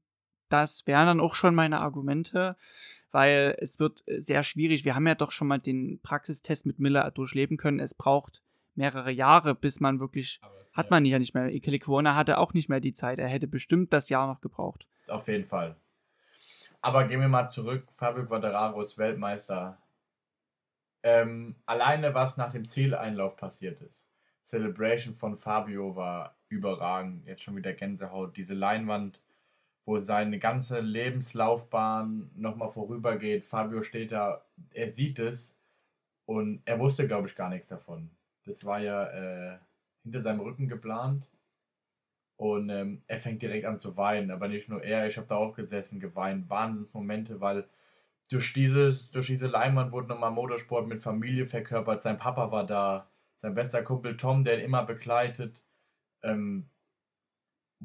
das 0.48 0.86
wären 0.86 1.06
dann 1.06 1.20
auch 1.20 1.34
schon 1.34 1.54
meine 1.54 1.80
Argumente, 1.80 2.56
weil 3.10 3.56
es 3.58 3.78
wird 3.78 4.02
sehr 4.06 4.42
schwierig. 4.42 4.84
Wir 4.84 4.94
haben 4.94 5.06
ja 5.06 5.14
doch 5.14 5.32
schon 5.32 5.48
mal 5.48 5.58
den 5.58 6.00
Praxistest 6.02 6.66
mit 6.66 6.78
Miller 6.78 7.10
durchleben 7.10 7.56
können. 7.56 7.80
Es 7.80 7.94
braucht 7.94 8.42
mehrere 8.74 9.10
Jahre, 9.10 9.54
bis 9.54 9.80
man 9.80 10.00
wirklich, 10.00 10.40
hat 10.74 10.90
man 10.90 11.04
ja 11.04 11.18
nicht 11.18 11.34
mehr. 11.34 11.52
Ikele 11.52 11.78
Kwona 11.78 12.14
hatte 12.14 12.38
auch 12.38 12.52
nicht 12.54 12.68
mehr 12.68 12.80
die 12.80 12.94
Zeit. 12.94 13.18
Er 13.18 13.28
hätte 13.28 13.46
bestimmt 13.46 13.92
das 13.92 14.08
Jahr 14.08 14.26
noch 14.26 14.40
gebraucht. 14.40 14.86
Auf 15.08 15.28
jeden 15.28 15.44
Fall. 15.46 15.76
Aber 16.82 17.06
gehen 17.08 17.20
wir 17.20 17.28
mal 17.28 17.48
zurück. 17.48 17.86
Fabio 17.96 18.26
Quadraro 18.26 18.82
ist 18.82 18.98
Weltmeister 18.98 19.78
ähm, 21.02 21.56
alleine 21.66 22.14
was 22.14 22.36
nach 22.36 22.52
dem 22.52 22.64
Zieleinlauf 22.64 23.36
passiert 23.36 23.80
ist. 23.82 24.06
Celebration 24.44 25.14
von 25.14 25.36
Fabio 25.36 25.96
war 25.96 26.36
überragend. 26.48 27.26
Jetzt 27.26 27.42
schon 27.42 27.56
wieder 27.56 27.72
Gänsehaut. 27.72 28.36
Diese 28.36 28.54
Leinwand, 28.54 29.20
wo 29.84 29.98
seine 29.98 30.38
ganze 30.38 30.80
Lebenslaufbahn 30.80 32.30
nochmal 32.34 32.70
vorübergeht. 32.70 33.44
Fabio 33.44 33.82
steht 33.82 34.12
da, 34.12 34.44
er 34.72 34.88
sieht 34.90 35.18
es 35.18 35.58
und 36.26 36.62
er 36.64 36.78
wusste, 36.78 37.06
glaube 37.06 37.28
ich, 37.28 37.34
gar 37.34 37.48
nichts 37.48 37.68
davon. 37.68 38.10
Das 38.44 38.64
war 38.64 38.80
ja 38.80 39.54
äh, 39.54 39.58
hinter 40.02 40.20
seinem 40.20 40.40
Rücken 40.40 40.68
geplant. 40.68 41.28
Und 42.42 42.70
ähm, 42.70 43.02
er 43.06 43.20
fängt 43.20 43.40
direkt 43.40 43.66
an 43.66 43.78
zu 43.78 43.96
weinen. 43.96 44.32
Aber 44.32 44.48
nicht 44.48 44.68
nur 44.68 44.82
er, 44.82 45.06
ich 45.06 45.16
habe 45.16 45.28
da 45.28 45.36
auch 45.36 45.54
gesessen, 45.54 46.00
geweint. 46.00 46.50
Wahnsinnsmomente, 46.50 47.40
weil 47.40 47.68
durch, 48.28 48.52
dieses, 48.52 49.12
durch 49.12 49.28
diese 49.28 49.46
Leinwand 49.46 49.92
wurde 49.92 50.08
nochmal 50.08 50.32
Motorsport 50.32 50.88
mit 50.88 51.04
Familie 51.04 51.46
verkörpert. 51.46 52.02
Sein 52.02 52.18
Papa 52.18 52.50
war 52.50 52.66
da, 52.66 53.08
sein 53.36 53.54
bester 53.54 53.84
Kumpel 53.84 54.16
Tom, 54.16 54.42
der 54.42 54.58
ihn 54.58 54.64
immer 54.64 54.84
begleitet. 54.84 55.62
Ähm, 56.24 56.68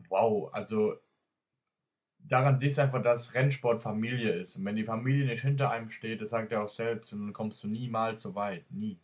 wow, 0.10 0.52
also 0.52 0.96
daran 2.18 2.58
siehst 2.58 2.80
du 2.80 2.82
einfach, 2.82 3.04
dass 3.04 3.36
Rennsport 3.36 3.84
Familie 3.84 4.32
ist. 4.32 4.56
Und 4.56 4.66
wenn 4.66 4.76
die 4.76 4.86
Familie 4.86 5.28
nicht 5.28 5.44
hinter 5.44 5.70
einem 5.70 5.92
steht, 5.92 6.20
das 6.20 6.32
sagt 6.32 6.52
er 6.52 6.64
auch 6.64 6.70
selbst, 6.70 7.12
dann 7.12 7.32
kommst 7.32 7.64
du 7.64 7.68
niemals 7.68 8.22
so 8.22 8.34
weit. 8.34 8.66
Nie. 8.72 9.00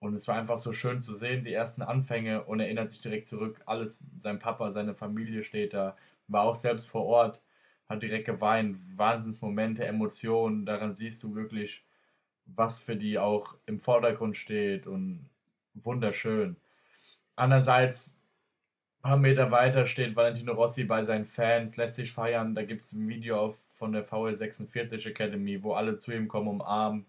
Und 0.00 0.14
es 0.14 0.28
war 0.28 0.36
einfach 0.36 0.58
so 0.58 0.72
schön 0.72 1.02
zu 1.02 1.14
sehen, 1.14 1.44
die 1.44 1.52
ersten 1.52 1.82
Anfänge 1.82 2.44
und 2.44 2.60
erinnert 2.60 2.90
sich 2.90 3.00
direkt 3.00 3.26
zurück. 3.26 3.62
Alles, 3.66 4.04
sein 4.18 4.38
Papa, 4.38 4.70
seine 4.70 4.94
Familie 4.94 5.44
steht 5.44 5.72
da, 5.72 5.96
war 6.28 6.44
auch 6.44 6.54
selbst 6.54 6.86
vor 6.88 7.04
Ort 7.06 7.40
hat 7.88 8.02
direkt 8.02 8.26
geweint. 8.26 8.78
Wahnsinnsmomente, 8.96 9.84
Emotionen, 9.86 10.66
daran 10.66 10.94
siehst 10.96 11.22
du 11.22 11.34
wirklich, 11.34 11.84
was 12.46 12.78
für 12.78 12.96
die 12.96 13.18
auch 13.18 13.56
im 13.66 13.80
Vordergrund 13.80 14.36
steht 14.36 14.86
und 14.86 15.28
wunderschön. 15.74 16.56
Andererseits, 17.36 18.22
ein 18.98 19.10
paar 19.10 19.16
Meter 19.18 19.50
weiter 19.50 19.86
steht 19.86 20.16
Valentino 20.16 20.52
Rossi 20.52 20.84
bei 20.84 21.02
seinen 21.02 21.26
Fans, 21.26 21.76
lässt 21.76 21.96
sich 21.96 22.12
feiern. 22.12 22.54
Da 22.54 22.64
gibt 22.64 22.84
es 22.84 22.92
ein 22.92 23.08
Video 23.08 23.38
auf, 23.38 23.58
von 23.74 23.92
der 23.92 24.06
VL46 24.06 25.08
Academy, 25.08 25.62
wo 25.62 25.74
alle 25.74 25.98
zu 25.98 26.12
ihm 26.12 26.28
kommen, 26.28 26.48
umarmen. 26.48 27.06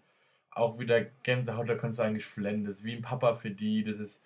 Auch 0.56 0.78
wieder 0.78 1.04
Gänsehaut, 1.22 1.68
da 1.68 1.74
kannst 1.74 1.98
du 1.98 2.02
eigentlich 2.02 2.26
flennen. 2.26 2.64
Das 2.64 2.78
ist 2.78 2.84
wie 2.84 2.94
ein 2.94 3.02
Papa 3.02 3.34
für 3.34 3.50
die. 3.50 3.84
Das 3.84 3.98
ist 3.98 4.24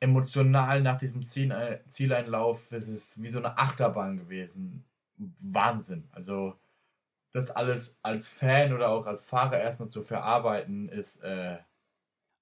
emotional 0.00 0.80
nach 0.80 0.98
diesem 0.98 1.22
Zieleinlauf. 1.22 2.68
Das 2.70 2.88
ist 2.88 3.22
wie 3.22 3.28
so 3.28 3.38
eine 3.38 3.58
Achterbahn 3.58 4.16
gewesen. 4.16 4.84
Wahnsinn. 5.16 6.08
Also 6.12 6.56
das 7.32 7.50
alles 7.50 7.98
als 8.02 8.28
Fan 8.28 8.72
oder 8.72 8.90
auch 8.90 9.06
als 9.06 9.22
Fahrer 9.22 9.58
erstmal 9.58 9.88
zu 9.88 10.02
verarbeiten, 10.02 10.88
ist 10.88 11.22
äh, 11.24 11.58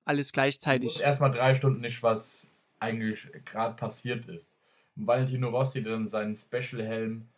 alles 0.05 0.33
gleichzeitig. 0.33 0.97
Ist 0.97 1.01
erstmal 1.01 1.31
drei 1.31 1.55
Stunden 1.55 1.81
nicht, 1.81 2.03
was 2.03 2.53
eigentlich 2.81 3.31
gerade 3.45 3.77
passiert 3.77 4.27
ist. 4.27 4.55
Und 4.97 5.07
Valentino 5.07 5.49
Rossi 5.49 5.83
dann 5.83 6.09
seinen 6.09 6.35
Special-Helm 6.35 7.29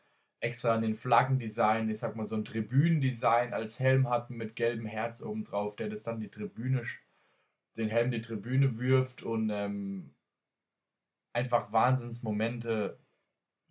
extra 0.43 0.75
an 0.75 0.83
den 0.83 0.97
Flaggendesign, 0.97 1.89
ich 1.89 2.01
sag 2.01 2.17
mal 2.17 2.27
so 2.27 2.35
ein 2.35 2.45
Tribünendesign 2.45 3.55
als 3.55 3.79
Helm 3.79 4.11
hatten 4.11 4.37
mit 4.37 4.57
gelbem 4.57 4.87
Herz 4.87 5.23
oben 5.23 5.45
drauf, 5.45 5.77
der 5.77 5.89
das 5.89 6.03
dann 6.03 6.21
die 6.21 6.31
Tribüne, 6.31 6.83
den 7.77 7.89
Helm 7.89 8.11
die 8.11 8.21
Tribüne 8.21 8.77
wirft 8.77 9.23
und 9.23 9.51
ähm, 9.51 10.11
einfach 11.33 11.73
Wahnsinnsmomente. 11.73 12.99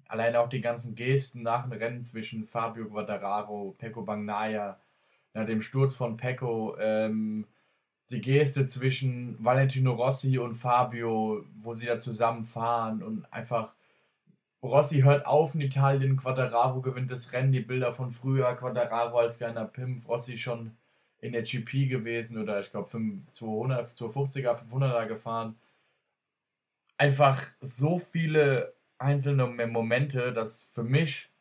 Allein 0.07 0.35
auch 0.37 0.47
die 0.47 0.61
ganzen 0.61 0.95
Gesten 0.95 1.43
nach 1.43 1.63
dem 1.63 1.73
Rennen 1.73 2.03
zwischen 2.03 2.47
Fabio 2.47 2.87
Quattararo, 2.87 3.75
Pecco 3.77 4.03
Bagnaia, 4.03 4.79
nach 5.33 5.45
dem 5.45 5.61
Sturz 5.61 5.93
von 5.93 6.15
Pecco, 6.15 6.77
ähm, 6.79 7.47
die 8.11 8.21
Geste 8.21 8.65
zwischen 8.65 9.43
Valentino 9.43 9.91
Rossi 9.91 10.37
und 10.37 10.55
Fabio, 10.55 11.45
wo 11.59 11.73
sie 11.73 11.87
da 11.87 11.99
zusammenfahren 11.99 13.03
und 13.03 13.25
einfach 13.31 13.73
Rossi 14.63 15.01
hört 15.01 15.25
auf 15.25 15.55
in 15.55 15.61
Italien, 15.61 16.17
Quattararo 16.17 16.81
gewinnt 16.81 17.09
das 17.09 17.33
Rennen, 17.33 17.51
die 17.51 17.61
Bilder 17.61 17.93
von 17.93 18.11
früher, 18.11 18.55
Quattararo 18.55 19.17
als 19.17 19.37
kleiner 19.37 19.65
Pimp, 19.65 20.07
Rossi 20.07 20.37
schon 20.37 20.77
in 21.19 21.33
der 21.33 21.43
GP 21.43 21.87
gewesen 21.87 22.37
oder 22.37 22.59
ich 22.59 22.71
glaube 22.71 22.89
200, 22.89 23.91
250er, 23.91 24.55
500er 24.55 25.05
gefahren. 25.07 25.55
Einfach 26.97 27.43
so 27.59 27.97
viele 27.97 28.73
einzelne 28.99 29.47
Momente, 29.47 30.31
dass 30.31 30.65
für 30.65 30.83
mich 30.83 31.31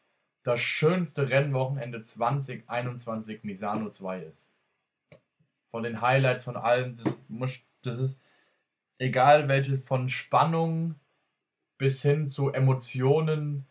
das 0.42 0.60
schönste 0.60 1.28
Rennwochenende 1.28 2.02
2021 2.02 3.44
Misano 3.44 3.88
2 3.90 4.20
ist. 4.22 4.50
Von 5.70 5.82
den 5.82 6.00
Highlights, 6.00 6.44
von 6.44 6.56
allem, 6.56 6.96
das, 6.96 7.28
muss, 7.28 7.60
das 7.82 8.00
ist 8.00 8.20
egal 8.98 9.48
welche, 9.48 9.76
von 9.76 10.08
Spannung 10.08 10.94
bis 11.80 12.02
hin 12.02 12.26
zu 12.26 12.52
Emotionen, 12.52 13.66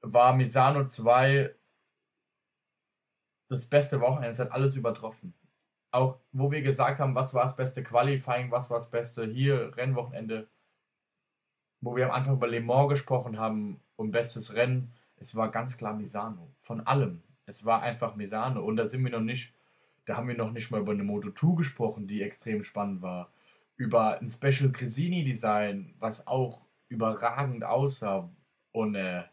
war 0.00 0.34
Misano 0.34 0.86
2 0.86 1.54
das 3.48 3.66
beste 3.66 4.00
Wochenende. 4.00 4.30
Es 4.30 4.40
hat 4.40 4.50
alles 4.50 4.76
übertroffen. 4.76 5.34
Auch 5.90 6.18
wo 6.32 6.50
wir 6.50 6.62
gesagt 6.62 7.00
haben, 7.00 7.14
was 7.14 7.34
war 7.34 7.44
das 7.44 7.54
beste 7.54 7.82
Qualifying, 7.82 8.50
was 8.50 8.70
war 8.70 8.78
das 8.78 8.90
beste 8.90 9.26
hier 9.26 9.76
Rennwochenende, 9.76 10.48
wo 11.82 11.94
wir 11.94 12.06
am 12.06 12.12
Anfang 12.12 12.36
über 12.36 12.48
Le 12.48 12.62
Mans 12.62 12.88
gesprochen 12.88 13.38
haben 13.38 13.78
und 13.96 14.10
bestes 14.10 14.54
Rennen 14.54 14.92
es 15.22 15.36
war 15.36 15.50
ganz 15.50 15.76
klar 15.76 15.94
Misano. 15.94 16.52
Von 16.60 16.80
allem. 16.80 17.22
Es 17.46 17.64
war 17.64 17.82
einfach 17.82 18.16
Misano. 18.16 18.64
Und 18.64 18.76
da 18.76 18.86
sind 18.86 19.04
wir 19.04 19.12
noch 19.12 19.20
nicht, 19.20 19.54
da 20.04 20.16
haben 20.16 20.26
wir 20.26 20.36
noch 20.36 20.50
nicht 20.50 20.70
mal 20.70 20.80
über 20.80 20.92
eine 20.92 21.04
Moto 21.04 21.30
2 21.30 21.58
gesprochen, 21.58 22.08
die 22.08 22.22
extrem 22.22 22.64
spannend 22.64 23.02
war. 23.02 23.30
Über 23.76 24.18
ein 24.18 24.28
Special 24.28 24.72
Cresini 24.72 25.22
Design, 25.22 25.94
was 26.00 26.26
auch 26.26 26.66
überragend 26.92 27.64
aussah. 27.64 28.30
Und 28.72 28.94
äh, 28.94 29.24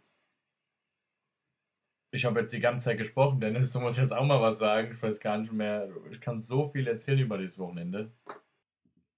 ich 2.12 2.26
habe 2.26 2.39
jetzt 2.39 2.53
die 2.53 2.60
ganze 2.60 2.86
Zeit 2.86 2.97
gesprochen, 2.97 3.39
Dennis, 3.39 3.72
du 3.72 3.80
musst 3.80 3.99
jetzt 3.99 4.14
auch 4.14 4.26
mal 4.26 4.41
was 4.41 4.57
sagen. 4.57 4.91
Ich 4.93 5.01
weiß 5.01 5.20
gar 5.20 5.38
nicht 5.38 5.51
mehr. 5.51 5.89
Ich 6.10 6.20
kann 6.22 6.39
so 6.39 6.68
viel 6.68 6.88
erzählen 6.88 7.20
über 7.20 7.38
dieses 7.38 7.60
Wochenende. 7.60 8.12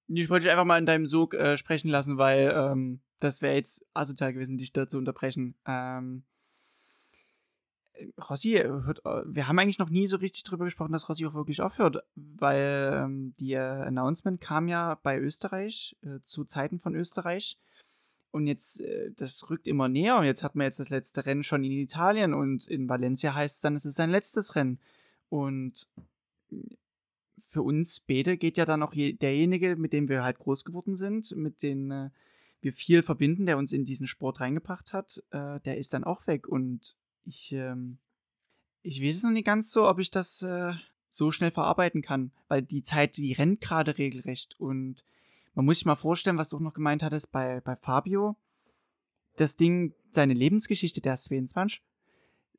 Ich 0.07 0.29
wollte 0.29 0.43
dich 0.43 0.51
einfach 0.51 0.65
mal 0.65 0.77
in 0.77 0.85
deinem 0.85 1.05
Sog 1.05 1.33
äh, 1.33 1.57
sprechen 1.57 1.89
lassen, 1.89 2.17
weil 2.17 2.53
ähm, 2.53 2.99
das 3.19 3.41
wäre 3.41 3.55
jetzt 3.55 3.85
asozial 3.93 4.33
gewesen, 4.33 4.57
dich 4.57 4.73
da 4.73 4.89
zu 4.89 4.97
unterbrechen. 4.97 5.55
Ähm, 5.65 6.23
Rossi 8.29 8.61
hört, 8.61 9.05
äh, 9.05 9.21
wir 9.25 9.47
haben 9.47 9.59
eigentlich 9.59 9.79
noch 9.79 9.89
nie 9.89 10.07
so 10.07 10.17
richtig 10.17 10.43
drüber 10.43 10.65
gesprochen, 10.65 10.91
dass 10.91 11.07
Rossi 11.07 11.25
auch 11.25 11.33
wirklich 11.33 11.61
aufhört, 11.61 12.03
weil 12.15 13.01
ähm, 13.03 13.35
die 13.39 13.53
äh, 13.53 13.59
Announcement 13.59 14.41
kam 14.41 14.67
ja 14.67 14.99
bei 15.01 15.17
Österreich, 15.17 15.95
äh, 16.01 16.19
zu 16.23 16.43
Zeiten 16.43 16.79
von 16.79 16.95
Österreich. 16.95 17.57
Und 18.31 18.47
jetzt, 18.47 18.81
äh, 18.81 19.11
das 19.15 19.49
rückt 19.49 19.67
immer 19.67 19.89
näher. 19.89 20.17
Und 20.17 20.25
jetzt 20.25 20.43
hat 20.43 20.55
man 20.55 20.65
jetzt 20.65 20.79
das 20.79 20.89
letzte 20.89 21.25
Rennen 21.25 21.43
schon 21.43 21.63
in 21.63 21.71
Italien 21.71 22.33
und 22.33 22.67
in 22.67 22.87
Valencia 22.87 23.33
heißt 23.33 23.57
es 23.57 23.61
dann, 23.61 23.75
es 23.75 23.85
ist 23.85 23.95
sein 23.95 24.09
letztes 24.09 24.55
Rennen. 24.55 24.79
Und 25.29 25.87
für 27.45 27.61
uns 27.61 27.99
beide 27.99 28.37
geht 28.37 28.57
ja 28.57 28.65
dann 28.65 28.83
auch 28.83 28.93
je, 28.93 29.13
derjenige, 29.13 29.75
mit 29.75 29.93
dem 29.93 30.07
wir 30.07 30.23
halt 30.23 30.39
groß 30.39 30.63
geworden 30.63 30.95
sind, 30.95 31.35
mit 31.35 31.61
dem 31.63 31.91
äh, 31.91 32.09
wir 32.61 32.73
viel 32.73 33.01
verbinden, 33.03 33.45
der 33.45 33.57
uns 33.57 33.73
in 33.73 33.85
diesen 33.85 34.07
Sport 34.07 34.39
reingebracht 34.39 34.93
hat, 34.93 35.21
äh, 35.31 35.59
der 35.61 35.77
ist 35.77 35.93
dann 35.93 36.03
auch 36.03 36.27
weg. 36.27 36.47
Und 36.47 36.95
ich, 37.25 37.51
ähm, 37.51 37.97
ich 38.83 39.03
weiß 39.03 39.17
es 39.17 39.23
noch 39.23 39.31
nicht 39.31 39.45
ganz 39.45 39.71
so, 39.71 39.87
ob 39.87 39.99
ich 39.99 40.11
das 40.11 40.41
äh, 40.43 40.73
so 41.09 41.31
schnell 41.31 41.51
verarbeiten 41.51 42.01
kann, 42.01 42.31
weil 42.47 42.61
die 42.61 42.83
Zeit, 42.83 43.17
die 43.17 43.33
rennt 43.33 43.61
gerade 43.61 43.97
regelrecht. 43.97 44.59
Und 44.59 45.03
man 45.53 45.65
muss 45.65 45.77
sich 45.77 45.85
mal 45.85 45.95
vorstellen, 45.95 46.37
was 46.37 46.49
du 46.49 46.57
auch 46.57 46.61
noch 46.61 46.73
gemeint 46.73 47.03
hattest 47.03 47.31
bei, 47.31 47.61
bei 47.61 47.75
Fabio. 47.75 48.35
Das 49.37 49.55
Ding, 49.55 49.93
seine 50.11 50.33
Lebensgeschichte, 50.33 51.01
der 51.01 51.15
ist 51.15 51.25
22 51.25 51.81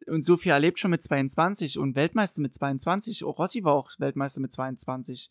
und 0.07 0.24
so 0.24 0.36
viel 0.36 0.53
erlebt 0.53 0.78
schon 0.78 0.90
mit 0.90 1.03
22 1.03 1.78
und 1.78 1.95
Weltmeister 1.95 2.40
mit 2.40 2.55
22. 2.55 3.24
Auch 3.24 3.38
Rossi 3.38 3.64
war 3.64 3.74
auch 3.74 3.90
Weltmeister 3.99 4.40
mit 4.40 4.53
22. 4.53 5.30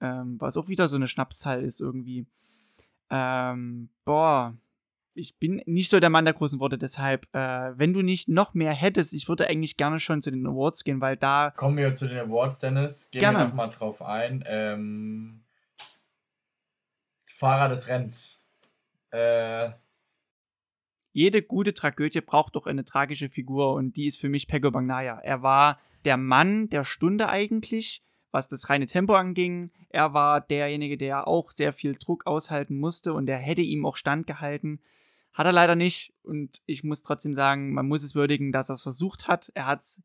Ähm, 0.00 0.36
was 0.40 0.56
auch 0.56 0.68
wieder 0.68 0.88
so 0.88 0.96
eine 0.96 1.06
Schnapszahl 1.06 1.62
ist 1.62 1.80
irgendwie. 1.80 2.26
Ähm, 3.10 3.90
boah, 4.04 4.56
ich 5.14 5.36
bin 5.36 5.62
nicht 5.66 5.90
so 5.90 6.00
der 6.00 6.10
Mann 6.10 6.24
der 6.24 6.34
großen 6.34 6.60
Worte, 6.60 6.78
deshalb, 6.78 7.26
äh, 7.34 7.72
wenn 7.76 7.92
du 7.92 8.00
nicht 8.00 8.28
noch 8.28 8.54
mehr 8.54 8.72
hättest, 8.72 9.12
ich 9.12 9.28
würde 9.28 9.48
eigentlich 9.48 9.76
gerne 9.76 9.98
schon 9.98 10.22
zu 10.22 10.30
den 10.30 10.46
Awards 10.46 10.84
gehen, 10.84 11.00
weil 11.00 11.16
da. 11.16 11.52
Kommen 11.54 11.76
wir 11.76 11.94
zu 11.94 12.08
den 12.08 12.18
Awards, 12.18 12.60
Dennis. 12.60 13.10
Gehen 13.10 13.20
gerne. 13.20 13.38
wir 13.38 13.48
nochmal 13.48 13.68
drauf 13.68 14.00
ein. 14.00 14.44
Ähm, 14.46 15.42
Fahrer 17.40 17.70
des 17.70 17.88
Rennens. 17.88 18.44
Äh, 19.12 19.70
Jede 21.12 21.42
gute 21.42 21.72
Tragödie 21.72 22.20
braucht 22.20 22.54
doch 22.54 22.66
eine 22.66 22.84
tragische 22.84 23.30
Figur 23.30 23.72
und 23.72 23.96
die 23.96 24.06
ist 24.06 24.20
für 24.20 24.28
mich 24.28 24.46
Pego 24.46 24.70
Bagnaya. 24.70 25.18
Er 25.20 25.42
war 25.42 25.80
der 26.04 26.18
Mann 26.18 26.68
der 26.68 26.84
Stunde 26.84 27.30
eigentlich, 27.30 28.04
was 28.30 28.48
das 28.48 28.68
reine 28.68 28.84
Tempo 28.84 29.14
anging. 29.14 29.72
Er 29.88 30.12
war 30.12 30.42
derjenige, 30.42 30.98
der 30.98 31.26
auch 31.26 31.50
sehr 31.50 31.72
viel 31.72 31.94
Druck 31.94 32.26
aushalten 32.26 32.78
musste 32.78 33.14
und 33.14 33.24
der 33.24 33.38
hätte 33.38 33.62
ihm 33.62 33.86
auch 33.86 33.96
standgehalten. 33.96 34.82
Hat 35.32 35.46
er 35.46 35.52
leider 35.52 35.76
nicht. 35.76 36.12
Und 36.22 36.58
ich 36.66 36.84
muss 36.84 37.00
trotzdem 37.00 37.32
sagen, 37.32 37.72
man 37.72 37.88
muss 37.88 38.02
es 38.02 38.14
würdigen, 38.14 38.52
dass 38.52 38.68
er 38.68 38.74
es 38.74 38.82
versucht 38.82 39.28
hat. 39.28 39.50
Er 39.54 39.66
hat 39.66 39.80
es 39.80 40.02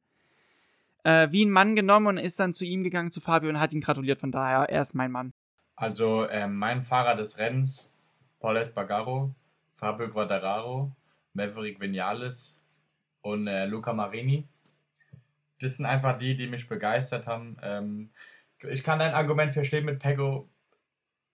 äh, 1.04 1.28
wie 1.32 1.46
ein 1.46 1.52
Mann 1.52 1.76
genommen 1.76 2.08
und 2.08 2.18
ist 2.18 2.40
dann 2.40 2.54
zu 2.54 2.66
ihm 2.66 2.82
gegangen, 2.84 3.12
zu 3.12 3.20
Fabio, 3.20 3.50
und 3.50 3.60
hat 3.60 3.74
ihn 3.74 3.82
gratuliert. 3.82 4.22
Von 4.22 4.32
daher, 4.32 4.70
er 4.70 4.82
ist 4.82 4.94
mein 4.94 5.12
Mann. 5.12 5.34
Also, 5.76 6.26
äh, 6.26 6.48
mein 6.48 6.84
Fahrer 6.84 7.16
des 7.16 7.38
Rennens, 7.38 7.92
Paul 8.40 8.58
Espargaro, 8.58 9.36
Fabio 9.74 10.10
Quadraro, 10.10 10.96
Maverick 11.34 11.80
Vinales 11.80 12.58
und 13.22 13.48
äh, 13.48 13.66
Luca 13.66 13.92
Marini. 13.92 14.48
Das 15.60 15.78
sind 15.78 15.86
einfach 15.86 16.18
die, 16.18 16.36
die 16.36 16.48
mich 16.48 16.68
begeistert 16.68 17.28
haben. 17.28 17.58
Ähm, 17.62 18.10
ich 18.62 18.84
kann 18.84 19.00
dein 19.00 19.14
Argument 19.14 19.52
verstehen 19.52 19.86
mit 19.86 20.00
Pego, 20.00 20.50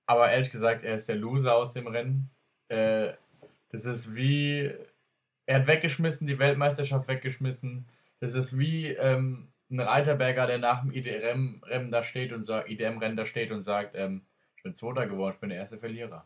aber 0.06 0.32
ehrlich 0.32 0.52
gesagt, 0.52 0.84
er 0.84 0.96
ist 0.96 1.08
der 1.08 1.16
Loser 1.16 1.56
aus 1.56 1.74
dem 1.74 1.88
Rennen. 1.88 2.30
Äh, 2.68 3.14
das 3.70 3.86
ist 3.86 4.16
wie, 4.16 4.72
er 5.46 5.60
hat 5.60 5.68
weggeschmissen, 5.68 6.28
die 6.28 6.40
Weltmeisterschaft 6.40 7.08
weggeschmissen. 7.08 7.86
Das 8.20 8.36
ist 8.36 8.58
wie 8.58 8.88
ähm, 8.88 9.50
ein 9.70 9.80
Reiterberger, 9.80 10.48
der 10.48 10.58
nach 10.58 10.82
dem 10.82 10.92
IDM-Rennen 10.92 11.92
da 11.92 12.04
steht 12.04 12.34
und 12.34 12.44
sagt, 12.44 12.70
IDM-Rennen 12.70 13.18
da 13.18 13.26
steht 13.26 13.52
und 13.52 13.64
sagt, 13.64 13.96
ähm, 13.96 14.24
ich 14.62 14.64
bin 14.64 14.76
Zweiter 14.76 15.08
geworden, 15.08 15.34
ich 15.34 15.40
bin 15.40 15.50
der 15.50 15.58
erste 15.58 15.80
Verlierer. 15.80 16.24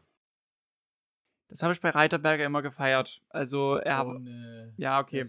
Das 1.48 1.64
habe 1.64 1.72
ich 1.72 1.80
bei 1.80 1.90
Reiterberger 1.90 2.44
immer 2.44 2.62
gefeiert. 2.62 3.22
Also 3.30 3.76
er 3.76 3.98
hat. 3.98 4.08
Äh, 4.08 4.74
ja, 4.76 5.00
okay. 5.00 5.24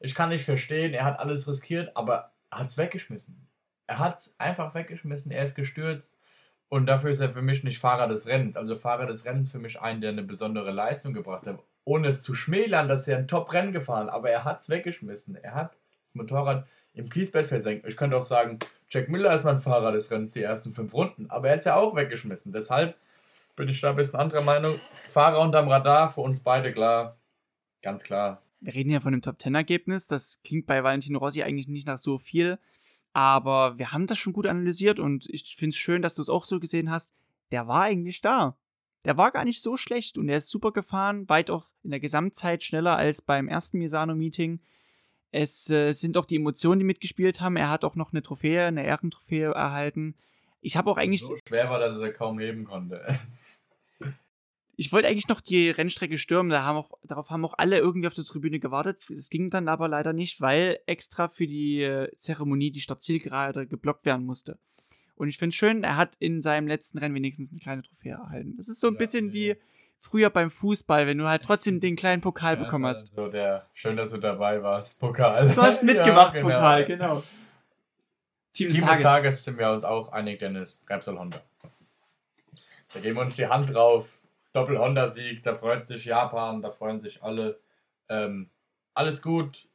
Ich 0.00 0.16
kann 0.16 0.30
nicht 0.30 0.44
verstehen, 0.44 0.92
er 0.92 1.04
hat 1.04 1.20
alles 1.20 1.46
riskiert, 1.46 1.96
aber 1.96 2.32
er 2.50 2.58
hat 2.58 2.66
es 2.66 2.76
weggeschmissen. 2.76 3.46
Er 3.86 4.00
hat 4.00 4.18
es 4.18 4.34
einfach 4.40 4.74
weggeschmissen, 4.74 5.30
er 5.30 5.44
ist 5.44 5.54
gestürzt. 5.54 6.16
Und 6.68 6.86
dafür 6.86 7.10
ist 7.10 7.20
er 7.20 7.30
für 7.30 7.42
mich 7.42 7.62
nicht 7.62 7.78
Fahrer 7.78 8.08
des 8.08 8.26
Rennens. 8.26 8.56
Also 8.56 8.74
Fahrer 8.74 9.06
des 9.06 9.24
Rennens 9.24 9.52
für 9.52 9.60
mich 9.60 9.80
ein, 9.80 10.00
der 10.00 10.10
eine 10.10 10.24
besondere 10.24 10.72
Leistung 10.72 11.12
gebracht 11.12 11.46
hat. 11.46 11.62
Ohne 11.84 12.08
es 12.08 12.22
zu 12.22 12.34
schmälern, 12.34 12.88
dass 12.88 13.06
er 13.06 13.18
ein 13.18 13.28
Top-Rennen 13.28 13.70
gefahren 13.70 14.08
aber 14.08 14.30
er 14.30 14.42
hat 14.42 14.62
es 14.62 14.68
weggeschmissen. 14.68 15.36
Er 15.36 15.54
hat 15.54 15.76
das 16.02 16.16
Motorrad 16.16 16.66
im 16.94 17.08
Kiesbett 17.08 17.46
versenkt. 17.46 17.86
Ich 17.86 17.96
könnte 17.96 18.16
auch 18.16 18.22
sagen, 18.22 18.58
Jack 18.90 19.08
Miller 19.08 19.34
ist 19.34 19.44
mein 19.44 19.58
Fahrer 19.58 19.92
des 19.92 20.10
Rennens 20.10 20.32
die 20.32 20.42
ersten 20.42 20.72
fünf 20.72 20.92
Runden, 20.92 21.30
aber 21.30 21.48
er 21.48 21.56
es 21.56 21.64
ja 21.64 21.76
auch 21.76 21.96
weggeschmissen. 21.96 22.52
Deshalb 22.52 22.96
bin 23.56 23.68
ich 23.68 23.80
da 23.80 23.90
ein 23.90 23.96
bisschen 23.96 24.18
anderer 24.18 24.42
Meinung. 24.42 24.74
Fahrer 25.08 25.40
unterm 25.40 25.68
Radar, 25.68 26.08
für 26.08 26.20
uns 26.20 26.40
beide 26.40 26.72
klar. 26.72 27.16
Ganz 27.82 28.02
klar. 28.02 28.42
Wir 28.60 28.74
reden 28.74 28.90
ja 28.90 29.00
von 29.00 29.12
dem 29.12 29.22
Top-10-Ergebnis. 29.22 30.06
Das 30.06 30.40
klingt 30.44 30.66
bei 30.66 30.84
Valentino 30.84 31.18
Rossi 31.18 31.42
eigentlich 31.42 31.68
nicht 31.68 31.86
nach 31.86 31.98
so 31.98 32.18
viel. 32.18 32.58
Aber 33.12 33.78
wir 33.78 33.92
haben 33.92 34.06
das 34.06 34.18
schon 34.18 34.32
gut 34.32 34.46
analysiert 34.46 34.98
und 34.98 35.28
ich 35.28 35.56
finde 35.56 35.74
es 35.74 35.76
schön, 35.76 36.00
dass 36.00 36.14
du 36.14 36.22
es 36.22 36.30
auch 36.30 36.44
so 36.44 36.60
gesehen 36.60 36.90
hast. 36.90 37.12
Der 37.50 37.66
war 37.68 37.82
eigentlich 37.82 38.20
da. 38.20 38.56
Der 39.04 39.16
war 39.16 39.32
gar 39.32 39.44
nicht 39.44 39.60
so 39.60 39.76
schlecht 39.76 40.16
und 40.16 40.28
er 40.28 40.38
ist 40.38 40.48
super 40.48 40.72
gefahren, 40.72 41.28
weit 41.28 41.50
auch 41.50 41.66
in 41.82 41.90
der 41.90 42.00
Gesamtzeit 42.00 42.62
schneller 42.62 42.96
als 42.96 43.20
beim 43.20 43.48
ersten 43.48 43.78
Misano-Meeting. 43.78 44.60
Es 45.32 45.70
äh, 45.70 45.92
sind 45.92 46.16
auch 46.18 46.26
die 46.26 46.36
Emotionen, 46.36 46.78
die 46.78 46.84
mitgespielt 46.84 47.40
haben. 47.40 47.56
Er 47.56 47.70
hat 47.70 47.84
auch 47.84 47.96
noch 47.96 48.12
eine 48.12 48.22
Trophäe, 48.22 48.66
eine 48.66 48.84
Ehrentrophäe 48.84 49.50
erhalten. 49.50 50.14
Ich 50.60 50.76
habe 50.76 50.90
auch 50.90 50.98
eigentlich. 50.98 51.22
So 51.22 51.34
schwer 51.48 51.70
war, 51.70 51.80
dass 51.80 51.98
er 51.98 52.12
kaum 52.12 52.38
heben 52.38 52.64
konnte. 52.64 53.18
ich 54.76 54.92
wollte 54.92 55.08
eigentlich 55.08 55.28
noch 55.28 55.40
die 55.40 55.70
Rennstrecke 55.70 56.18
stürmen, 56.18 56.50
da 56.50 56.64
haben 56.64 56.76
auch, 56.76 56.90
darauf 57.02 57.30
haben 57.30 57.44
auch 57.46 57.54
alle 57.56 57.78
irgendwie 57.78 58.06
auf 58.06 58.14
der 58.14 58.24
Tribüne 58.24 58.60
gewartet. 58.60 59.08
Es 59.10 59.30
ging 59.30 59.48
dann 59.48 59.68
aber 59.68 59.88
leider 59.88 60.12
nicht, 60.12 60.42
weil 60.42 60.80
extra 60.84 61.28
für 61.28 61.46
die 61.46 61.82
äh, 61.82 62.14
Zeremonie 62.14 62.70
die 62.70 62.82
Startzielgerade 62.82 63.66
geblockt 63.66 64.04
werden 64.04 64.26
musste. 64.26 64.58
Und 65.14 65.28
ich 65.28 65.38
finde 65.38 65.50
es 65.50 65.56
schön, 65.56 65.82
er 65.82 65.96
hat 65.96 66.16
in 66.18 66.42
seinem 66.42 66.66
letzten 66.66 66.98
Rennen 66.98 67.14
wenigstens 67.14 67.50
eine 67.50 67.60
kleine 67.60 67.82
Trophäe 67.82 68.12
erhalten. 68.12 68.54
Das 68.58 68.68
ist 68.68 68.80
so 68.80 68.88
ein 68.88 68.94
ja, 68.94 68.98
bisschen 68.98 69.26
nee. 69.28 69.32
wie 69.32 69.56
früher 70.02 70.30
beim 70.30 70.50
Fußball, 70.50 71.06
wenn 71.06 71.18
du 71.18 71.28
halt 71.28 71.42
trotzdem 71.42 71.80
den 71.80 71.96
kleinen 71.96 72.20
Pokal 72.20 72.56
ja, 72.56 72.64
bekommen 72.64 72.86
hast. 72.86 73.14
So 73.14 73.28
der, 73.28 73.66
schön, 73.72 73.96
dass 73.96 74.10
du 74.10 74.18
dabei 74.18 74.62
warst, 74.62 75.00
Pokal. 75.00 75.48
Du 75.48 75.62
hast 75.62 75.82
mitgemacht, 75.84 76.34
ja, 76.34 76.40
genau. 76.40 76.54
Pokal, 76.54 76.84
genau. 76.84 77.22
Team, 78.52 78.68
Team 78.68 78.68
des, 78.68 78.80
Tages. 78.80 78.96
des 78.96 79.02
Tages 79.02 79.44
sind 79.44 79.58
wir 79.58 79.70
uns 79.70 79.84
auch 79.84 80.12
einig, 80.12 80.40
Dennis. 80.40 80.84
Repsol 80.88 81.18
Honda. 81.18 81.40
Da 82.92 83.00
geben 83.00 83.16
wir 83.16 83.22
uns 83.22 83.36
die 83.36 83.46
Hand 83.46 83.72
drauf. 83.72 84.18
Doppel-Honda-Sieg, 84.52 85.42
da 85.44 85.54
freut 85.54 85.86
sich 85.86 86.04
Japan, 86.04 86.60
da 86.60 86.70
freuen 86.70 87.00
sich 87.00 87.22
alle. 87.22 87.58
Ähm, 88.10 88.50
alles 88.92 89.22
gut. 89.22 89.66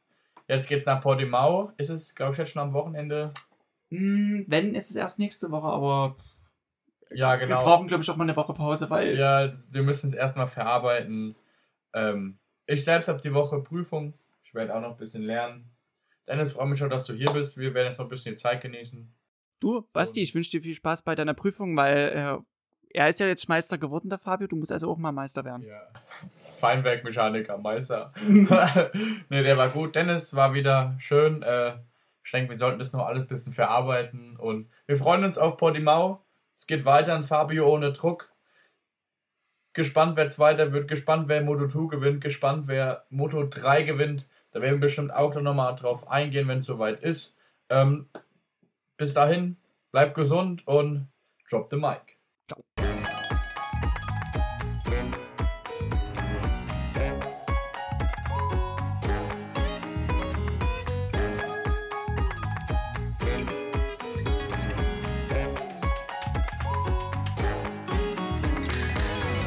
Jetzt 0.46 0.68
geht's 0.68 0.86
nach 0.86 1.00
Portimao. 1.00 1.72
Ist 1.78 1.90
es, 1.90 2.14
glaube 2.14 2.32
ich, 2.32 2.38
jetzt 2.38 2.52
schon 2.52 2.62
am 2.62 2.74
Wochenende? 2.74 3.32
Hm, 3.90 4.44
wenn, 4.46 4.74
ist 4.74 4.90
es 4.90 4.96
erst 4.96 5.18
nächste 5.18 5.50
Woche, 5.50 5.66
aber. 5.66 6.16
Ja, 7.10 7.36
genau. 7.36 7.58
Wir 7.58 7.64
brauchen, 7.64 7.86
glaube 7.86 8.02
ich, 8.02 8.10
auch 8.10 8.16
mal 8.16 8.24
eine 8.24 8.36
Woche 8.36 8.54
Pause, 8.54 8.90
weil. 8.90 9.16
Ja, 9.16 9.50
wir 9.70 9.82
müssen 9.82 10.08
es 10.08 10.14
erstmal 10.14 10.46
verarbeiten. 10.46 11.36
Ähm, 11.94 12.38
ich 12.66 12.84
selbst 12.84 13.08
habe 13.08 13.20
die 13.20 13.32
Woche 13.32 13.60
Prüfung. 13.60 14.14
Ich 14.44 14.54
werde 14.54 14.74
auch 14.74 14.80
noch 14.80 14.92
ein 14.92 14.96
bisschen 14.96 15.22
lernen. 15.22 15.70
Dennis, 16.26 16.52
freue 16.52 16.66
mich 16.66 16.78
schon, 16.78 16.90
dass 16.90 17.06
du 17.06 17.14
hier 17.14 17.30
bist. 17.30 17.56
Wir 17.56 17.72
werden 17.74 17.88
jetzt 17.88 17.98
noch 17.98 18.06
ein 18.06 18.10
bisschen 18.10 18.34
die 18.34 18.40
Zeit 18.40 18.60
genießen. 18.60 19.10
Du, 19.60 19.88
Basti, 19.92 20.20
ich 20.20 20.34
wünsche 20.34 20.50
dir 20.50 20.60
viel 20.60 20.74
Spaß 20.74 21.02
bei 21.02 21.14
deiner 21.14 21.34
Prüfung, 21.34 21.76
weil 21.76 21.96
äh, 21.96 22.38
er 22.90 23.08
ist 23.08 23.20
ja 23.20 23.26
jetzt 23.26 23.48
Meister 23.48 23.78
geworden, 23.78 24.08
der 24.08 24.18
Fabio. 24.18 24.46
Du 24.46 24.56
musst 24.56 24.70
also 24.70 24.90
auch 24.90 24.98
mal 24.98 25.12
Meister 25.12 25.44
werden. 25.44 25.62
Ja. 25.62 25.80
Feinwerkmechaniker, 26.60 27.58
Meister. 27.58 28.12
ne, 28.28 29.42
der 29.42 29.56
war 29.56 29.70
gut. 29.70 29.94
Dennis 29.96 30.34
war 30.34 30.54
wieder 30.54 30.94
schön. 30.98 31.42
Äh, 31.42 31.74
ich 32.22 32.30
denke, 32.30 32.50
wir 32.50 32.58
sollten 32.58 32.78
das 32.78 32.92
noch 32.92 33.06
alles 33.06 33.24
ein 33.24 33.28
bisschen 33.28 33.54
verarbeiten. 33.54 34.36
Und 34.36 34.70
wir 34.86 34.98
freuen 34.98 35.24
uns 35.24 35.38
auf 35.38 35.56
Portimao. 35.56 36.22
Es 36.58 36.66
geht 36.66 36.84
weiter 36.84 37.14
an 37.14 37.24
Fabio 37.24 37.72
ohne 37.72 37.92
Druck. 37.92 38.32
Gespannt, 39.72 40.16
wer 40.16 40.28
Zweiter 40.28 40.72
wird. 40.72 40.88
Gespannt, 40.88 41.28
wer 41.28 41.42
Moto 41.42 41.68
2 41.68 41.96
gewinnt. 41.96 42.20
Gespannt, 42.20 42.66
wer 42.66 43.06
Moto 43.10 43.46
3 43.48 43.82
gewinnt. 43.82 44.28
Da 44.50 44.60
werden 44.60 44.74
wir 44.74 44.80
bestimmt 44.80 45.12
auch 45.14 45.34
nochmal 45.40 45.76
drauf 45.76 46.10
eingehen, 46.10 46.48
wenn 46.48 46.58
es 46.58 46.66
soweit 46.66 47.00
ist. 47.00 47.36
Ähm, 47.68 48.08
bis 48.96 49.14
dahin, 49.14 49.56
bleibt 49.92 50.14
gesund 50.14 50.66
und 50.66 51.08
drop 51.48 51.70
the 51.70 51.76
mic. 51.76 52.18
Ciao. 52.48 52.87